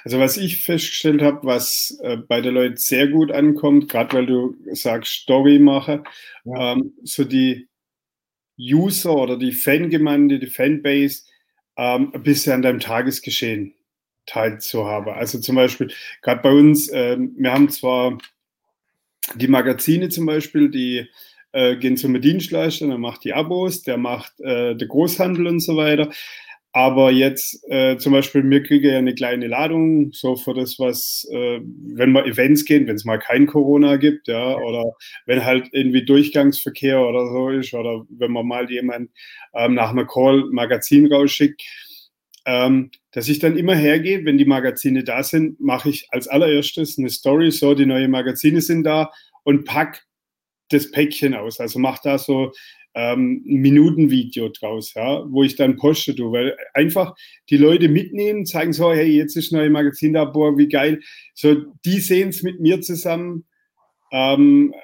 Also 0.04 0.20
was 0.20 0.36
ich 0.36 0.62
festgestellt 0.62 1.22
habe, 1.22 1.40
was 1.44 1.98
äh, 2.02 2.18
bei 2.18 2.42
den 2.42 2.52
Leuten 2.52 2.76
sehr 2.76 3.08
gut 3.08 3.32
ankommt, 3.32 3.88
gerade 3.88 4.12
weil 4.12 4.26
du 4.26 4.54
sagst 4.72 5.22
Story 5.22 5.58
mache, 5.58 6.02
ja. 6.44 6.72
ähm, 6.72 6.92
so 7.04 7.24
die 7.24 7.68
User 8.58 9.14
oder 9.14 9.36
die 9.36 9.52
Fangemeinde, 9.52 10.38
die 10.38 10.46
Fanbase, 10.46 11.22
ähm, 11.76 12.12
ein 12.14 12.22
bisschen 12.22 12.52
an 12.52 12.62
deinem 12.62 12.80
Tagesgeschehen 12.80 13.74
teilzuhaben. 14.26 15.12
Also 15.12 15.38
zum 15.38 15.56
Beispiel, 15.56 15.92
gerade 16.20 16.42
bei 16.42 16.50
uns, 16.52 16.88
äh, 16.88 17.16
wir 17.18 17.52
haben 17.52 17.70
zwar 17.70 18.18
die 19.34 19.48
Magazine 19.48 20.08
zum 20.08 20.26
Beispiel, 20.26 20.70
die 20.70 21.08
äh, 21.52 21.76
gehen 21.76 21.96
zum 21.96 22.18
Dienstleister, 22.20 22.86
der 22.86 22.98
macht 22.98 23.24
die 23.24 23.32
Abos, 23.32 23.82
der 23.82 23.96
macht 23.96 24.40
äh, 24.40 24.74
den 24.74 24.88
Großhandel 24.88 25.46
und 25.46 25.60
so 25.60 25.76
weiter. 25.76 26.10
Aber 26.74 27.10
jetzt 27.10 27.62
äh, 27.68 27.98
zum 27.98 28.12
Beispiel, 28.12 28.42
mir 28.42 28.62
kriege 28.62 28.92
ja 28.92 28.98
eine 28.98 29.14
kleine 29.14 29.46
Ladung, 29.46 30.10
so 30.12 30.36
für 30.36 30.54
das, 30.54 30.78
was, 30.78 31.28
äh, 31.30 31.60
wenn 31.60 32.12
wir 32.12 32.24
Events 32.24 32.64
gehen, 32.64 32.86
wenn 32.86 32.96
es 32.96 33.04
mal 33.04 33.18
kein 33.18 33.46
Corona 33.46 33.96
gibt, 33.96 34.26
ja, 34.26 34.56
oder 34.56 34.94
wenn 35.26 35.44
halt 35.44 35.68
irgendwie 35.72 36.04
Durchgangsverkehr 36.04 36.98
oder 36.98 37.26
so 37.26 37.50
ist, 37.50 37.74
oder 37.74 38.06
wenn 38.08 38.32
man 38.32 38.46
mal 38.46 38.70
jemand 38.70 39.10
ähm, 39.54 39.74
nach 39.74 39.90
einer 39.90 40.06
Call 40.06 40.48
Magazin 40.50 41.12
rausschickt, 41.12 41.62
ähm, 42.46 42.90
dass 43.12 43.28
ich 43.28 43.38
dann 43.38 43.58
immer 43.58 43.74
hergehe, 43.74 44.24
wenn 44.24 44.38
die 44.38 44.46
Magazine 44.46 45.04
da 45.04 45.22
sind, 45.22 45.60
mache 45.60 45.90
ich 45.90 46.06
als 46.10 46.26
allererstes 46.26 46.98
eine 46.98 47.10
Story, 47.10 47.50
so 47.50 47.74
die 47.74 47.86
neuen 47.86 48.10
Magazine 48.10 48.62
sind 48.62 48.84
da 48.84 49.10
und 49.44 49.64
pack 49.66 50.06
das 50.70 50.90
Päckchen 50.90 51.34
aus. 51.34 51.60
Also 51.60 51.78
mach 51.78 51.98
da 51.98 52.18
so 52.18 52.52
ähm, 52.94 53.42
Minutenvideo 53.44 54.48
draus, 54.50 54.94
ja, 54.94 55.24
wo 55.30 55.42
ich 55.42 55.56
dann 55.56 55.76
poste, 55.76 56.14
du, 56.14 56.32
weil 56.32 56.56
einfach 56.74 57.14
die 57.50 57.56
Leute 57.56 57.88
mitnehmen, 57.88 58.46
zeigen 58.46 58.72
so, 58.72 58.92
hey, 58.92 59.08
jetzt 59.08 59.36
ist 59.36 59.52
ein 59.52 59.58
neues 59.58 59.72
Magazin 59.72 60.12
da, 60.12 60.24
boah, 60.24 60.56
wie 60.58 60.68
geil. 60.68 61.00
So, 61.34 61.54
die 61.84 62.00
sehen 62.00 62.28
es 62.28 62.42
mit 62.42 62.60
mir 62.60 62.80
zusammen 62.80 63.46
ähm, 64.12 64.74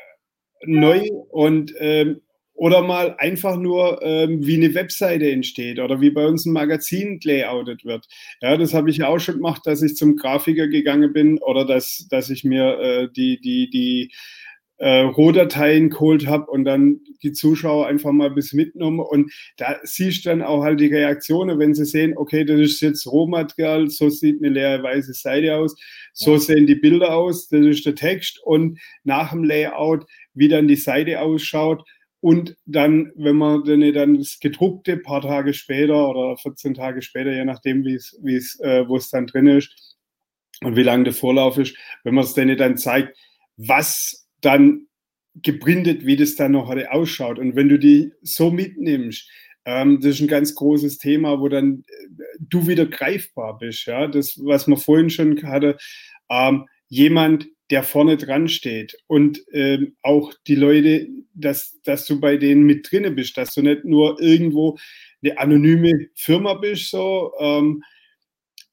neu 0.64 1.02
und 1.30 1.74
ähm, 1.78 2.20
oder 2.58 2.82
mal 2.82 3.14
einfach 3.18 3.56
nur, 3.56 4.02
ähm, 4.02 4.44
wie 4.44 4.56
eine 4.56 4.74
Webseite 4.74 5.30
entsteht 5.30 5.78
oder 5.78 6.00
wie 6.00 6.10
bei 6.10 6.26
uns 6.26 6.44
ein 6.44 6.52
Magazin 6.52 7.20
layoutet 7.22 7.84
wird. 7.84 8.08
Ja, 8.40 8.56
das 8.56 8.74
habe 8.74 8.90
ich 8.90 9.04
auch 9.04 9.20
schon 9.20 9.36
gemacht, 9.36 9.62
dass 9.64 9.80
ich 9.80 9.94
zum 9.94 10.16
Grafiker 10.16 10.66
gegangen 10.66 11.12
bin 11.12 11.38
oder 11.38 11.64
dass, 11.64 12.08
dass 12.10 12.30
ich 12.30 12.42
mir 12.42 12.80
äh, 12.80 13.08
die, 13.14 13.40
die, 13.40 13.70
die 13.70 14.12
äh, 14.78 15.00
Rohdateien 15.00 15.90
geholt 15.90 16.26
habe 16.26 16.50
und 16.50 16.64
dann 16.64 17.00
die 17.22 17.32
Zuschauer 17.32 17.86
einfach 17.86 18.12
mal 18.12 18.30
bis 18.30 18.52
mitgenommen. 18.52 19.00
Und 19.00 19.32
da 19.56 19.76
siehst 19.82 20.24
du 20.24 20.30
dann 20.30 20.42
auch 20.42 20.62
halt 20.62 20.80
die 20.80 20.86
Reaktionen, 20.86 21.58
wenn 21.58 21.74
sie 21.74 21.84
sehen, 21.84 22.16
okay, 22.16 22.44
das 22.44 22.60
ist 22.60 22.80
jetzt 22.80 23.06
Rohmaterial, 23.06 23.90
so 23.90 24.08
sieht 24.08 24.38
eine 24.42 24.52
leere 24.52 24.82
weiße 24.82 25.14
Seite 25.14 25.56
aus, 25.56 25.74
so 26.12 26.34
ja. 26.34 26.38
sehen 26.38 26.66
die 26.66 26.76
Bilder 26.76 27.14
aus, 27.14 27.48
das 27.48 27.66
ist 27.66 27.86
der 27.86 27.96
Text 27.96 28.40
und 28.44 28.78
nach 29.04 29.32
dem 29.32 29.44
Layout, 29.44 30.06
wie 30.34 30.48
dann 30.48 30.68
die 30.68 30.76
Seite 30.76 31.20
ausschaut. 31.20 31.82
Und 32.20 32.56
dann, 32.66 33.12
wenn 33.14 33.36
man 33.36 33.62
dann, 33.64 33.92
dann 33.92 34.18
das 34.18 34.38
gedruckte 34.40 34.96
paar 34.96 35.20
Tage 35.20 35.54
später 35.54 36.08
oder 36.08 36.36
14 36.36 36.74
Tage 36.74 37.02
später, 37.02 37.32
je 37.32 37.44
nachdem, 37.44 37.84
wie 37.84 37.94
es, 37.94 38.18
wie 38.22 38.34
es, 38.34 38.58
äh, 38.60 38.88
wo 38.88 38.96
es 38.96 39.10
dann 39.10 39.26
drin 39.28 39.46
ist 39.46 39.96
und 40.62 40.74
wie 40.74 40.82
lang 40.82 41.04
der 41.04 41.12
Vorlauf 41.12 41.58
ist, 41.58 41.76
wenn 42.02 42.14
man 42.14 42.24
es 42.24 42.34
dann, 42.34 42.56
dann 42.56 42.76
zeigt, 42.76 43.16
was 43.56 44.17
dann 44.40 44.86
gebrindet, 45.34 46.04
wie 46.04 46.16
das 46.16 46.34
dann 46.34 46.52
noch 46.52 46.74
ausschaut. 46.90 47.38
Und 47.38 47.56
wenn 47.56 47.68
du 47.68 47.78
die 47.78 48.12
so 48.22 48.50
mitnimmst, 48.50 49.28
ähm, 49.64 50.00
das 50.00 50.14
ist 50.14 50.20
ein 50.20 50.28
ganz 50.28 50.54
großes 50.54 50.98
Thema, 50.98 51.40
wo 51.40 51.48
dann 51.48 51.84
äh, 51.86 52.24
du 52.40 52.66
wieder 52.66 52.86
greifbar 52.86 53.58
bist. 53.58 53.86
Ja, 53.86 54.06
das, 54.06 54.38
was 54.42 54.66
man 54.66 54.78
vorhin 54.78 55.10
schon 55.10 55.42
hatte, 55.42 55.76
ähm, 56.30 56.66
jemand, 56.88 57.48
der 57.70 57.82
vorne 57.82 58.16
dran 58.16 58.48
steht 58.48 58.96
und 59.08 59.44
ähm, 59.52 59.94
auch 60.00 60.32
die 60.46 60.54
Leute, 60.54 61.06
dass, 61.34 61.78
dass 61.82 62.06
du 62.06 62.18
bei 62.18 62.38
denen 62.38 62.62
mit 62.62 62.90
drinne 62.90 63.10
bist, 63.10 63.36
dass 63.36 63.54
du 63.54 63.60
nicht 63.60 63.84
nur 63.84 64.18
irgendwo 64.22 64.78
eine 65.22 65.38
anonyme 65.38 66.08
Firma 66.14 66.54
bist, 66.54 66.90
so, 66.90 67.32
ähm, 67.38 67.82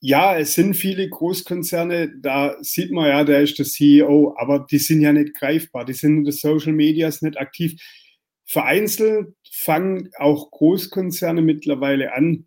ja, 0.06 0.38
es 0.38 0.54
sind 0.54 0.76
viele 0.76 1.10
Großkonzerne, 1.10 2.20
da 2.20 2.58
sieht 2.62 2.92
man 2.92 3.08
ja, 3.08 3.24
der 3.24 3.42
ist 3.42 3.58
der 3.58 3.66
CEO, 3.66 4.36
aber 4.38 4.60
die 4.70 4.78
sind 4.78 5.02
ja 5.02 5.12
nicht 5.12 5.34
greifbar, 5.34 5.84
die 5.84 5.94
sind 5.94 6.18
in 6.18 6.24
den 6.26 6.32
Social 6.32 6.74
Medias 6.74 7.24
nicht 7.24 7.40
aktiv. 7.40 7.82
Vereinzelt 8.46 9.34
fangen 9.52 10.12
auch 10.20 10.52
Großkonzerne 10.52 11.42
mittlerweile 11.42 12.14
an, 12.14 12.46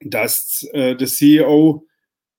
dass 0.00 0.66
äh, 0.72 0.96
der 0.96 1.06
CEO 1.06 1.86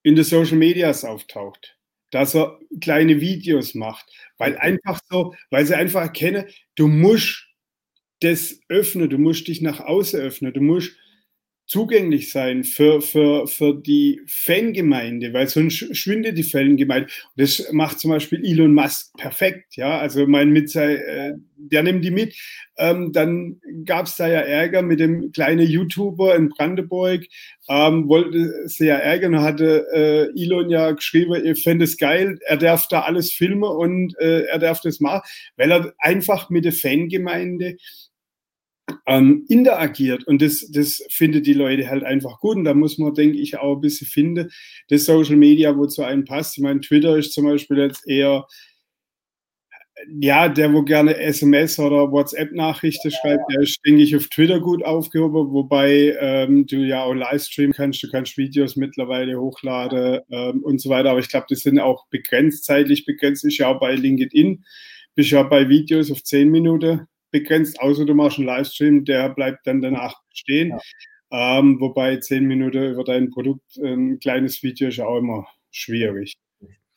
in 0.02 0.16
den 0.16 0.26
Social 0.26 0.58
Medias 0.58 1.06
auftaucht, 1.06 1.78
dass 2.10 2.34
er 2.34 2.58
kleine 2.82 3.22
Videos 3.22 3.76
macht, 3.76 4.12
weil 4.40 4.58
einfach 4.58 5.02
so, 5.08 5.36
weil 5.52 5.68
sie 5.68 5.78
einfach 5.78 6.02
erkennen, 6.02 6.46
du 6.74 6.88
musst 6.88 7.48
das 8.22 8.60
öffnen, 8.70 9.08
du 9.08 9.20
musst 9.20 9.48
dich 9.48 9.62
nach 9.62 9.82
außen 9.82 10.20
öffnen, 10.20 10.52
du 10.52 10.62
musst 10.62 10.94
zugänglich 11.72 12.34
sein 12.34 12.66
für, 12.66 13.02
für, 13.02 13.48
für 13.48 13.74
die 13.74 14.20
Fangemeinde, 14.28 15.32
weil 15.32 15.48
sonst 15.48 15.96
schwindet 15.96 16.38
die 16.38 16.44
Fangemeinde. 16.44 17.06
Und 17.06 17.42
das 17.42 17.66
macht 17.72 18.02
zum 18.02 18.12
Beispiel 18.12 18.44
Elon 18.44 18.74
Musk 18.74 19.16
perfekt, 19.18 19.78
ja. 19.78 19.98
Also 19.98 20.28
mein 20.28 20.50
mit 20.50 20.76
äh, 20.76 21.32
der 21.56 21.84
nimmt 21.84 22.04
die 22.04 22.12
mit. 22.12 22.36
Ähm, 22.78 23.14
dann 23.14 23.62
gab 23.86 24.08
es 24.08 24.18
da 24.18 24.28
ja 24.28 24.42
Ärger 24.42 24.82
mit 24.82 25.00
dem 25.00 25.32
kleinen 25.32 25.66
YouTuber 25.66 26.36
in 26.36 26.50
Brandenburg, 26.50 27.22
ähm, 27.70 28.10
wollte 28.10 28.68
sie 28.68 28.88
ja 28.88 28.98
ärgern, 28.98 29.40
hatte 29.40 29.88
äh, 29.94 30.42
Elon 30.42 30.70
ja 30.70 30.92
geschrieben, 30.92 31.42
ihr 31.42 31.56
fände 31.56 31.86
es 31.86 31.96
geil, 31.96 32.38
er 32.48 32.58
darf 32.58 32.90
da 32.90 33.04
alles 33.04 33.32
filmen 33.32 33.64
und 33.64 34.14
äh, 34.20 34.42
er 34.42 34.60
darf 34.60 34.82
das 34.82 35.00
machen, 35.00 35.22
weil 35.56 35.72
er 35.72 35.94
einfach 36.00 36.50
mit 36.50 36.66
der 36.66 36.74
Fangemeinde 36.74 37.78
ähm, 39.06 39.46
interagiert. 39.48 40.26
Und 40.28 40.42
das, 40.42 40.70
das 40.72 41.04
findet 41.10 41.46
die 41.46 41.54
Leute 41.54 41.90
halt 41.90 42.04
einfach 42.04 42.40
gut. 42.40 42.58
Und 42.58 42.64
da 42.66 42.74
muss 42.74 42.98
man, 42.98 43.14
denke 43.14 43.38
ich, 43.38 43.58
auch 43.58 43.76
ein 43.76 43.82
bisschen 43.82 44.08
finden, 44.08 44.50
das 44.90 45.06
Social 45.06 45.36
Media, 45.36 45.76
wo 45.78 45.86
zu 45.86 46.04
einem 46.04 46.26
passt. 46.26 46.58
Ich 46.58 46.64
meine, 46.64 46.82
Twitter 46.82 47.18
ist 47.18 47.34
zum 47.34 47.46
Beispiel 47.46 47.78
jetzt 47.78 48.08
eher, 48.08 48.46
ja, 50.20 50.50
der, 50.50 50.74
wo 50.74 50.84
gerne 50.84 51.18
SMS 51.18 51.78
oder 51.80 52.12
WhatsApp-Nachrichten 52.12 53.12
schreibt, 53.12 53.44
der 53.52 53.62
ist, 53.62 53.80
denke 53.86 54.02
ich, 54.02 54.16
auf 54.16 54.28
Twitter 54.28 54.60
gut 54.60 54.84
aufgehoben, 54.84 55.52
wobei 55.52 56.16
ähm, 56.20 56.66
du 56.66 56.78
ja 56.78 57.04
auch 57.04 57.14
Livestream 57.14 57.72
kannst, 57.72 58.02
du 58.02 58.10
kannst 58.10 58.38
Videos 58.38 58.76
mittlerweile 58.76 59.40
hochladen 59.40 60.22
ähm, 60.32 60.64
und 60.64 60.82
so 60.82 60.90
weiter. 60.90 61.12
Aber 61.12 61.20
ich 61.20 61.30
glaube, 61.30 61.46
das 61.50 61.60
sind 61.60 61.80
auch 61.80 62.08
begrenzt, 62.10 62.66
zeitlich 62.66 63.06
begrenzt. 63.06 63.46
Ist 63.46 63.58
ja 63.58 63.68
auch 63.68 63.80
bei 63.80 63.94
LinkedIn, 63.94 64.64
bist 65.16 65.32
ja 65.32 65.44
bei 65.44 65.70
Videos 65.70 66.12
auf 66.12 66.24
10 66.24 66.50
Minuten 66.50 67.08
begrenzt, 67.32 67.80
außer 67.80 68.06
du 68.06 68.14
machst 68.14 68.38
einen 68.38 68.48
Livestream, 68.48 69.06
der 69.06 69.30
bleibt 69.30 69.66
dann 69.66 69.82
danach 69.82 70.16
stehen. 70.34 70.70
Ja. 70.70 70.80
Ähm, 71.60 71.80
wobei 71.80 72.18
zehn 72.18 72.46
Minuten 72.46 72.92
über 72.92 73.04
dein 73.04 73.30
Produkt 73.30 73.78
ein 73.78 74.20
kleines 74.20 74.62
Video 74.64 74.90
ist 74.90 75.00
auch 75.00 75.18
immer 75.18 75.48
schwierig. 75.72 76.38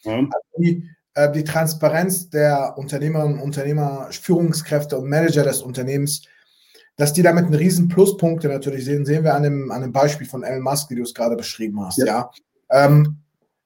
Ja. 0.02 0.18
Also 0.18 0.28
die, 0.58 0.90
äh, 1.14 1.30
die 1.30 1.44
Transparenz 1.44 2.30
der 2.30 2.74
Unternehmerinnen 2.76 3.38
und 3.38 3.44
Unternehmer, 3.44 4.08
Führungskräfte 4.10 4.98
und 4.98 5.08
Manager 5.08 5.44
des 5.44 5.62
Unternehmens, 5.62 6.22
dass 6.96 7.12
die 7.12 7.22
damit 7.22 7.44
einen 7.44 7.54
riesen 7.54 7.88
Pluspunkte 7.88 8.48
natürlich 8.48 8.84
sehen, 8.84 9.04
sehen 9.04 9.24
wir 9.24 9.34
an 9.34 9.44
dem, 9.44 9.70
an 9.70 9.82
dem 9.82 9.92
Beispiel 9.92 10.26
von 10.26 10.42
Elon 10.42 10.62
Musk, 10.62 10.90
wie 10.90 10.96
du 10.96 11.02
es 11.02 11.14
gerade 11.14 11.36
beschrieben 11.36 11.80
hast. 11.80 11.98
Ja. 11.98 12.06
ja. 12.06 12.30
Ähm, 12.70 13.23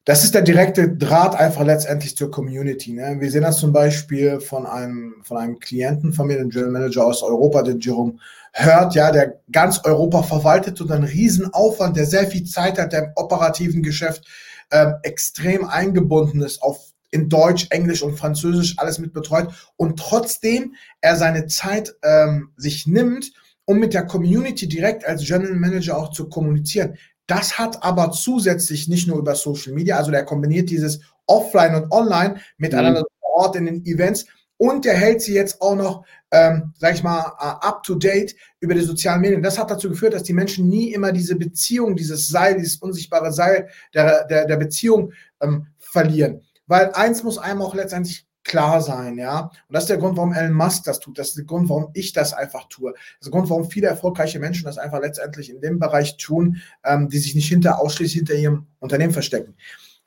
das 0.09 0.25
ist 0.25 0.35
der 0.35 0.41
direkte 0.41 0.89
Draht 0.89 1.35
einfach 1.35 1.67
letztendlich 1.67 2.17
zur 2.17 2.31
Community. 2.31 2.95
Ne? 2.95 3.17
Wir 3.21 3.31
sehen 3.31 3.43
das 3.43 3.59
zum 3.59 3.75
Beispiel 3.75 4.41
von 4.41 4.65
einem, 4.65 5.17
von 5.23 5.37
einem 5.37 5.59
Klienten 5.59 6.15
von 6.15 6.27
mir, 6.27 6.39
dem 6.39 6.49
General 6.49 6.73
Manager 6.73 7.05
aus 7.05 7.23
Europa, 7.23 7.61
den 7.61 7.79
Jerome 7.79 8.15
Hört, 8.55 8.95
ja, 8.95 9.13
der 9.13 9.39
ganz 9.53 9.85
Europa 9.85 10.23
verwaltet 10.23 10.81
und 10.81 10.91
einen 10.91 11.05
riesen 11.05 11.53
Aufwand, 11.53 11.99
der 11.99 12.07
sehr 12.07 12.27
viel 12.27 12.45
Zeit 12.45 12.79
hat, 12.79 12.95
der 12.95 13.05
im 13.05 13.11
operativen 13.17 13.83
Geschäft 13.83 14.27
äh, 14.71 14.93
extrem 15.03 15.67
eingebunden 15.67 16.41
ist 16.41 16.63
auf 16.63 16.79
in 17.11 17.29
Deutsch, 17.29 17.67
Englisch 17.69 18.01
und 18.01 18.17
Französisch 18.17 18.79
alles 18.79 18.99
mit 18.99 19.13
betreut 19.13 19.49
und 19.77 19.99
trotzdem 19.99 20.75
er 21.03 21.17
seine 21.17 21.49
Zeit 21.49 21.95
ähm, 22.03 22.53
sich 22.57 22.87
nimmt, 22.87 23.31
um 23.67 23.79
mit 23.79 23.93
der 23.93 24.07
Community 24.07 24.69
direkt 24.69 25.05
als 25.05 25.27
General 25.27 25.55
Manager 25.55 25.99
auch 25.99 26.13
zu 26.13 26.31
kommunizieren. 26.31 26.97
Das 27.29 27.59
hat 27.59 27.85
aber 27.85 28.11
zusätzlich 28.11 28.89
nicht 28.89 29.07
nur 29.07 29.19
über 29.19 29.37
Social 29.37 29.75
Media, 29.75 29.97
also 29.97 30.11
der 30.11 30.25
kombiniert 30.25 30.71
dieses 30.71 31.01
Offline 31.27 31.75
und 31.75 31.93
Online 31.93 32.41
miteinander 32.57 33.03
mhm. 33.03 33.07
vor 33.21 33.31
Ort 33.45 33.57
in 33.57 33.67
den 33.67 33.85
Events 33.85 34.27
und 34.57 34.85
der 34.85 34.95
hält 34.95 35.23
sie 35.23 35.35
jetzt 35.35 35.61
auch 35.63 35.77
noch, 35.77 36.05
ähm, 36.33 36.75
sag 36.79 36.95
ich 36.95 37.03
mal, 37.03 37.21
uh, 37.21 37.65
up 37.67 37.83
to 37.85 37.95
date 37.95 38.35
über 38.61 38.75
die 38.75 38.81
sozialen 38.81 39.21
Medien. 39.21 39.43
Das 39.43 39.59
hat 39.59 39.71
dazu 39.71 39.89
geführt, 39.89 40.15
dass 40.15 40.25
die 40.25 40.33
Menschen 40.33 40.69
nie 40.69 40.93
immer 40.93 41.13
diese 41.13 41.37
Beziehung, 41.37 41.95
dieses 41.95 42.29
Seil, 42.29 42.57
dieses 42.57 42.77
unsichtbare 42.77 43.33
Seil 43.33 43.69
der, 43.95 44.27
der, 44.27 44.47
der 44.47 44.57
Beziehung 44.57 45.13
ähm, 45.41 45.69
verlieren. 45.79 46.43
Weil 46.67 46.91
eins 46.93 47.23
muss 47.23 47.39
einem 47.39 47.63
auch 47.63 47.75
letztendlich 47.75 48.27
klar 48.49 48.81
sein, 48.81 49.17
ja. 49.19 49.43
Und 49.43 49.53
das 49.69 49.85
ist 49.85 49.91
der 49.91 49.99
Grund, 49.99 50.17
warum 50.17 50.33
Elon 50.33 50.53
Musk 50.53 50.85
das 50.85 50.99
tut. 50.99 51.19
Das 51.19 51.29
ist 51.29 51.37
der 51.37 51.45
Grund, 51.45 51.69
warum 51.69 51.91
ich 51.95 52.13
das 52.13 52.33
einfach 52.33 52.67
tue. 52.69 52.93
Das 52.93 53.01
ist 53.21 53.25
der 53.27 53.33
Grund, 53.33 53.49
warum 53.49 53.71
viele 53.71 53.87
erfolgreiche 53.87 54.41
Menschen 54.41 54.65
das 54.65 54.79
einfach 54.79 55.01
letztendlich 55.01 55.51
in 55.51 55.61
dem 55.61 55.79
Bereich 55.79 56.17
tun, 56.17 56.61
ähm, 56.85 57.09
die 57.09 57.19
sich 57.19 57.35
nicht 57.35 57.49
hinter, 57.49 57.81
ausschließlich 57.81 58.19
hinter 58.19 58.35
ihrem 58.35 58.67
Unternehmen 58.81 59.13
verstecken. 59.13 59.55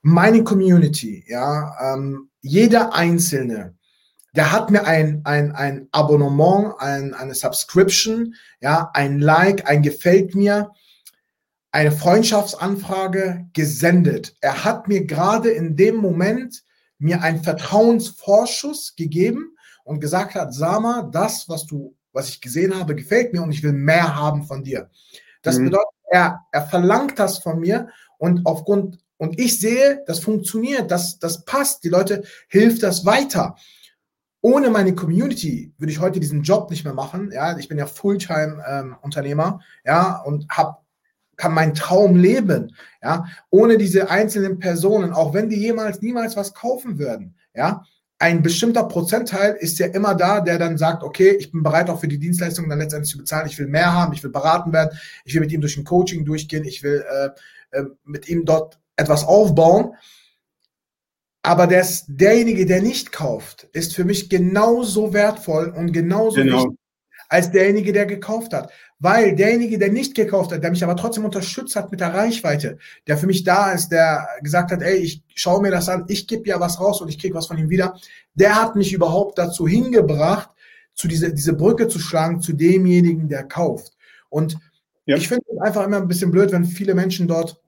Meine 0.02 0.44
Community, 0.44 1.24
ja, 1.28 1.94
ähm, 1.94 2.30
jeder 2.42 2.94
Einzelne, 2.94 3.76
der 4.36 4.52
hat 4.52 4.72
mir 4.72 4.86
ein, 4.86 5.22
ein, 5.26 5.52
ein 5.52 5.88
Abonnement, 5.92 6.74
ein, 6.80 7.14
eine 7.14 7.36
Subscription, 7.36 8.34
ja, 8.62 8.89
ein 8.94 9.20
Like, 9.20 9.70
ein 9.70 9.82
Gefällt 9.82 10.36
mir, 10.36 10.72
eine 11.72 11.92
Freundschaftsanfrage 11.92 13.48
gesendet. 13.54 14.36
Er 14.42 14.64
hat 14.64 14.88
mir 14.88 15.06
gerade 15.06 15.50
in 15.50 15.76
dem 15.76 15.98
Moment 15.98 16.64
mir 17.02 17.22
einen 17.22 17.43
Vertrauensvorschuss 17.43 18.95
gegeben 18.95 19.56
und 19.84 19.99
gesagt 19.99 20.36
hat, 20.36 20.54
Sama, 20.54 21.10
das, 21.12 21.49
was 21.49 21.66
du, 21.66 21.95
was 22.14 22.30
ich 22.30 22.41
gesehen 22.41 22.78
habe, 22.78 22.95
gefällt 22.95 23.34
mir 23.34 23.41
und 23.41 23.52
ich 23.52 23.64
will 23.64 23.74
mehr 23.74 24.16
haben 24.16 24.43
von 24.43 24.64
dir. 24.64 24.89
Das 25.41 25.58
mhm. 25.58 25.66
bedeutet, 25.66 25.89
er, 26.10 26.41
er 26.52 26.68
verlangt 26.68 27.18
das 27.18 27.39
von 27.39 27.60
mir 27.60 27.88
und 28.18 28.45
aufgrund, 28.45 28.99
und 29.18 29.39
ich 29.39 29.60
sehe, 29.60 30.04
das 30.06 30.20
funktioniert, 30.20 30.91
das, 30.91 31.20
das 31.20 31.43
passt, 31.45 31.84
die 31.84 31.89
Leute 31.89 32.24
hilft 32.49 32.84
das 32.84 33.06
weiter. 33.06 33.56
Ohne 34.41 34.70
meine 34.70 34.95
Community 34.95 35.74
würde 35.78 35.91
ich 35.91 35.99
heute 35.99 36.20
diesen 36.20 36.41
Job 36.41 36.70
nicht 36.70 36.84
mehr 36.84 36.93
machen. 36.93 37.32
Ja, 37.32 37.58
ich 37.58 37.68
bin 37.68 37.78
ja 37.78 37.86
Fulltime-Unternehmer, 37.86 39.60
ähm, 39.60 39.62
ja, 39.86 40.22
und 40.22 40.47
habe 40.49 40.78
kann 41.42 41.56
meinen 41.56 41.74
Traum 41.74 42.18
leben, 42.18 42.76
ja, 43.02 43.26
ohne 43.50 43.80
diese 43.80 44.12
einzelnen 44.12 44.60
Personen, 44.60 45.12
auch 45.12 45.34
wenn 45.34 45.50
die 45.50 45.60
jemals 45.60 46.00
niemals 46.00 46.38
was 46.38 46.54
kaufen 46.54 47.00
würden, 47.00 47.36
ja, 47.56 47.84
ein 48.20 48.44
bestimmter 48.44 48.84
Prozentteil 48.84 49.56
ist 49.60 49.80
ja 49.80 49.88
immer 49.88 50.14
da, 50.14 50.39
der 50.42 50.60
dann 50.60 50.78
sagt, 50.78 51.02
okay, 51.02 51.32
ich 51.32 51.52
bin 51.52 51.64
bereit 51.64 51.89
auch 51.89 52.00
für 52.00 52.08
die 52.08 52.20
Dienstleistung 52.20 52.70
dann 52.70 52.78
letztendlich 52.78 53.12
zu 53.12 53.18
bezahlen, 53.18 53.48
ich 53.48 53.58
will 53.58 53.66
mehr 53.66 53.92
haben, 53.92 54.14
ich 54.14 54.22
will 54.22 54.30
beraten 54.30 54.72
werden, 54.72 54.96
ich 55.26 55.34
will 55.34 55.42
mit 55.42 55.52
ihm 55.52 55.62
durch 55.62 55.78
ein 55.78 55.84
Coaching 55.84 56.26
durchgehen, 56.26 56.64
ich 56.64 56.84
will 56.84 57.04
äh, 57.10 57.30
äh, 57.72 57.86
mit 58.04 58.30
ihm 58.30 58.46
dort 58.46 58.80
etwas 58.96 59.24
aufbauen. 59.24 59.96
Aber 61.42 61.66
des, 61.66 62.06
derjenige, 62.08 62.68
der 62.68 62.84
nicht 62.84 63.12
kauft, 63.12 63.64
ist 63.74 63.96
für 63.96 64.04
mich 64.04 64.30
genauso 64.30 65.12
wertvoll 65.12 65.74
und 65.76 65.92
genauso 65.92 66.36
genau. 66.36 66.58
wichtig 66.58 66.78
als 67.32 67.50
derjenige, 67.50 67.94
der 67.94 68.06
gekauft 68.06 68.54
hat. 68.54 68.72
Weil 69.04 69.36
derjenige, 69.36 69.80
der 69.80 69.91
nicht 69.91 70.14
gekauft 70.14 70.52
hat, 70.52 70.64
der 70.64 70.70
mich 70.70 70.84
aber 70.84 70.95
trotzdem 70.95 71.26
unterstützt 71.26 71.76
hat 71.76 71.89
mit 71.89 71.99
der 71.99 72.14
Reichweite, 72.14 72.78
der 73.08 73.18
für 73.18 73.26
mich 73.26 73.43
da 73.43 73.72
ist, 73.72 73.89
der 73.89 74.28
gesagt 74.43 74.72
hat, 74.72 74.84
ey, 74.84 74.97
ich 74.97 75.24
schaue 75.34 75.64
mir 75.64 75.72
das 75.72 75.89
an, 75.89 76.06
ich 76.08 76.28
gebe 76.28 76.47
ja 76.47 76.60
was 76.60 76.80
raus 76.80 77.02
und 77.02 77.10
ich 77.10 77.18
kriege 77.18 77.34
was 77.34 77.47
von 77.47 77.58
ihm 77.58 77.70
wieder, 77.70 77.95
der 78.36 78.62
hat 78.62 78.76
mich 78.76 78.93
überhaupt 78.93 79.39
dazu 79.39 79.68
hingebracht, 79.68 80.52
zu 80.93 81.08
diese, 81.08 81.34
diese 81.34 81.54
Brücke 81.54 81.88
zu 81.88 81.99
schlagen 81.99 82.41
zu 82.41 82.54
demjenigen, 82.54 83.28
der 83.28 83.43
kauft. 83.43 83.93
Und 84.30 84.58
ja. 85.06 85.18
ich 85.18 85.28
finde 85.28 85.45
es 85.52 85.60
einfach 85.60 85.86
immer 85.86 85.97
ein 85.97 86.08
bisschen 86.08 86.32
blöd, 86.32 86.52
wenn 86.52 86.66
viele 86.66 86.93
Menschen 86.93 87.28
dort 87.28 87.61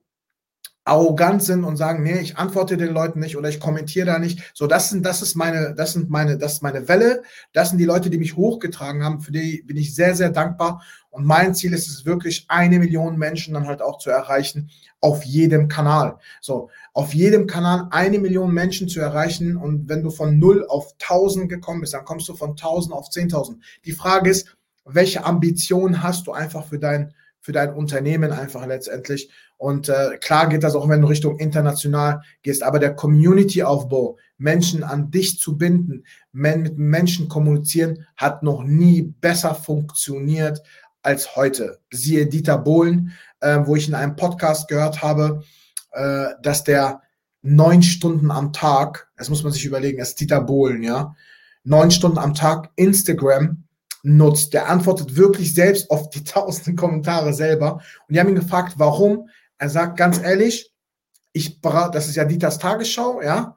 arrogant 0.84 1.42
sind 1.42 1.64
und 1.64 1.76
sagen, 1.76 2.02
nee, 2.02 2.18
ich 2.18 2.36
antworte 2.36 2.76
den 2.76 2.92
Leuten 2.92 3.20
nicht 3.20 3.36
oder 3.36 3.48
ich 3.48 3.58
kommentiere 3.58 4.06
da 4.06 4.18
nicht. 4.18 4.52
So, 4.54 4.66
das 4.66 4.90
sind, 4.90 5.04
das 5.04 5.22
ist 5.22 5.34
meine, 5.34 5.74
das 5.74 5.94
sind 5.94 6.10
meine, 6.10 6.36
das 6.36 6.54
ist 6.54 6.62
meine 6.62 6.88
Welle. 6.88 7.22
Das 7.52 7.70
sind 7.70 7.78
die 7.78 7.86
Leute, 7.86 8.10
die 8.10 8.18
mich 8.18 8.36
hochgetragen 8.36 9.02
haben. 9.02 9.20
Für 9.20 9.32
die 9.32 9.62
bin 9.66 9.78
ich 9.78 9.94
sehr, 9.94 10.14
sehr 10.14 10.30
dankbar. 10.30 10.82
Und 11.10 11.24
mein 11.24 11.54
Ziel 11.54 11.72
ist 11.72 11.88
es 11.88 12.04
wirklich, 12.04 12.44
eine 12.48 12.78
Million 12.78 13.16
Menschen 13.16 13.54
dann 13.54 13.66
halt 13.66 13.80
auch 13.80 13.98
zu 13.98 14.10
erreichen 14.10 14.70
auf 15.00 15.24
jedem 15.24 15.68
Kanal. 15.68 16.18
So, 16.40 16.70
auf 16.92 17.14
jedem 17.14 17.46
Kanal 17.46 17.88
eine 17.90 18.18
Million 18.18 18.52
Menschen 18.52 18.88
zu 18.88 19.00
erreichen. 19.00 19.56
Und 19.56 19.88
wenn 19.88 20.02
du 20.02 20.10
von 20.10 20.38
null 20.38 20.66
auf 20.68 20.94
tausend 20.98 21.48
gekommen 21.48 21.80
bist, 21.80 21.94
dann 21.94 22.04
kommst 22.04 22.28
du 22.28 22.34
von 22.34 22.56
tausend 22.56 22.94
auf 22.94 23.10
zehntausend. 23.10 23.62
Die 23.84 23.92
Frage 23.92 24.28
ist, 24.28 24.56
welche 24.84 25.24
Ambition 25.24 26.02
hast 26.02 26.26
du 26.26 26.32
einfach 26.32 26.66
für 26.66 26.78
dein, 26.78 27.14
für 27.40 27.52
dein 27.52 27.72
Unternehmen 27.72 28.32
einfach 28.32 28.66
letztendlich? 28.66 29.30
Und 29.56 29.88
äh, 29.88 30.18
klar 30.20 30.48
geht 30.48 30.62
das 30.62 30.74
auch, 30.74 30.88
wenn 30.88 31.00
du 31.00 31.08
Richtung 31.08 31.38
international 31.38 32.20
gehst, 32.42 32.62
aber 32.62 32.78
der 32.78 32.94
Community-Aufbau, 32.94 34.18
Menschen 34.36 34.82
an 34.82 35.10
dich 35.10 35.38
zu 35.38 35.56
binden, 35.56 36.04
men 36.32 36.62
mit 36.62 36.76
Menschen 36.76 37.28
kommunizieren, 37.28 38.06
hat 38.16 38.42
noch 38.42 38.64
nie 38.64 39.02
besser 39.02 39.54
funktioniert 39.54 40.60
als 41.02 41.36
heute. 41.36 41.78
Siehe 41.90 42.26
Dieter 42.26 42.58
Bohlen, 42.58 43.12
äh, 43.40 43.60
wo 43.64 43.76
ich 43.76 43.88
in 43.88 43.94
einem 43.94 44.16
Podcast 44.16 44.68
gehört 44.68 45.02
habe, 45.02 45.42
äh, 45.92 46.26
dass 46.42 46.64
der 46.64 47.02
neun 47.42 47.82
Stunden 47.82 48.30
am 48.30 48.52
Tag, 48.52 49.08
das 49.16 49.28
muss 49.28 49.44
man 49.44 49.52
sich 49.52 49.64
überlegen, 49.64 49.98
das 49.98 50.10
ist 50.10 50.20
Dieter 50.20 50.40
Bohlen, 50.40 50.82
ja, 50.82 51.14
neun 51.62 51.90
Stunden 51.90 52.18
am 52.18 52.34
Tag 52.34 52.70
Instagram 52.76 53.64
nutzt. 54.02 54.52
Der 54.52 54.68
antwortet 54.68 55.16
wirklich 55.16 55.54
selbst 55.54 55.90
auf 55.90 56.10
die 56.10 56.24
tausenden 56.24 56.76
Kommentare 56.76 57.32
selber. 57.32 57.74
Und 58.08 58.14
die 58.14 58.20
haben 58.20 58.28
ihn 58.28 58.34
gefragt, 58.34 58.74
warum? 58.76 59.28
Er 59.64 59.70
sagt 59.70 59.96
ganz 59.96 60.20
ehrlich, 60.20 60.70
ich 61.32 61.62
brauche, 61.62 61.90
das 61.90 62.06
ist 62.06 62.16
ja 62.16 62.26
Dieters 62.26 62.58
Tagesschau, 62.58 63.22
ja. 63.22 63.56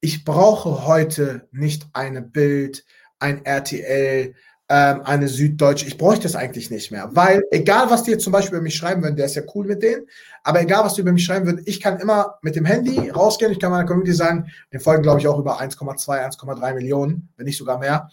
Ich 0.00 0.24
brauche 0.24 0.86
heute 0.86 1.46
nicht 1.52 1.86
eine 1.92 2.22
Bild, 2.22 2.82
ein 3.18 3.44
RTL, 3.44 4.34
ähm, 4.70 5.02
eine 5.02 5.28
Süddeutsche. 5.28 5.86
Ich 5.86 5.98
bräuchte 5.98 6.22
das 6.22 6.34
eigentlich 6.34 6.70
nicht 6.70 6.92
mehr, 6.92 7.10
weil 7.12 7.42
egal, 7.50 7.90
was 7.90 8.04
die 8.04 8.12
jetzt 8.12 8.24
zum 8.24 8.32
Beispiel 8.32 8.54
über 8.54 8.62
mich 8.62 8.74
schreiben 8.74 9.02
würden, 9.02 9.16
der 9.16 9.26
ist 9.26 9.34
ja 9.34 9.42
cool 9.54 9.66
mit 9.66 9.82
denen, 9.82 10.06
aber 10.42 10.62
egal, 10.62 10.82
was 10.82 10.94
die 10.94 11.02
über 11.02 11.12
mich 11.12 11.26
schreiben 11.26 11.44
würden, 11.44 11.62
ich 11.66 11.82
kann 11.82 12.00
immer 12.00 12.38
mit 12.40 12.56
dem 12.56 12.64
Handy 12.64 13.10
rausgehen, 13.10 13.52
ich 13.52 13.60
kann 13.60 13.72
meiner 13.72 13.84
Community 13.84 14.14
sagen, 14.14 14.50
den 14.72 14.80
folgen, 14.80 15.02
glaube 15.02 15.20
ich, 15.20 15.28
auch 15.28 15.38
über 15.38 15.60
1,2, 15.60 16.08
1,3 16.08 16.72
Millionen, 16.72 17.28
wenn 17.36 17.44
nicht 17.44 17.58
sogar 17.58 17.78
mehr, 17.80 18.08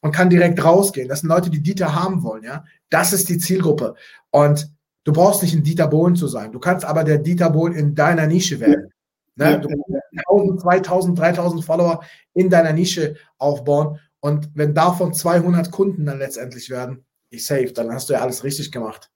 und 0.00 0.12
kann 0.12 0.30
direkt 0.30 0.64
rausgehen. 0.64 1.08
Das 1.08 1.20
sind 1.20 1.28
Leute, 1.28 1.50
die 1.50 1.62
Dieter 1.62 1.94
haben 1.94 2.22
wollen, 2.22 2.42
ja. 2.42 2.64
Das 2.88 3.12
ist 3.12 3.28
die 3.28 3.36
Zielgruppe. 3.36 3.96
Und 4.30 4.72
Du 5.04 5.12
brauchst 5.12 5.42
nicht 5.42 5.54
ein 5.54 5.62
Dieter 5.62 5.88
Bohlen 5.88 6.16
zu 6.16 6.28
sein. 6.28 6.52
Du 6.52 6.58
kannst 6.58 6.84
aber 6.84 7.04
der 7.04 7.18
Dieter 7.18 7.50
Bohlen 7.50 7.74
in 7.74 7.94
deiner 7.94 8.26
Nische 8.26 8.60
werden. 8.60 8.92
Ne? 9.36 9.60
Du 9.60 9.68
kannst 9.68 9.84
1000, 10.28 10.60
2000, 10.60 11.18
3000 11.18 11.64
Follower 11.64 12.04
in 12.34 12.50
deiner 12.50 12.72
Nische 12.72 13.16
aufbauen. 13.38 13.98
Und 14.20 14.50
wenn 14.54 14.74
davon 14.74 15.12
200 15.12 15.70
Kunden 15.70 16.06
dann 16.06 16.18
letztendlich 16.18 16.70
werden, 16.70 17.04
ich 17.30 17.44
safe, 17.44 17.72
dann 17.72 17.90
hast 17.90 18.08
du 18.08 18.12
ja 18.12 18.20
alles 18.20 18.44
richtig 18.44 18.70
gemacht. 18.70 19.10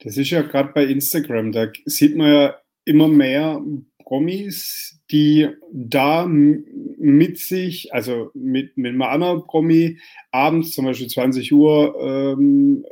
Das 0.00 0.16
ist 0.16 0.30
ja 0.30 0.42
gerade 0.42 0.72
bei 0.72 0.84
Instagram, 0.84 1.50
da 1.50 1.66
sieht 1.86 2.16
man 2.16 2.32
ja 2.32 2.54
immer 2.84 3.08
mehr 3.08 3.60
Promis, 4.04 5.00
die 5.10 5.48
da 5.72 6.26
mit 6.26 7.38
sich, 7.38 7.92
also 7.92 8.30
mit, 8.34 8.76
mit 8.76 8.92
einem 8.92 9.02
anderen 9.02 9.44
Promi 9.46 9.98
abends 10.30 10.72
zum 10.72 10.84
Beispiel 10.84 11.08
20 11.08 11.52
Uhr 11.52 11.96
ähm, 12.00 12.86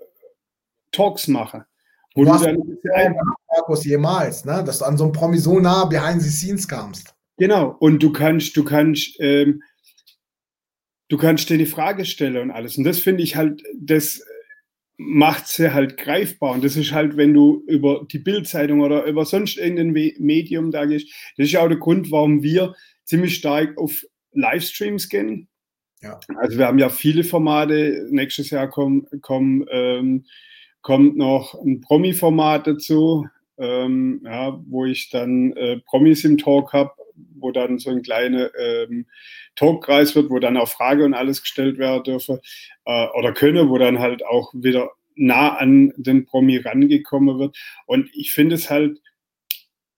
Talks 0.91 1.28
machen. 1.28 1.64
Wo 2.16 2.24
du, 2.24 2.30
dann 2.30 3.16
Markus 3.54 3.84
jemals, 3.84 4.44
ne? 4.44 4.64
dass 4.64 4.78
du 4.78 4.86
an 4.86 4.96
so 4.96 5.04
einem 5.04 5.12
Promi 5.12 5.38
so 5.38 5.60
nah 5.60 5.84
behind 5.84 6.22
the 6.22 6.30
scenes 6.30 6.66
kamst. 6.66 7.14
Genau, 7.36 7.76
und 7.78 8.02
du 8.02 8.12
kannst, 8.12 8.56
du 8.56 8.64
kannst, 8.64 9.16
ähm, 9.20 9.62
du 11.08 11.18
kannst 11.18 11.50
dir 11.50 11.58
die 11.58 11.66
Frage 11.66 12.06
stellen 12.06 12.38
und 12.38 12.50
alles. 12.50 12.78
Und 12.78 12.84
das 12.84 12.98
finde 12.98 13.22
ich 13.22 13.36
halt, 13.36 13.62
das 13.78 14.22
macht 14.96 15.46
sie 15.46 15.74
halt 15.74 15.98
greifbar. 15.98 16.52
Und 16.52 16.64
das 16.64 16.76
ist 16.76 16.92
halt, 16.92 17.16
wenn 17.18 17.34
du 17.34 17.62
über 17.66 18.06
die 18.10 18.18
Bildzeitung 18.18 18.80
oder 18.80 19.04
über 19.04 19.26
sonst 19.26 19.58
irgendein 19.58 19.92
Medium 20.18 20.70
da 20.70 20.86
gehst, 20.86 21.12
das 21.36 21.46
ist 21.46 21.52
ja 21.52 21.62
auch 21.62 21.68
der 21.68 21.76
Grund, 21.76 22.10
warum 22.10 22.42
wir 22.42 22.74
ziemlich 23.04 23.34
stark 23.34 23.76
auf 23.76 24.04
Livestreams 24.32 25.10
gehen. 25.10 25.48
Ja. 26.00 26.18
Also 26.36 26.58
wir 26.58 26.66
haben 26.66 26.78
ja 26.78 26.88
viele 26.88 27.24
Formate, 27.24 28.06
nächstes 28.10 28.50
Jahr 28.50 28.68
kommen, 28.68 29.06
kommen 29.20 29.66
ähm, 29.70 30.24
kommt 30.87 31.16
noch 31.16 31.55
ein 31.55 31.80
Promi-Format 31.80 32.68
dazu, 32.68 33.26
ähm, 33.59 34.20
ja, 34.24 34.57
wo 34.68 34.84
ich 34.84 35.11
dann 35.11 35.53
äh, 35.55 35.80
Promis 35.80 36.22
im 36.22 36.39
Talk 36.39 36.72
habe, 36.74 36.93
wo 37.34 37.51
dann 37.51 37.80
so 37.80 37.91
ein 37.91 38.03
kleiner 38.03 38.55
ähm, 38.57 39.07
Talkkreis 39.57 40.14
wird, 40.14 40.30
wo 40.30 40.39
dann 40.39 40.57
auch 40.57 40.68
Frage 40.68 41.05
und 41.05 41.12
alles 41.12 41.43
gestellt 41.43 41.78
werden 41.78 42.05
dürfe 42.05 42.41
äh, 42.84 43.07
oder 43.18 43.32
könne, 43.32 43.68
wo 43.68 43.78
dann 43.78 43.99
halt 43.99 44.24
auch 44.24 44.55
wieder 44.55 44.91
nah 45.16 45.57
an 45.57 45.93
den 45.97 46.24
Promi 46.24 46.59
rangekommen 46.59 47.41
wird. 47.41 47.59
Und 47.87 48.09
ich 48.12 48.32
finde 48.32 48.55
es 48.55 48.70
halt, 48.70 49.01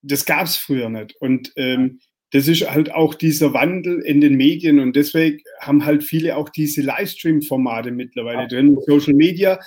das 0.00 0.24
gab 0.24 0.44
es 0.44 0.56
früher 0.56 0.88
nicht. 0.88 1.16
Und 1.20 1.52
ähm, 1.56 2.00
das 2.30 2.48
ist 2.48 2.66
halt 2.66 2.92
auch 2.92 3.14
dieser 3.14 3.52
Wandel 3.52 4.00
in 4.00 4.22
den 4.22 4.36
Medien 4.38 4.78
und 4.78 4.96
deswegen 4.96 5.42
haben 5.60 5.84
halt 5.84 6.02
viele 6.02 6.38
auch 6.38 6.48
diese 6.48 6.80
Livestream-Formate 6.80 7.90
mittlerweile 7.90 8.48
drin. 8.48 8.78
Social 8.86 9.12
Media, 9.12 9.60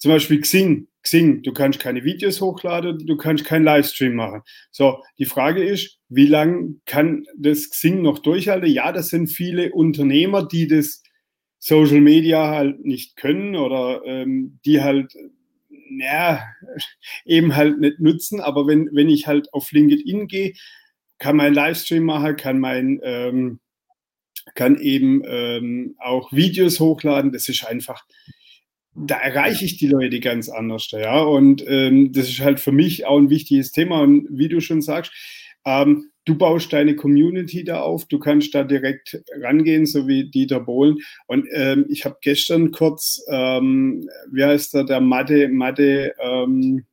zum 0.00 0.10
Beispiel 0.10 0.40
Xing. 0.40 0.88
Xing, 1.02 1.42
du 1.42 1.52
kannst 1.52 1.78
keine 1.78 2.04
Videos 2.04 2.40
hochladen, 2.40 3.06
du 3.06 3.16
kannst 3.16 3.44
keinen 3.44 3.64
Livestream 3.64 4.14
machen. 4.14 4.42
So, 4.70 5.02
die 5.18 5.26
Frage 5.26 5.62
ist, 5.62 5.98
wie 6.08 6.26
lange 6.26 6.74
kann 6.86 7.26
das 7.36 7.70
Xing 7.70 8.02
noch 8.02 8.18
durchhalten? 8.18 8.70
Ja, 8.70 8.92
das 8.92 9.08
sind 9.08 9.28
viele 9.28 9.72
Unternehmer, 9.72 10.46
die 10.46 10.66
das 10.66 11.02
Social 11.58 12.00
Media 12.00 12.48
halt 12.48 12.84
nicht 12.84 13.16
können 13.16 13.56
oder 13.56 14.02
ähm, 14.04 14.58
die 14.64 14.80
halt 14.82 15.12
ja, 15.98 16.42
eben 17.24 17.54
halt 17.54 17.78
nicht 17.78 18.00
nutzen. 18.00 18.40
Aber 18.40 18.66
wenn, 18.66 18.88
wenn 18.92 19.08
ich 19.08 19.26
halt 19.26 19.52
auf 19.52 19.70
LinkedIn 19.72 20.28
gehe, 20.28 20.54
kann 21.18 21.36
mein 21.36 21.52
Livestream 21.52 22.04
machen, 22.04 22.36
kann 22.36 22.58
mein 22.58 23.00
ähm, 23.02 23.60
kann 24.54 24.80
eben 24.80 25.22
ähm, 25.26 25.96
auch 25.98 26.32
Videos 26.32 26.80
hochladen. 26.80 27.32
Das 27.32 27.48
ist 27.48 27.64
einfach, 27.64 28.04
da 28.94 29.16
erreiche 29.16 29.64
ich 29.64 29.76
die 29.76 29.86
Leute 29.86 30.20
ganz 30.20 30.48
anders. 30.48 30.90
Ja, 30.90 31.20
und 31.22 31.64
ähm, 31.66 32.12
das 32.12 32.28
ist 32.28 32.40
halt 32.40 32.60
für 32.60 32.72
mich 32.72 33.06
auch 33.06 33.18
ein 33.18 33.30
wichtiges 33.30 33.72
Thema. 33.72 34.00
Und 34.00 34.26
wie 34.30 34.48
du 34.48 34.60
schon 34.60 34.82
sagst, 34.82 35.12
ähm, 35.64 36.10
du 36.24 36.36
baust 36.36 36.72
deine 36.72 36.96
Community 36.96 37.64
da 37.64 37.80
auf, 37.80 38.06
du 38.06 38.18
kannst 38.18 38.54
da 38.54 38.64
direkt 38.64 39.22
rangehen, 39.42 39.86
so 39.86 40.06
wie 40.08 40.30
Dieter 40.30 40.60
Bohlen. 40.60 40.98
Und 41.26 41.46
ähm, 41.52 41.86
ich 41.88 42.04
habe 42.04 42.18
gestern 42.20 42.72
kurz, 42.72 43.24
ähm, 43.28 44.08
wie 44.32 44.44
heißt 44.44 44.74
der, 44.74 44.84
der 44.84 45.00
Mathe, 45.00 45.48
Mathe, 45.48 46.14
ähm, 46.20 46.84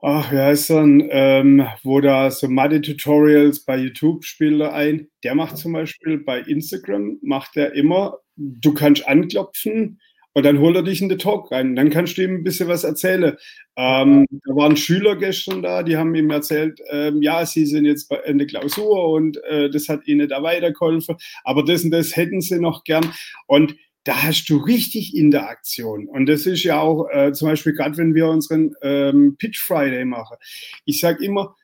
ach, 0.00 0.32
wie 0.32 0.38
heißt 0.38 0.70
er, 0.70 0.84
ähm, 0.84 1.66
wo 1.82 2.00
da 2.00 2.30
so 2.30 2.48
Mathe-Tutorials 2.48 3.64
bei 3.64 3.76
YouTube 3.78 4.24
spielt 4.24 4.60
er 4.60 4.74
ein. 4.74 5.08
Der 5.24 5.34
macht 5.34 5.56
zum 5.58 5.72
Beispiel 5.72 6.18
bei 6.18 6.40
Instagram, 6.40 7.18
macht 7.22 7.56
er 7.56 7.72
immer, 7.74 8.18
du 8.36 8.74
kannst 8.74 9.06
anklopfen, 9.06 9.98
und 10.36 10.42
dann 10.42 10.58
holt 10.58 10.76
er 10.76 10.82
dich 10.82 11.00
in 11.00 11.08
den 11.08 11.18
Talk 11.18 11.50
rein. 11.50 11.76
Dann 11.76 11.88
kannst 11.88 12.18
du 12.18 12.22
ihm 12.22 12.34
ein 12.34 12.44
bisschen 12.44 12.68
was 12.68 12.84
erzählen. 12.84 13.38
Ähm, 13.74 14.26
da 14.30 14.54
waren 14.54 14.76
Schüler 14.76 15.16
gestern 15.16 15.62
da, 15.62 15.82
die 15.82 15.96
haben 15.96 16.14
ihm 16.14 16.28
erzählt, 16.28 16.78
ähm, 16.90 17.22
ja, 17.22 17.46
sie 17.46 17.64
sind 17.64 17.86
jetzt 17.86 18.10
bei 18.10 18.16
Ende 18.16 18.46
Klausur 18.46 19.14
und 19.14 19.42
äh, 19.44 19.70
das 19.70 19.88
hat 19.88 20.06
ihnen 20.06 20.28
da 20.28 20.42
weitergeholfen, 20.42 21.16
aber 21.42 21.64
das 21.64 21.84
und 21.84 21.90
das 21.90 22.16
hätten 22.16 22.42
sie 22.42 22.60
noch 22.60 22.84
gern. 22.84 23.14
Und 23.46 23.76
da 24.04 24.24
hast 24.24 24.50
du 24.50 24.58
richtig 24.58 25.16
Interaktion. 25.16 26.06
Und 26.06 26.26
das 26.26 26.44
ist 26.44 26.64
ja 26.64 26.82
auch 26.82 27.08
äh, 27.08 27.32
zum 27.32 27.48
Beispiel 27.48 27.72
gerade, 27.72 27.96
wenn 27.96 28.14
wir 28.14 28.28
unseren 28.28 28.74
ähm, 28.82 29.36
Pitch 29.38 29.58
Friday 29.58 30.04
machen. 30.04 30.36
Ich 30.84 31.00
sage 31.00 31.24
immer, 31.24 31.56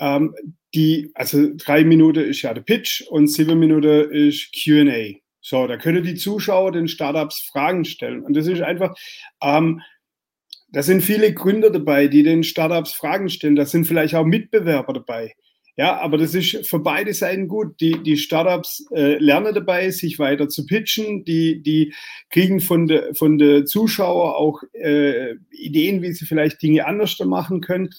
ähm, 0.00 0.34
die, 0.74 1.12
also 1.14 1.50
drei 1.56 1.84
Minuten 1.84 2.24
ist 2.24 2.42
ja 2.42 2.52
der 2.52 2.62
Pitch 2.62 3.02
und 3.02 3.28
sieben 3.28 3.60
Minuten 3.60 4.10
ist 4.10 4.52
QA. 4.52 5.14
So, 5.48 5.68
da 5.68 5.76
können 5.76 6.02
die 6.02 6.16
Zuschauer 6.16 6.72
den 6.72 6.88
Startups 6.88 7.48
Fragen 7.52 7.84
stellen. 7.84 8.24
Und 8.24 8.34
das 8.34 8.48
ist 8.48 8.62
einfach, 8.62 8.96
ähm, 9.40 9.80
da 10.72 10.82
sind 10.82 11.02
viele 11.02 11.32
Gründer 11.32 11.70
dabei, 11.70 12.08
die 12.08 12.24
den 12.24 12.42
Startups 12.42 12.92
Fragen 12.94 13.28
stellen. 13.28 13.54
Da 13.54 13.64
sind 13.64 13.84
vielleicht 13.84 14.16
auch 14.16 14.24
Mitbewerber 14.24 14.92
dabei. 14.92 15.36
Ja, 15.76 16.00
aber 16.00 16.18
das 16.18 16.34
ist 16.34 16.66
für 16.66 16.80
beide 16.80 17.14
Seiten 17.14 17.46
gut. 17.46 17.80
Die, 17.80 18.02
die 18.02 18.16
Startups 18.16 18.88
äh, 18.90 19.18
lernen 19.18 19.54
dabei, 19.54 19.90
sich 19.90 20.18
weiter 20.18 20.48
zu 20.48 20.66
pitchen. 20.66 21.24
Die, 21.24 21.62
die 21.62 21.94
kriegen 22.30 22.58
von 22.58 22.88
der 22.88 23.14
von 23.14 23.38
der 23.38 23.66
Zuschauer 23.66 24.36
auch 24.36 24.64
äh, 24.72 25.34
Ideen, 25.52 26.02
wie 26.02 26.12
sie 26.12 26.26
vielleicht 26.26 26.60
Dinge 26.60 26.86
anders 26.86 27.20
machen 27.20 27.60
können. 27.60 27.90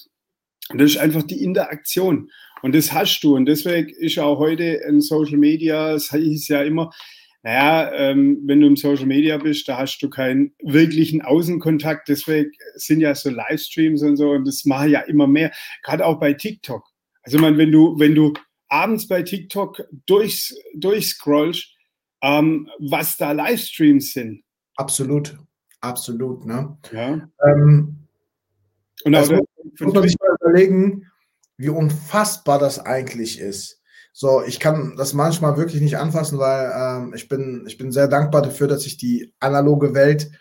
Und 0.67 0.81
das 0.81 0.91
ist 0.91 0.97
einfach 0.97 1.23
die 1.23 1.41
Interaktion. 1.41 2.29
Und 2.61 2.75
das 2.75 2.91
hast 2.91 3.21
du. 3.21 3.37
Und 3.37 3.45
deswegen 3.45 3.87
ist 3.87 4.19
auch 4.19 4.37
heute 4.37 4.63
in 4.63 4.99
Social 4.99 5.37
Media, 5.37 5.93
es 5.93 6.11
hieß 6.11 6.49
ja 6.49 6.63
immer, 6.63 6.91
naja, 7.47 7.93
ähm, 7.93 8.41
wenn 8.43 8.59
du 8.59 8.67
im 8.67 8.75
Social 8.75 9.05
Media 9.05 9.37
bist, 9.37 9.69
da 9.69 9.77
hast 9.77 9.99
du 9.99 10.09
keinen 10.09 10.53
wirklichen 10.61 11.21
Außenkontakt. 11.21 12.09
Deswegen 12.09 12.51
sind 12.75 12.99
ja 12.99 13.15
so 13.15 13.29
Livestreams 13.29 14.03
und 14.03 14.17
so 14.17 14.31
und 14.31 14.45
das 14.45 14.65
mache 14.65 14.89
ja 14.89 14.99
immer 14.99 15.27
mehr, 15.27 15.53
gerade 15.81 16.05
auch 16.05 16.19
bei 16.19 16.33
TikTok. 16.33 16.83
Also 17.23 17.39
man, 17.39 17.57
wenn 17.57 17.71
du, 17.71 17.97
wenn 17.97 18.15
du 18.15 18.33
abends 18.67 19.07
bei 19.07 19.23
TikTok 19.23 19.81
durch, 20.05 20.53
durchscrollst, 20.75 21.73
ähm, 22.21 22.69
was 22.79 23.15
da 23.15 23.31
Livestreams 23.31 24.11
sind. 24.11 24.43
Absolut, 24.75 25.37
absolut. 25.79 26.45
Ne? 26.45 26.77
Ja. 26.91 27.29
Ähm, 27.45 27.95
und 29.05 29.15
also, 29.15 29.35
muss 29.79 29.93
man 29.93 30.03
sich 30.03 30.17
mal 30.19 30.35
überlegen, 30.41 31.09
wie 31.55 31.69
unfassbar 31.69 32.59
das 32.59 32.77
eigentlich 32.77 33.39
ist. 33.39 33.81
So, 34.19 34.41
ich 34.41 34.59
kann 34.59 34.95
das 34.97 35.13
manchmal 35.13 35.57
wirklich 35.57 35.79
nicht 35.79 35.99
anfassen, 35.99 36.39
weil 36.39 36.71
ähm, 36.75 37.13
ich, 37.13 37.27
bin, 37.29 37.65
ich 37.67 37.77
bin 37.77 37.91
sehr 37.91 38.07
dankbar 38.07 38.41
dafür, 38.41 38.67
dass 38.67 38.87
ich 38.87 38.97
die 38.97 39.31
analoge 39.39 39.93
Welt, 39.93 40.31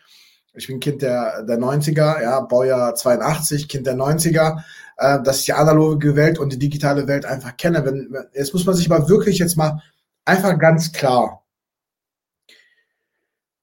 ich 0.54 0.66
bin 0.66 0.80
Kind 0.80 1.02
der, 1.02 1.42
der 1.42 1.58
90er, 1.58 2.22
ja, 2.22 2.40
Baujahr 2.40 2.94
82, 2.94 3.68
Kind 3.68 3.86
der 3.86 3.94
90er, 3.94 4.64
äh, 4.96 5.22
dass 5.22 5.40
ich 5.40 5.44
die 5.44 5.52
analoge 5.52 6.16
Welt 6.16 6.38
und 6.38 6.54
die 6.54 6.58
digitale 6.58 7.06
Welt 7.06 7.26
einfach 7.26 7.58
kenne. 7.58 7.84
Wenn, 7.84 8.16
jetzt 8.32 8.54
muss 8.54 8.64
man 8.64 8.74
sich 8.74 8.88
mal 8.88 9.10
wirklich 9.10 9.40
jetzt 9.40 9.58
mal 9.58 9.82
einfach 10.24 10.58
ganz 10.58 10.92
klar 10.92 11.44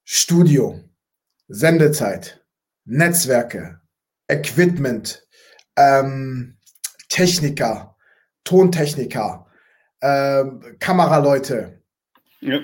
Studio, 0.03 0.79
Sendezeit, 1.47 2.45
Netzwerke, 2.85 3.81
Equipment, 4.27 5.27
ähm, 5.75 6.59
Techniker, 7.09 7.95
Tontechniker, 8.43 9.47
äh, 10.03 10.43
Kameraleute, 10.79 11.81
ja. 12.41 12.59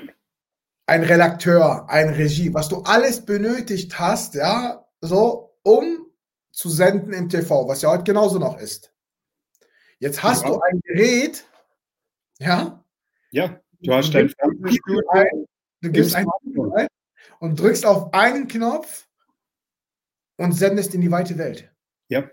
ein 0.88 1.04
Redakteur, 1.04 1.90
ein 1.90 2.10
Regie, 2.10 2.54
was 2.54 2.68
du 2.68 2.82
alles 2.84 3.26
benötigt 3.26 3.98
hast, 3.98 4.36
ja, 4.36 4.86
so, 5.00 5.58
um 5.64 6.06
zu 6.52 6.70
senden 6.70 7.14
im 7.14 7.30
TV, 7.30 7.66
was 7.66 7.82
ja 7.82 7.92
heute 7.92 8.04
genauso 8.04 8.40
noch 8.40 8.60
ist. 8.60 8.94
Jetzt 10.00 10.22
hast 10.22 10.44
ja. 10.44 10.50
du 10.50 10.60
ein 10.60 10.82
Gerät, 10.82 11.46
ja? 12.40 12.84
Ja, 13.32 13.62
du 13.80 13.94
hast 13.94 14.14
dein 14.14 14.28
Fernsehstudio. 14.30 15.02
Du 15.82 15.92
gibst 15.92 16.16
ein 16.16 16.28
ein 16.76 16.88
und 17.40 17.58
drückst 17.58 17.86
auf 17.86 18.14
einen 18.14 18.50
Knopf 18.50 19.08
und 20.36 20.52
sendest 20.52 20.94
in 20.94 21.00
die 21.00 21.12
weite 21.12 21.38
Welt. 21.38 21.72
Ja. 22.10 22.30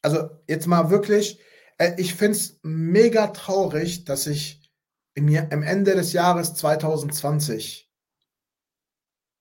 Also 0.00 0.30
jetzt 0.48 0.66
mal 0.66 0.88
wirklich, 0.88 1.42
ich 1.96 2.14
finde 2.14 2.36
es 2.36 2.58
mega 2.62 3.28
traurig, 3.28 4.04
dass 4.04 4.26
ich 4.26 4.72
im, 5.14 5.28
im 5.28 5.62
Ende 5.62 5.94
des 5.94 6.12
Jahres 6.12 6.54
2020 6.54 7.90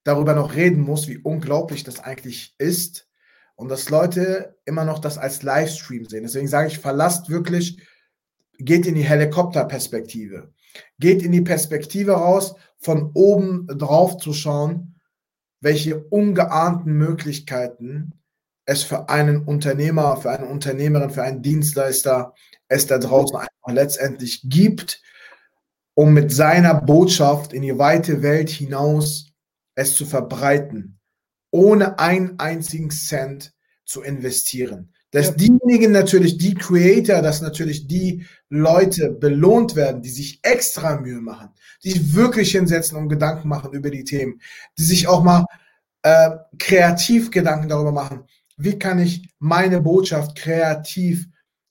darüber 0.03 0.33
noch 0.33 0.55
reden 0.55 0.81
muss, 0.81 1.07
wie 1.07 1.19
unglaublich 1.19 1.83
das 1.83 1.99
eigentlich 1.99 2.55
ist 2.57 3.07
und 3.55 3.69
dass 3.69 3.89
Leute 3.89 4.57
immer 4.65 4.85
noch 4.85 4.99
das 4.99 5.17
als 5.17 5.43
Livestream 5.43 6.05
sehen. 6.05 6.23
Deswegen 6.23 6.47
sage 6.47 6.69
ich, 6.69 6.79
verlasst 6.79 7.29
wirklich, 7.29 7.79
geht 8.57 8.85
in 8.85 8.95
die 8.95 9.03
Helikopterperspektive. 9.03 10.53
Geht 10.99 11.21
in 11.21 11.31
die 11.31 11.41
Perspektive 11.41 12.13
raus, 12.13 12.55
von 12.79 13.11
oben 13.13 13.67
drauf 13.67 14.17
zu 14.17 14.33
schauen, 14.33 14.99
welche 15.59 16.03
ungeahnten 16.05 16.93
Möglichkeiten 16.93 18.20
es 18.65 18.83
für 18.83 19.09
einen 19.09 19.43
Unternehmer, 19.43 20.17
für 20.17 20.31
eine 20.31 20.45
Unternehmerin, 20.45 21.09
für 21.09 21.23
einen 21.23 21.41
Dienstleister 21.41 22.33
es 22.67 22.87
da 22.87 22.97
draußen 22.97 23.35
einfach 23.35 23.73
letztendlich 23.73 24.41
gibt, 24.43 25.01
um 25.93 26.13
mit 26.13 26.31
seiner 26.31 26.73
Botschaft 26.73 27.53
in 27.53 27.63
die 27.63 27.77
weite 27.77 28.21
Welt 28.21 28.49
hinaus 28.49 29.27
es 29.75 29.95
zu 29.95 30.05
verbreiten, 30.05 30.99
ohne 31.51 31.99
einen 31.99 32.39
einzigen 32.39 32.91
Cent 32.91 33.53
zu 33.83 34.01
investieren. 34.01 34.93
Dass 35.11 35.35
diejenigen 35.35 35.91
natürlich, 35.91 36.37
die 36.37 36.53
Creator, 36.53 37.21
dass 37.21 37.41
natürlich 37.41 37.87
die 37.87 38.25
Leute 38.47 39.11
belohnt 39.11 39.75
werden, 39.75 40.01
die 40.01 40.09
sich 40.09 40.39
extra 40.43 40.97
Mühe 40.97 41.19
machen, 41.19 41.49
die 41.83 41.91
sich 41.91 42.15
wirklich 42.15 42.51
hinsetzen 42.51 42.97
und 42.97 43.09
Gedanken 43.09 43.49
machen 43.49 43.73
über 43.73 43.89
die 43.89 44.05
Themen, 44.05 44.39
die 44.77 44.83
sich 44.83 45.09
auch 45.09 45.21
mal 45.21 45.45
äh, 46.03 46.29
kreativ 46.57 47.29
Gedanken 47.29 47.67
darüber 47.67 47.91
machen, 47.91 48.23
wie 48.63 48.77
kann 48.77 48.99
ich 48.99 49.29
meine 49.39 49.81
Botschaft 49.81 50.35
kreativ 50.35 51.27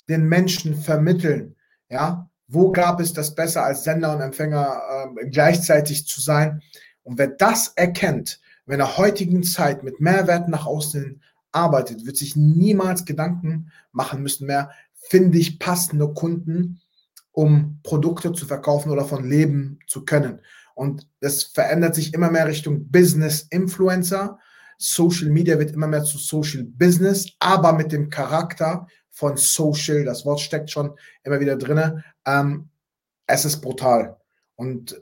den 0.08 0.28
Menschen 0.28 0.74
vermitteln? 0.74 1.56
Ja, 1.88 2.28
wo 2.48 2.72
gab 2.72 3.00
es 3.00 3.12
das 3.12 3.34
besser 3.34 3.64
als 3.64 3.84
Sender 3.84 4.14
und 4.14 4.20
Empfänger 4.20 4.80
äh, 5.20 5.28
gleichzeitig 5.28 6.06
zu 6.06 6.20
sein? 6.20 6.62
Und 7.02 7.18
wer 7.18 7.28
das 7.28 7.68
erkennt, 7.76 8.40
wenn 8.66 8.80
er 8.80 8.96
heutigen 8.96 9.42
Zeit 9.42 9.82
mit 9.82 10.00
Mehrwert 10.00 10.48
nach 10.48 10.66
außen 10.66 11.22
arbeitet, 11.52 12.06
wird 12.06 12.16
sich 12.16 12.36
niemals 12.36 13.04
Gedanken 13.04 13.70
machen 13.92 14.22
müssen 14.22 14.46
mehr, 14.46 14.70
finde 14.94 15.38
ich 15.38 15.58
passende 15.58 16.12
Kunden, 16.12 16.80
um 17.32 17.80
Produkte 17.82 18.32
zu 18.32 18.46
verkaufen 18.46 18.90
oder 18.90 19.04
von 19.04 19.28
leben 19.28 19.78
zu 19.86 20.04
können. 20.04 20.40
Und 20.74 21.08
das 21.20 21.44
verändert 21.44 21.94
sich 21.94 22.14
immer 22.14 22.30
mehr 22.30 22.46
Richtung 22.46 22.88
Business 22.90 23.42
Influencer 23.50 24.38
Social 24.82 25.28
Media 25.28 25.58
wird 25.58 25.72
immer 25.72 25.86
mehr 25.86 26.04
zu 26.04 26.16
Social 26.16 26.64
Business, 26.64 27.26
aber 27.38 27.74
mit 27.74 27.92
dem 27.92 28.08
Charakter 28.08 28.86
von 29.10 29.36
Social. 29.36 30.04
Das 30.04 30.24
Wort 30.24 30.40
steckt 30.40 30.70
schon 30.70 30.92
immer 31.22 31.38
wieder 31.38 31.56
drin. 31.56 32.02
Ähm, 32.26 32.70
es 33.26 33.44
ist 33.44 33.60
brutal. 33.60 34.16
Und 34.56 35.00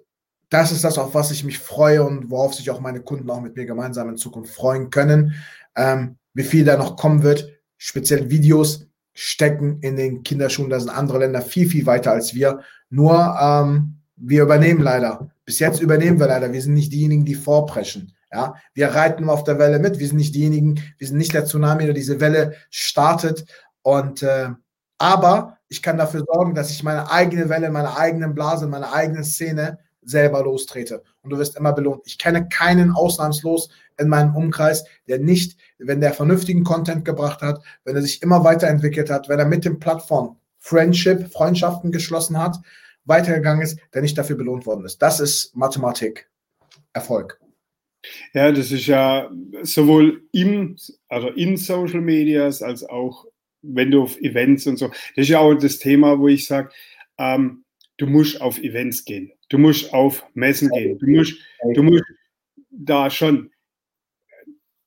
das 0.49 0.73
ist 0.73 0.83
das, 0.83 0.99
auf 0.99 1.15
was 1.15 1.31
ich 1.31 1.45
mich 1.45 1.61
freue 1.61 2.03
und 2.03 2.29
worauf 2.29 2.55
sich 2.55 2.71
auch 2.71 2.81
meine 2.81 3.03
Kunden 3.03 3.31
auch 3.31 3.41
mit 3.41 3.55
mir 3.55 3.67
gemeinsam 3.67 4.09
in 4.09 4.17
Zukunft 4.17 4.53
freuen 4.53 4.91
können. 4.91 5.35
Ähm, 5.77 6.17
wie 6.35 6.43
viel 6.43 6.65
da 6.65 6.77
noch 6.77 6.97
kommen 6.97 7.23
wird, 7.23 7.49
speziell 7.77 8.31
Videos 8.31 8.87
stecken 9.15 9.79
in 9.81 9.95
den 9.95 10.25
Kinderschuhen. 10.25 10.71
Da 10.71 10.81
sind 10.81 10.91
andere 10.91 11.21
Länder 11.21 11.41
viel, 11.41 11.69
viel 11.69 11.87
weiter 11.87 12.11
als 12.11 12.35
wir. 12.35 12.63
Nur 12.91 13.37
ähm, 13.41 14.01
wir 14.17 14.43
übernehmen 14.43 14.81
leider. 14.81 15.31
Bis 15.45 15.61
jetzt 15.61 15.81
übernehmen 15.81 16.19
wir 16.19 16.27
leider. 16.27 16.53
Wir 16.53 16.63
sind 16.63 16.75
nicht 16.75 16.93
diejenigen, 16.93 17.25
die 17.25 17.37
vorpreschen. 17.37 18.13
Ja, 18.33 18.55
wir 18.75 18.89
reiten 18.89 19.29
auf 19.31 19.45
der 19.45 19.59
Welle 19.59 19.79
mit. 19.79 19.99
Wir 19.99 20.07
sind 20.07 20.19
nicht 20.19 20.35
diejenigen, 20.35 20.83
wir 20.99 21.07
sind 21.07 21.17
nicht 21.17 21.33
der 21.33 21.47
Tsunami, 21.47 21.85
der 21.85 21.95
diese 21.95 22.21
Welle 22.21 22.55
startet. 22.71 23.45
Und 23.83 24.23
äh, 24.23 24.51
aber 24.99 25.59
ich 25.69 25.83
kann 25.83 25.97
dafür 25.97 26.25
sorgen, 26.27 26.55
dass 26.55 26.71
ich 26.71 26.83
meine 26.83 27.11
eigene 27.11 27.49
Welle, 27.49 27.71
meine 27.71 27.97
eigenen 27.97 28.35
Blase, 28.35 28.67
meine 28.67 28.93
eigene 28.93 29.25
Szene 29.25 29.79
selber 30.03 30.43
lostrete. 30.43 31.03
Und 31.23 31.31
du 31.31 31.39
wirst 31.39 31.57
immer 31.57 31.73
belohnt. 31.73 32.03
Ich 32.05 32.19
kenne 32.19 32.49
keinen 32.49 32.93
ausnahmslos 32.93 33.69
in 33.99 34.09
meinem 34.09 34.35
Umkreis, 34.35 34.85
der 35.07 35.19
nicht, 35.19 35.59
wenn 35.79 36.01
der 36.01 36.13
vernünftigen 36.13 36.65
Content 36.65 37.05
gebracht 37.05 37.43
hat, 37.43 37.63
wenn 37.85 37.97
er 37.97 38.03
sich 38.03 38.23
immer 38.23 38.45
weiterentwickelt 38.45 39.11
hat, 39.11 39.29
wenn 39.29 39.39
er 39.39 39.47
mit 39.47 39.65
dem 39.65 39.79
Plattform 39.79 40.39
Friendship, 40.59 41.33
Freundschaften 41.33 41.93
geschlossen 41.93 42.39
hat, 42.39 42.59
weitergegangen 43.05 43.63
ist, 43.63 43.79
der 43.95 44.03
nicht 44.03 44.19
dafür 44.19 44.37
belohnt 44.37 44.67
worden 44.67 44.85
ist. 44.85 45.01
Das 45.03 45.21
ist 45.21 45.55
Mathematik. 45.57 46.29
Erfolg. 46.93 47.39
Ja, 48.33 48.53
das 48.53 48.71
ist 48.71 48.87
ja 48.87 49.31
sowohl 49.63 50.23
im, 50.33 50.77
also 51.09 51.29
in 51.29 51.57
Social 51.57 52.01
Medias 52.01 52.63
als 52.63 52.85
auch 52.85 53.27
wenn 53.63 53.91
du 53.91 54.03
auf 54.03 54.19
Events 54.21 54.67
und 54.67 54.77
so. 54.77 54.89
Das 54.89 55.25
ist 55.25 55.29
ja 55.29 55.41
auch 55.41 55.55
das 55.55 55.79
Thema, 55.79 56.19
wo 56.19 56.29
ich 56.29 56.47
sage, 56.47 56.71
ähm, 57.19 57.65
du 57.97 58.07
musst 58.07 58.41
auf 58.41 58.59
Events 58.59 59.05
gehen, 59.05 59.33
du 59.49 59.59
musst 59.59 59.93
auf 59.93 60.25
Messen 60.35 60.71
gehen, 60.71 60.99
du 60.99 61.07
musst, 61.07 61.35
du 61.75 61.83
musst 61.83 62.05
da 62.71 63.11
schon. 63.11 63.51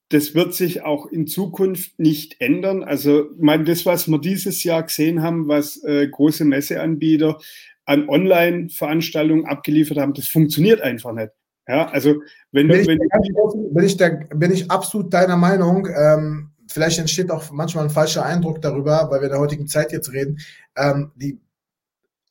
Das 0.10 0.36
wird 0.36 0.54
sich 0.54 0.82
auch 0.82 1.06
in 1.06 1.26
Zukunft 1.26 1.98
nicht 1.98 2.42
ändern. 2.42 2.84
Also, 2.84 3.32
ich 3.32 3.42
meine, 3.42 3.64
das, 3.64 3.86
was 3.86 4.10
wir 4.10 4.20
dieses 4.20 4.64
Jahr 4.64 4.84
gesehen 4.84 5.22
haben, 5.22 5.48
was 5.48 5.82
äh, 5.86 6.06
große 6.08 6.44
Messeanbieter 6.44 7.40
an 7.86 8.10
Online-Veranstaltungen 8.10 9.46
abgeliefert 9.46 9.98
haben, 9.98 10.14
das 10.14 10.28
funktioniert 10.28 10.82
einfach 10.82 11.14
nicht. 11.14 11.32
Ja, 11.72 11.88
also 11.88 12.22
wenn 12.52 12.68
bin 12.68 12.80
du, 12.80 12.88
wenn 12.88 13.00
ich, 13.24 13.74
bin, 13.74 13.84
ich 13.86 13.96
der, 13.96 14.10
bin 14.36 14.52
ich 14.52 14.70
absolut 14.70 15.14
deiner 15.14 15.38
Meinung. 15.38 15.88
Ähm, 15.88 16.52
vielleicht 16.68 17.00
entsteht 17.00 17.32
auch 17.32 17.50
manchmal 17.52 17.86
ein 17.86 17.90
falscher 17.90 18.26
Eindruck 18.26 18.62
darüber, 18.62 19.08
weil 19.10 19.22
wir 19.22 19.28
in 19.28 19.32
der 19.32 19.40
heutigen 19.40 19.68
Zeit 19.68 19.94
jetzt 19.94 20.12
reden. 20.12 20.38
Ähm, 20.76 21.14
die, 21.16 21.40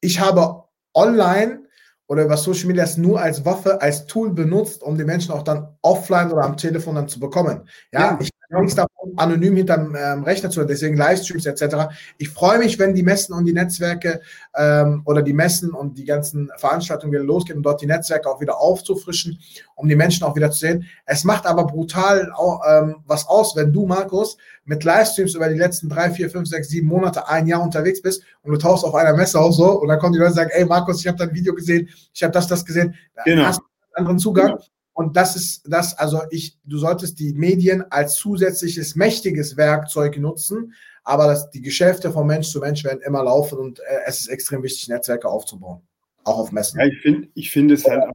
ich 0.03 0.20
habe 0.20 0.64
online 0.93 1.62
oder 2.07 2.24
über 2.24 2.36
Social 2.36 2.66
Media 2.66 2.86
nur 2.99 3.18
als 3.18 3.43
Waffe, 3.47 3.80
als 3.80 4.05
Tool 4.05 4.30
benutzt, 4.30 4.82
um 4.82 4.99
die 4.99 5.05
Menschen 5.05 5.32
auch 5.32 5.43
dann 5.43 5.74
offline 5.80 6.30
oder 6.30 6.45
am 6.45 6.59
Telefon 6.59 6.97
dann 6.97 7.09
zu 7.09 7.18
bekommen. 7.18 7.66
Ja, 7.93 8.01
ja. 8.01 8.18
ich 8.20 8.28
nichts 8.59 8.74
davon, 8.74 9.12
anonym 9.16 9.57
hinterm 9.57 9.96
ähm, 9.96 10.24
Rechner 10.24 10.51
zu, 10.51 10.64
deswegen 10.64 10.96
Livestreams 10.96 11.46
etc. 11.46 11.92
Ich 12.18 12.30
freue 12.30 12.59
mich, 12.59 12.78
wenn 12.78 12.94
die 12.94 13.03
Messen 13.03 13.34
und 13.34 13.44
die 13.44 13.53
Netzwerke 13.53 14.20
ähm, 14.57 15.03
oder 15.05 15.22
die 15.22 15.32
Messen 15.32 15.70
und 15.70 15.96
die 15.96 16.05
ganzen 16.05 16.51
Veranstaltungen 16.57 17.12
wieder 17.12 17.22
losgehen 17.22 17.59
und 17.59 17.62
dort 17.62 17.80
die 17.80 17.86
Netzwerke 17.86 18.28
auch 18.28 18.40
wieder 18.40 18.59
aufzufrischen, 18.59 19.38
um 19.76 19.88
die 19.88 19.94
Menschen 19.94 20.24
auch 20.24 20.34
wieder 20.34 20.51
zu 20.51 20.59
sehen. 20.59 20.86
Es 21.07 21.22
macht 21.22 21.46
aber 21.46 21.64
brutal 21.64 22.32
auch, 22.34 22.61
ähm, 22.68 22.96
was 23.07 23.28
aus, 23.28 23.55
wenn 23.55 23.72
du, 23.72 23.86
Markus, 23.86 24.36
mit 24.64 24.82
Livestreams 24.82 25.34
über 25.34 25.48
die 25.48 25.59
letzten 25.59 25.88
drei, 25.88 26.11
vier, 26.11 26.28
fünf, 26.30 26.48
sechs, 26.48 26.68
sieben 26.68 26.88
Monate, 26.88 27.28
ein 27.28 27.46
Jahr 27.46 27.62
unterwegs 27.62 28.03
bist 28.03 28.22
und 28.42 28.53
du 28.53 28.59
tauchst 28.59 28.84
auf 28.84 28.94
einer 28.94 29.16
Messe 29.16 29.38
auf 29.38 29.55
so 29.55 29.80
und 29.80 29.88
dann 29.88 29.98
kommen 29.98 30.12
die 30.12 30.18
Leute 30.18 30.30
und 30.30 30.36
sagen, 30.36 30.51
ey 30.53 30.64
Markus, 30.64 31.01
ich 31.01 31.07
habe 31.07 31.18
dein 31.18 31.32
Video 31.32 31.55
gesehen, 31.55 31.88
ich 32.12 32.22
habe 32.22 32.32
das, 32.32 32.46
das 32.46 32.64
gesehen. 32.64 32.94
Genau. 33.24 33.44
Hast 33.44 33.61
du 33.61 33.64
einen 33.94 34.07
anderen 34.07 34.18
Zugang. 34.18 34.46
Genau. 34.46 34.64
Und 35.01 35.16
das 35.16 35.34
ist 35.34 35.62
das, 35.64 35.96
also 35.96 36.20
ich, 36.30 36.59
du 36.62 36.76
solltest 36.76 37.18
die 37.20 37.32
Medien 37.32 37.82
als 37.88 38.16
zusätzliches 38.16 38.96
mächtiges 38.96 39.57
Werkzeug 39.57 40.18
nutzen, 40.18 40.74
aber 41.05 41.26
das, 41.26 41.48
die 41.48 41.62
Geschäfte 41.62 42.12
von 42.12 42.26
Mensch 42.26 42.51
zu 42.51 42.61
Mensch 42.61 42.84
werden 42.84 43.01
immer 43.01 43.24
laufen 43.24 43.57
und 43.59 43.78
äh, 43.78 44.01
es 44.05 44.20
ist 44.20 44.28
extrem 44.28 44.62
wichtig, 44.62 44.90
Netzwerke 44.90 45.26
aufzubauen. 45.26 45.80
Auch 46.24 46.36
auf 46.36 46.53
Messen. 46.53 46.80
Ja, 46.80 46.86
ich 46.86 47.01
finde 47.01 47.28
ich 47.32 47.51
find 47.51 47.70
es 47.70 47.86
halt 47.86 48.03
auch, 48.03 48.12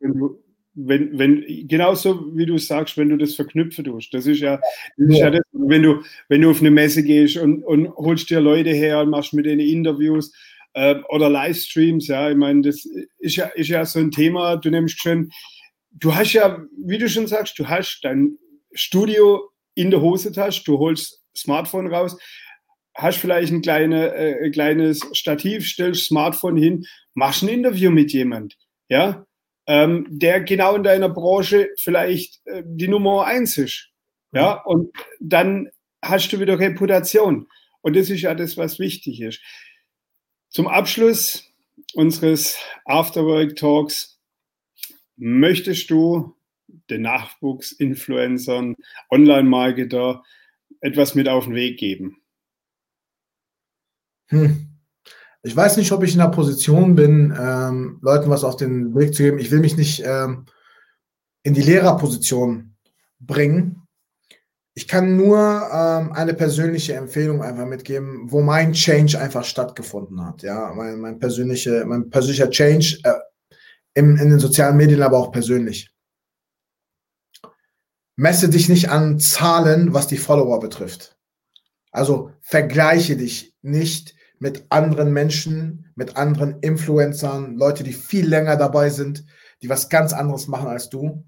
wenn 0.00 0.18
du, 0.18 0.42
wenn, 0.74 1.16
wenn, 1.20 1.68
genauso 1.68 2.36
wie 2.36 2.46
du 2.46 2.58
sagst, 2.58 2.96
wenn 2.96 3.10
du 3.10 3.16
das 3.16 3.36
verknüpfen 3.36 3.84
tust. 3.84 4.12
Das 4.12 4.26
ist 4.26 4.40
ja, 4.40 4.60
das 4.96 5.08
ist 5.10 5.18
ja 5.18 5.30
das, 5.30 5.42
wenn 5.52 5.84
du, 5.84 6.02
wenn 6.28 6.42
du 6.42 6.50
auf 6.50 6.58
eine 6.58 6.72
Messe 6.72 7.04
gehst 7.04 7.36
und, 7.36 7.62
und 7.62 7.94
holst 7.94 8.28
dir 8.28 8.40
Leute 8.40 8.70
her 8.70 9.02
und 9.02 9.10
machst 9.10 9.34
mit 9.34 9.46
denen 9.46 9.60
Interviews 9.60 10.32
äh, 10.72 10.96
oder 11.10 11.30
Livestreams, 11.30 12.08
ja, 12.08 12.28
ich 12.28 12.36
meine, 12.36 12.62
das 12.62 12.84
ist 13.20 13.36
ja, 13.36 13.46
ist 13.54 13.68
ja 13.68 13.84
so 13.84 14.00
ein 14.00 14.10
Thema, 14.10 14.56
du 14.56 14.68
nimmst 14.68 15.00
schon 15.00 15.30
du 15.90 16.14
hast 16.14 16.32
ja, 16.32 16.64
wie 16.84 16.98
du 16.98 17.08
schon 17.08 17.26
sagst, 17.26 17.58
du 17.58 17.68
hast 17.68 18.00
dein 18.02 18.38
Studio 18.72 19.50
in 19.74 19.90
der 19.90 20.00
Hosentasche, 20.00 20.64
du 20.64 20.78
holst 20.78 21.22
Smartphone 21.36 21.92
raus, 21.92 22.18
hast 22.94 23.18
vielleicht 23.18 23.52
ein 23.52 23.62
kleine, 23.62 24.14
äh, 24.14 24.50
kleines 24.50 25.00
Stativ, 25.12 25.66
stellst 25.66 26.06
Smartphone 26.06 26.56
hin, 26.56 26.84
machst 27.14 27.42
ein 27.42 27.48
Interview 27.48 27.90
mit 27.90 28.12
jemand, 28.12 28.56
ja, 28.88 29.24
ähm, 29.66 30.06
der 30.10 30.40
genau 30.40 30.74
in 30.76 30.82
deiner 30.82 31.08
Branche 31.08 31.70
vielleicht 31.78 32.40
äh, 32.46 32.62
die 32.66 32.88
Nummer 32.88 33.24
eins 33.24 33.56
ist, 33.56 33.90
ja, 34.32 34.62
mhm. 34.64 34.70
und 34.70 34.96
dann 35.20 35.68
hast 36.02 36.32
du 36.32 36.40
wieder 36.40 36.58
Reputation. 36.58 37.48
Und 37.80 37.96
das 37.96 38.10
ist 38.10 38.22
ja 38.22 38.34
das, 38.34 38.56
was 38.56 38.78
wichtig 38.78 39.20
ist. 39.20 39.40
Zum 40.48 40.66
Abschluss 40.66 41.44
unseres 41.94 42.56
Afterwork 42.84 43.56
Talks 43.56 44.17
möchtest 45.18 45.90
du 45.90 46.36
den 46.90 47.02
Nachwuchsinfluencern, 47.02 48.76
Online-Marketer 49.10 50.22
etwas 50.80 51.14
mit 51.14 51.28
auf 51.28 51.44
den 51.44 51.54
Weg 51.54 51.78
geben? 51.78 52.22
Hm. 54.28 54.68
Ich 55.42 55.56
weiß 55.56 55.76
nicht, 55.76 55.92
ob 55.92 56.02
ich 56.02 56.12
in 56.12 56.18
der 56.18 56.28
Position 56.28 56.94
bin, 56.94 57.34
ähm, 57.38 57.98
Leuten 58.02 58.28
was 58.28 58.44
auf 58.44 58.56
den 58.56 58.94
Weg 58.94 59.14
zu 59.14 59.22
geben. 59.22 59.38
Ich 59.38 59.50
will 59.50 59.60
mich 59.60 59.76
nicht 59.76 60.02
ähm, 60.04 60.46
in 61.42 61.54
die 61.54 61.62
Lehrerposition 61.62 62.74
bringen. 63.20 63.82
Ich 64.74 64.86
kann 64.86 65.16
nur 65.16 65.38
ähm, 65.38 66.12
eine 66.12 66.34
persönliche 66.34 66.94
Empfehlung 66.94 67.42
einfach 67.42 67.66
mitgeben, 67.66 68.30
wo 68.30 68.42
mein 68.42 68.74
Change 68.74 69.18
einfach 69.18 69.44
stattgefunden 69.44 70.24
hat. 70.24 70.42
Ja, 70.42 70.72
mein, 70.74 71.00
mein, 71.00 71.18
persönliche, 71.18 71.84
mein 71.86 72.10
persönlicher 72.10 72.50
Change 72.50 72.98
äh, 73.02 73.14
im, 73.98 74.16
in 74.16 74.30
den 74.30 74.38
sozialen 74.38 74.76
Medien, 74.76 75.02
aber 75.02 75.18
auch 75.18 75.32
persönlich. 75.32 75.90
Messe 78.14 78.48
dich 78.48 78.68
nicht 78.68 78.90
an 78.90 79.18
Zahlen, 79.18 79.92
was 79.92 80.06
die 80.06 80.18
Follower 80.18 80.60
betrifft. 80.60 81.16
Also 81.90 82.30
vergleiche 82.40 83.16
dich 83.16 83.56
nicht 83.60 84.14
mit 84.38 84.66
anderen 84.68 85.12
Menschen, 85.12 85.90
mit 85.96 86.16
anderen 86.16 86.60
Influencern, 86.60 87.56
Leute, 87.56 87.82
die 87.82 87.92
viel 87.92 88.28
länger 88.28 88.56
dabei 88.56 88.88
sind, 88.90 89.24
die 89.62 89.68
was 89.68 89.88
ganz 89.88 90.12
anderes 90.12 90.46
machen 90.46 90.68
als 90.68 90.88
du. 90.90 91.24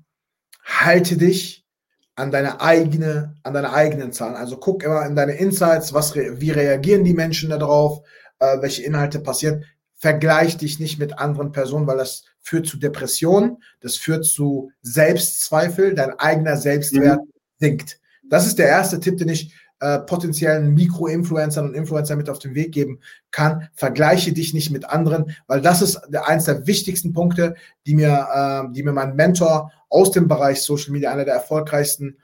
Halte 0.65 1.17
dich 1.17 1.67
an 2.15 2.31
deine 2.31 2.61
eigene, 2.61 3.35
an 3.43 3.55
deine 3.55 3.73
eigenen 3.73 4.13
Zahlen. 4.13 4.37
Also 4.37 4.59
guck 4.59 4.85
immer 4.85 5.05
in 5.07 5.17
deine 5.17 5.33
Insights, 5.33 5.93
was, 5.93 6.15
wie 6.15 6.51
reagieren 6.53 7.03
die 7.03 7.15
Menschen 7.15 7.51
darauf, 7.51 8.07
äh, 8.39 8.63
welche 8.63 8.85
Inhalte 8.85 9.19
passieren. 9.19 9.65
Vergleich 9.97 10.57
dich 10.57 10.79
nicht 10.79 11.01
mit 11.01 11.19
anderen 11.19 11.51
Personen, 11.51 11.89
weil 11.89 11.99
das 11.99 12.30
führt 12.43 12.67
zu 12.67 12.79
Depressionen, 12.79 13.59
das 13.81 13.97
führt 13.97 14.25
zu 14.25 14.71
Selbstzweifel, 14.83 15.95
dein 15.95 16.19
eigener 16.19 16.57
Selbstwert 16.57 17.21
mhm. 17.21 17.31
sinkt. 17.59 18.01
Das 18.25 18.47
ist 18.47 18.59
der 18.59 18.69
erste 18.69 19.01
Tipp, 19.01 19.19
den 19.19 19.29
ich 19.29 19.53
äh, 19.81 19.99
potenziellen 20.01 20.75
Mikro-Influencern 20.75 21.69
und 21.69 21.75
Influencern 21.75 22.19
mit 22.19 22.29
auf 22.29 22.39
den 22.39 22.55
Weg 22.55 22.73
geben 22.73 23.01
kann. 23.31 23.71
Vergleiche 23.75 24.33
dich 24.33 24.53
nicht 24.53 24.71
mit 24.71 24.85
anderen, 24.85 25.35
weil 25.47 25.63
das 25.63 25.83
ist 25.83 26.01
der, 26.09 26.29
eins 26.29 26.45
der 26.45 26.67
wichtigsten 26.67 27.13
Punkte, 27.13 27.55
die 27.87 27.95
mir, 27.95 28.27
äh, 28.33 28.65
die 28.73 28.83
mir 28.83 28.93
mein 28.93 29.15
Mentor 29.17 29.73
aus 29.89 30.11
dem 30.11 30.29
Bereich 30.29 30.63
Social 30.63 30.93
Media, 30.93 31.11
einer 31.11 31.25
der 31.25 31.35
erfolgreichsten 31.35 32.19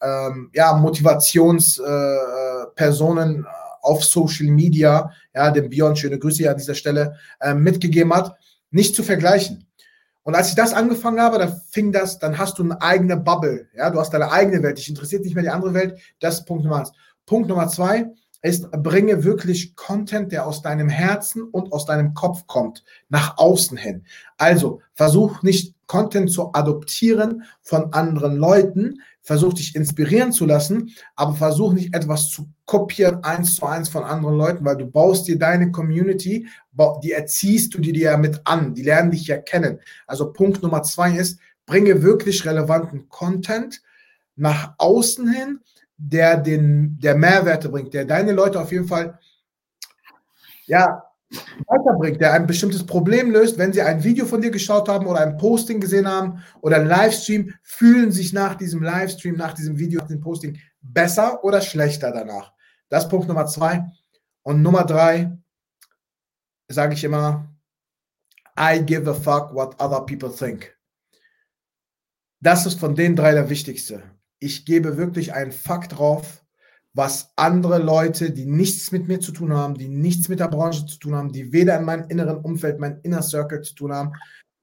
ähm, 0.00 0.50
ja, 0.54 0.72
Motivationspersonen 0.74 3.44
äh, 3.44 3.48
auf 3.82 4.04
Social 4.04 4.46
Media, 4.46 5.10
ja, 5.34 5.50
dem 5.50 5.68
Björn, 5.68 5.96
schöne 5.96 6.18
Grüße 6.18 6.50
an 6.50 6.56
dieser 6.56 6.74
Stelle, 6.74 7.16
äh, 7.40 7.52
mitgegeben 7.54 8.14
hat 8.14 8.36
nicht 8.72 8.96
zu 8.96 9.02
vergleichen. 9.02 9.66
Und 10.24 10.34
als 10.34 10.50
ich 10.50 10.54
das 10.54 10.72
angefangen 10.72 11.20
habe, 11.20 11.38
dann 11.38 11.60
fing 11.70 11.92
das, 11.92 12.18
dann 12.18 12.38
hast 12.38 12.58
du 12.58 12.64
eine 12.64 12.80
eigene 12.80 13.16
Bubble. 13.16 13.68
Ja, 13.74 13.90
du 13.90 13.98
hast 13.98 14.10
deine 14.10 14.30
eigene 14.30 14.62
Welt. 14.62 14.78
Dich 14.78 14.88
interessiert 14.88 15.24
nicht 15.24 15.34
mehr 15.34 15.42
die 15.42 15.50
andere 15.50 15.74
Welt. 15.74 15.98
Das 16.20 16.38
ist 16.38 16.44
Punkt 16.46 16.64
Nummer 16.64 16.78
eins. 16.78 16.92
Punkt 17.26 17.48
Nummer 17.48 17.68
zwei 17.68 18.06
ist, 18.42 18.70
bringe 18.70 19.24
wirklich 19.24 19.76
Content, 19.76 20.32
der 20.32 20.46
aus 20.46 20.62
deinem 20.62 20.88
Herzen 20.88 21.42
und 21.42 21.72
aus 21.72 21.86
deinem 21.86 22.12
Kopf 22.14 22.46
kommt, 22.46 22.84
nach 23.08 23.38
außen 23.38 23.76
hin. 23.76 24.04
Also 24.36 24.80
versuch 24.94 25.42
nicht 25.42 25.74
Content 25.86 26.30
zu 26.30 26.52
adoptieren 26.52 27.44
von 27.60 27.92
anderen 27.92 28.36
Leuten. 28.36 29.00
Versuch 29.22 29.54
dich 29.54 29.74
inspirieren 29.76 30.32
zu 30.32 30.44
lassen, 30.44 30.94
aber 31.14 31.34
versuch 31.34 31.72
nicht 31.72 31.94
etwas 31.94 32.28
zu 32.28 32.48
kopieren, 32.66 33.22
eins 33.22 33.54
zu 33.54 33.66
eins 33.66 33.88
von 33.88 34.02
anderen 34.02 34.36
Leuten, 34.36 34.64
weil 34.64 34.76
du 34.76 34.86
baust 34.86 35.28
dir 35.28 35.38
deine 35.38 35.70
Community, 35.70 36.46
die 37.02 37.12
erziehst 37.12 37.74
du 37.74 37.78
dir 37.78 37.96
ja 37.96 38.16
mit 38.16 38.40
an, 38.44 38.74
die 38.74 38.82
lernen 38.82 39.12
dich 39.12 39.28
ja 39.28 39.38
kennen. 39.38 39.80
Also 40.06 40.32
Punkt 40.32 40.62
Nummer 40.62 40.82
zwei 40.82 41.16
ist, 41.16 41.38
bringe 41.66 42.02
wirklich 42.02 42.44
relevanten 42.44 43.08
Content 43.08 43.80
nach 44.34 44.74
außen 44.78 45.30
hin, 45.30 45.60
der 45.96 46.36
den, 46.36 46.98
der 46.98 47.14
Mehrwerte 47.14 47.68
bringt, 47.68 47.94
der 47.94 48.04
deine 48.04 48.32
Leute 48.32 48.60
auf 48.60 48.72
jeden 48.72 48.88
Fall, 48.88 49.18
ja, 50.66 51.04
weiterbringt, 51.66 52.20
der 52.20 52.32
ein 52.32 52.46
bestimmtes 52.46 52.84
Problem 52.84 53.30
löst, 53.30 53.58
wenn 53.58 53.72
sie 53.72 53.82
ein 53.82 54.04
Video 54.04 54.26
von 54.26 54.40
dir 54.40 54.50
geschaut 54.50 54.88
haben 54.88 55.06
oder 55.06 55.20
ein 55.20 55.36
Posting 55.36 55.80
gesehen 55.80 56.08
haben 56.08 56.42
oder 56.60 56.76
ein 56.76 56.86
Livestream, 56.86 57.52
fühlen 57.62 58.12
sich 58.12 58.32
nach 58.32 58.54
diesem 58.54 58.82
Livestream, 58.82 59.36
nach 59.36 59.54
diesem 59.54 59.78
Video, 59.78 60.00
nach 60.00 60.08
dem 60.08 60.20
Posting 60.20 60.58
besser 60.80 61.42
oder 61.44 61.60
schlechter 61.60 62.12
danach. 62.12 62.52
Das 62.88 63.04
ist 63.04 63.10
Punkt 63.10 63.28
Nummer 63.28 63.46
zwei. 63.46 63.86
Und 64.42 64.62
Nummer 64.62 64.84
drei 64.84 65.38
sage 66.68 66.94
ich 66.94 67.04
immer, 67.04 67.48
I 68.58 68.80
give 68.84 69.08
a 69.08 69.14
fuck 69.14 69.54
what 69.54 69.80
other 69.80 70.04
people 70.04 70.30
think. 70.30 70.76
Das 72.40 72.66
ist 72.66 72.78
von 72.78 72.94
den 72.94 73.16
drei 73.16 73.32
der 73.32 73.48
wichtigste. 73.48 74.02
Ich 74.40 74.66
gebe 74.66 74.96
wirklich 74.96 75.32
einen 75.32 75.52
Fakt 75.52 75.96
drauf, 75.96 76.41
was 76.94 77.32
andere 77.36 77.78
Leute, 77.78 78.30
die 78.30 78.44
nichts 78.44 78.92
mit 78.92 79.08
mir 79.08 79.20
zu 79.20 79.32
tun 79.32 79.52
haben, 79.52 79.74
die 79.74 79.88
nichts 79.88 80.28
mit 80.28 80.40
der 80.40 80.48
Branche 80.48 80.84
zu 80.86 80.98
tun 80.98 81.14
haben, 81.14 81.32
die 81.32 81.52
weder 81.52 81.78
in 81.78 81.84
meinem 81.84 82.08
inneren 82.08 82.38
Umfeld, 82.38 82.78
mein 82.78 83.00
Inner 83.02 83.22
Circle 83.22 83.62
zu 83.62 83.74
tun 83.74 83.92
haben, 83.92 84.12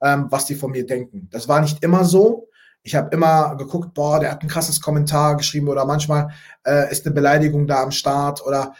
ähm, 0.01 0.27
was 0.29 0.45
die 0.45 0.55
von 0.55 0.71
mir 0.71 0.85
denken. 0.85 1.27
Das 1.31 1.47
war 1.47 1.61
nicht 1.61 1.83
immer 1.83 2.05
so. 2.05 2.49
Ich 2.83 2.95
habe 2.95 3.13
immer 3.13 3.55
geguckt, 3.57 3.93
boah, 3.93 4.19
der 4.19 4.31
hat 4.31 4.43
ein 4.43 4.47
krasses 4.47 4.79
Kommentar 4.79 5.37
geschrieben 5.37 5.67
oder 5.67 5.85
manchmal 5.85 6.29
äh, 6.65 6.91
ist 6.91 7.05
eine 7.05 7.15
Beleidigung 7.15 7.67
da 7.67 7.83
am 7.83 7.91
Start 7.91 8.45
oder 8.45 8.73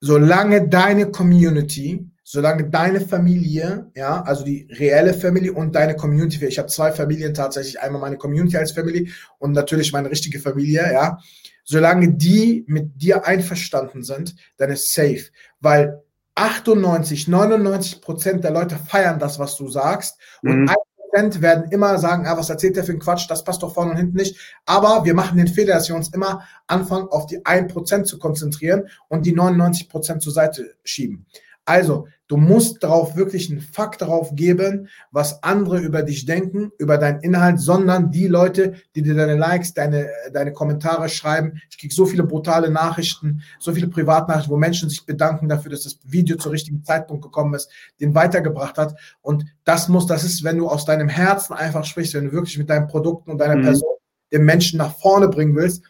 solange 0.00 0.68
deine 0.68 1.10
Community, 1.10 2.10
solange 2.22 2.68
deine 2.70 3.00
Familie, 3.00 3.90
ja, 3.94 4.22
also 4.22 4.44
die 4.44 4.68
reelle 4.70 5.14
Family 5.14 5.50
und 5.50 5.74
deine 5.74 5.96
Community, 5.96 6.44
ich 6.46 6.58
habe 6.58 6.68
zwei 6.68 6.92
Familien 6.92 7.34
tatsächlich, 7.34 7.80
einmal 7.80 8.00
meine 8.00 8.16
Community 8.16 8.56
als 8.56 8.72
Family 8.72 9.10
und 9.38 9.52
natürlich 9.52 9.92
meine 9.92 10.10
richtige 10.10 10.40
Familie, 10.40 10.90
ja, 10.92 11.18
solange 11.64 12.12
die 12.12 12.64
mit 12.68 13.00
dir 13.02 13.26
einverstanden 13.26 14.02
sind, 14.02 14.36
dann 14.56 14.70
ist 14.70 14.92
safe. 14.92 15.24
Weil 15.60 16.02
98, 16.34 17.28
99 17.28 18.00
Prozent 18.00 18.44
der 18.44 18.50
Leute 18.50 18.76
feiern 18.76 19.18
das, 19.18 19.38
was 19.38 19.56
du 19.56 19.68
sagst. 19.68 20.18
Mhm. 20.42 20.50
Und 20.50 20.68
ein 20.68 20.76
Prozent 20.96 21.42
werden 21.42 21.70
immer 21.70 21.98
sagen, 21.98 22.26
ah, 22.26 22.36
was 22.36 22.50
erzählt 22.50 22.76
der 22.76 22.84
für 22.84 22.92
ein 22.92 22.98
Quatsch, 22.98 23.30
das 23.30 23.44
passt 23.44 23.62
doch 23.62 23.72
vorne 23.72 23.92
und 23.92 23.96
hinten 23.96 24.16
nicht. 24.16 24.36
Aber 24.66 25.04
wir 25.04 25.14
machen 25.14 25.38
den 25.38 25.48
Fehler, 25.48 25.74
dass 25.74 25.88
wir 25.88 25.96
uns 25.96 26.08
immer 26.08 26.44
anfangen, 26.66 27.08
auf 27.08 27.26
die 27.26 27.40
1% 27.40 28.04
zu 28.04 28.18
konzentrieren 28.18 28.88
und 29.08 29.24
die 29.26 29.32
99 29.32 29.88
Prozent 29.88 30.22
zur 30.22 30.32
Seite 30.32 30.74
schieben. 30.82 31.26
Also, 31.66 32.08
du 32.26 32.36
musst 32.36 32.82
darauf 32.82 33.16
wirklich 33.16 33.50
einen 33.50 33.60
Fakt 33.60 34.02
darauf 34.02 34.34
geben, 34.34 34.88
was 35.10 35.42
andere 35.42 35.78
über 35.78 36.02
dich 36.02 36.26
denken, 36.26 36.70
über 36.78 36.98
deinen 36.98 37.20
Inhalt, 37.20 37.58
sondern 37.58 38.10
die 38.10 38.26
Leute, 38.26 38.74
die 38.94 39.02
dir 39.02 39.14
deine 39.14 39.36
Likes, 39.36 39.72
deine, 39.72 40.08
deine 40.32 40.52
Kommentare 40.52 41.08
schreiben. 41.08 41.60
Ich 41.70 41.78
kriege 41.78 41.94
so 41.94 42.04
viele 42.04 42.24
brutale 42.24 42.70
Nachrichten, 42.70 43.42
so 43.58 43.72
viele 43.72 43.88
Privatnachrichten, 43.88 44.52
wo 44.52 44.58
Menschen 44.58 44.90
sich 44.90 45.06
bedanken 45.06 45.48
dafür, 45.48 45.70
dass 45.70 45.84
das 45.84 45.98
Video 46.04 46.36
zur 46.36 46.52
richtigen 46.52 46.84
Zeitpunkt 46.84 47.22
gekommen 47.22 47.54
ist, 47.54 47.70
den 48.00 48.14
weitergebracht 48.14 48.76
hat. 48.76 48.94
Und 49.22 49.46
das 49.64 49.88
muss, 49.88 50.06
das 50.06 50.24
ist, 50.24 50.44
wenn 50.44 50.58
du 50.58 50.68
aus 50.68 50.84
deinem 50.84 51.08
Herzen 51.08 51.54
einfach 51.54 51.84
sprichst, 51.84 52.14
wenn 52.14 52.26
du 52.26 52.32
wirklich 52.32 52.58
mit 52.58 52.68
deinen 52.68 52.88
Produkten 52.88 53.30
und 53.30 53.38
deiner 53.38 53.56
mhm. 53.56 53.62
Person 53.62 53.94
den 54.32 54.44
Menschen 54.44 54.78
nach 54.78 54.96
vorne 54.96 55.28
bringen 55.28 55.54
willst. 55.54 55.82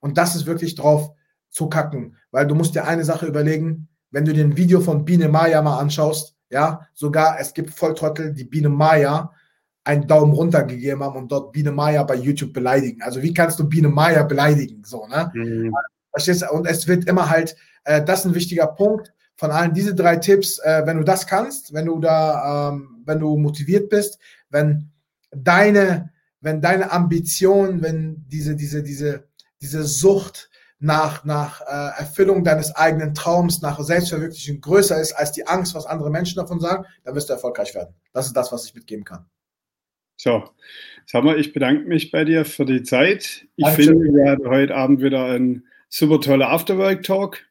Und 0.00 0.16
das 0.16 0.36
ist 0.36 0.46
wirklich 0.46 0.74
drauf 0.74 1.10
zu 1.50 1.68
kacken, 1.68 2.16
weil 2.30 2.46
du 2.46 2.54
musst 2.54 2.74
dir 2.74 2.86
eine 2.86 3.04
Sache 3.04 3.26
überlegen, 3.26 3.87
wenn 4.10 4.24
du 4.24 4.32
den 4.32 4.56
Video 4.56 4.80
von 4.80 5.04
Biene 5.04 5.28
Maya 5.28 5.62
mal 5.62 5.78
anschaust, 5.78 6.34
ja, 6.50 6.86
sogar 6.94 7.38
es 7.40 7.52
gibt 7.52 7.70
Volltrottel, 7.70 8.32
die 8.32 8.44
Biene 8.44 8.68
Maya 8.68 9.32
einen 9.84 10.06
Daumen 10.06 10.32
runter 10.32 10.64
gegeben 10.64 11.02
haben 11.02 11.16
und 11.16 11.32
dort 11.32 11.52
Biene 11.52 11.72
Maya 11.72 12.02
bei 12.02 12.16
YouTube 12.16 12.52
beleidigen. 12.52 13.02
Also 13.02 13.22
wie 13.22 13.32
kannst 13.32 13.58
du 13.58 13.68
Biene 13.68 13.88
Maya 13.88 14.22
beleidigen? 14.22 14.82
So, 14.84 15.06
ne? 15.06 15.30
Mhm. 15.34 15.74
Verstehst 16.10 16.42
du? 16.42 16.50
Und 16.52 16.66
es 16.66 16.86
wird 16.86 17.06
immer 17.06 17.30
halt, 17.30 17.56
äh, 17.84 18.02
das 18.02 18.20
ist 18.20 18.26
ein 18.26 18.34
wichtiger 18.34 18.66
Punkt 18.66 19.12
von 19.36 19.50
allen 19.50 19.72
diese 19.72 19.94
drei 19.94 20.16
Tipps, 20.16 20.58
äh, 20.58 20.82
wenn 20.84 20.98
du 20.98 21.04
das 21.04 21.26
kannst, 21.26 21.72
wenn 21.72 21.86
du 21.86 22.00
da, 22.00 22.70
ähm, 22.70 23.02
wenn 23.04 23.20
du 23.20 23.36
motiviert 23.36 23.88
bist, 23.88 24.18
wenn 24.50 24.90
deine, 25.30 26.10
wenn 26.40 26.60
deine 26.60 26.90
Ambition, 26.90 27.80
wenn 27.80 28.24
diese, 28.28 28.56
diese, 28.56 28.82
diese, 28.82 29.28
diese 29.60 29.84
Sucht 29.84 30.47
nach, 30.80 31.24
nach 31.24 31.60
äh, 31.62 32.00
Erfüllung 32.00 32.44
deines 32.44 32.74
eigenen 32.74 33.14
Traums, 33.14 33.62
nach 33.62 33.80
Selbstverwirklichung 33.80 34.60
größer 34.60 35.00
ist 35.00 35.12
als 35.12 35.32
die 35.32 35.46
Angst, 35.46 35.74
was 35.74 35.86
andere 35.86 36.10
Menschen 36.10 36.36
davon 36.36 36.60
sagen, 36.60 36.84
dann 37.04 37.14
wirst 37.14 37.28
du 37.28 37.32
erfolgreich 37.32 37.74
werden. 37.74 37.94
Das 38.12 38.26
ist 38.26 38.36
das, 38.36 38.52
was 38.52 38.66
ich 38.66 38.74
mitgeben 38.74 39.04
kann. 39.04 39.26
So, 40.16 40.50
sag 41.06 41.24
mal, 41.24 41.38
ich 41.38 41.52
bedanke 41.52 41.84
mich 41.84 42.10
bei 42.10 42.24
dir 42.24 42.44
für 42.44 42.64
die 42.64 42.82
Zeit. 42.82 43.46
Ich 43.56 43.64
Danke 43.64 43.82
finde, 43.82 44.12
wir 44.12 44.30
hatten 44.30 44.48
heute 44.48 44.74
Abend 44.74 45.00
wieder 45.00 45.26
einen 45.26 45.66
super 45.88 46.20
toller 46.20 46.50
Afterwork-Talk. 46.50 47.44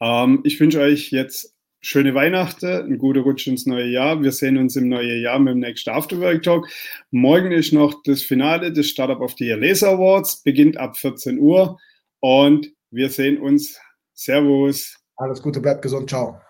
Ähm, 0.00 0.40
ich 0.44 0.58
wünsche 0.60 0.80
euch 0.80 1.10
jetzt 1.10 1.55
schöne 1.86 2.16
Weihnachten, 2.16 2.66
einen 2.66 2.98
guten 2.98 3.20
Rutsch 3.20 3.46
ins 3.46 3.64
neue 3.64 3.86
Jahr. 3.86 4.20
Wir 4.20 4.32
sehen 4.32 4.58
uns 4.58 4.74
im 4.74 4.88
neuen 4.88 5.22
Jahr 5.22 5.38
mit 5.38 5.54
dem 5.54 5.60
nächsten 5.60 5.90
Afterwork 5.90 6.42
Talk. 6.42 6.68
Morgen 7.12 7.52
ist 7.52 7.72
noch 7.72 8.02
das 8.02 8.22
Finale 8.22 8.72
des 8.72 8.90
Startup 8.90 9.20
of 9.20 9.34
the 9.38 9.46
Year 9.46 9.56
Laser 9.56 9.90
Awards, 9.90 10.42
beginnt 10.42 10.76
ab 10.78 10.96
14 10.96 11.38
Uhr 11.38 11.78
und 12.18 12.72
wir 12.90 13.08
sehen 13.08 13.38
uns. 13.38 13.78
Servus. 14.14 14.96
Alles 15.16 15.40
Gute, 15.40 15.60
bleibt 15.60 15.82
gesund. 15.82 16.10
Ciao. 16.10 16.40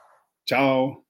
Ciao. 0.46 1.05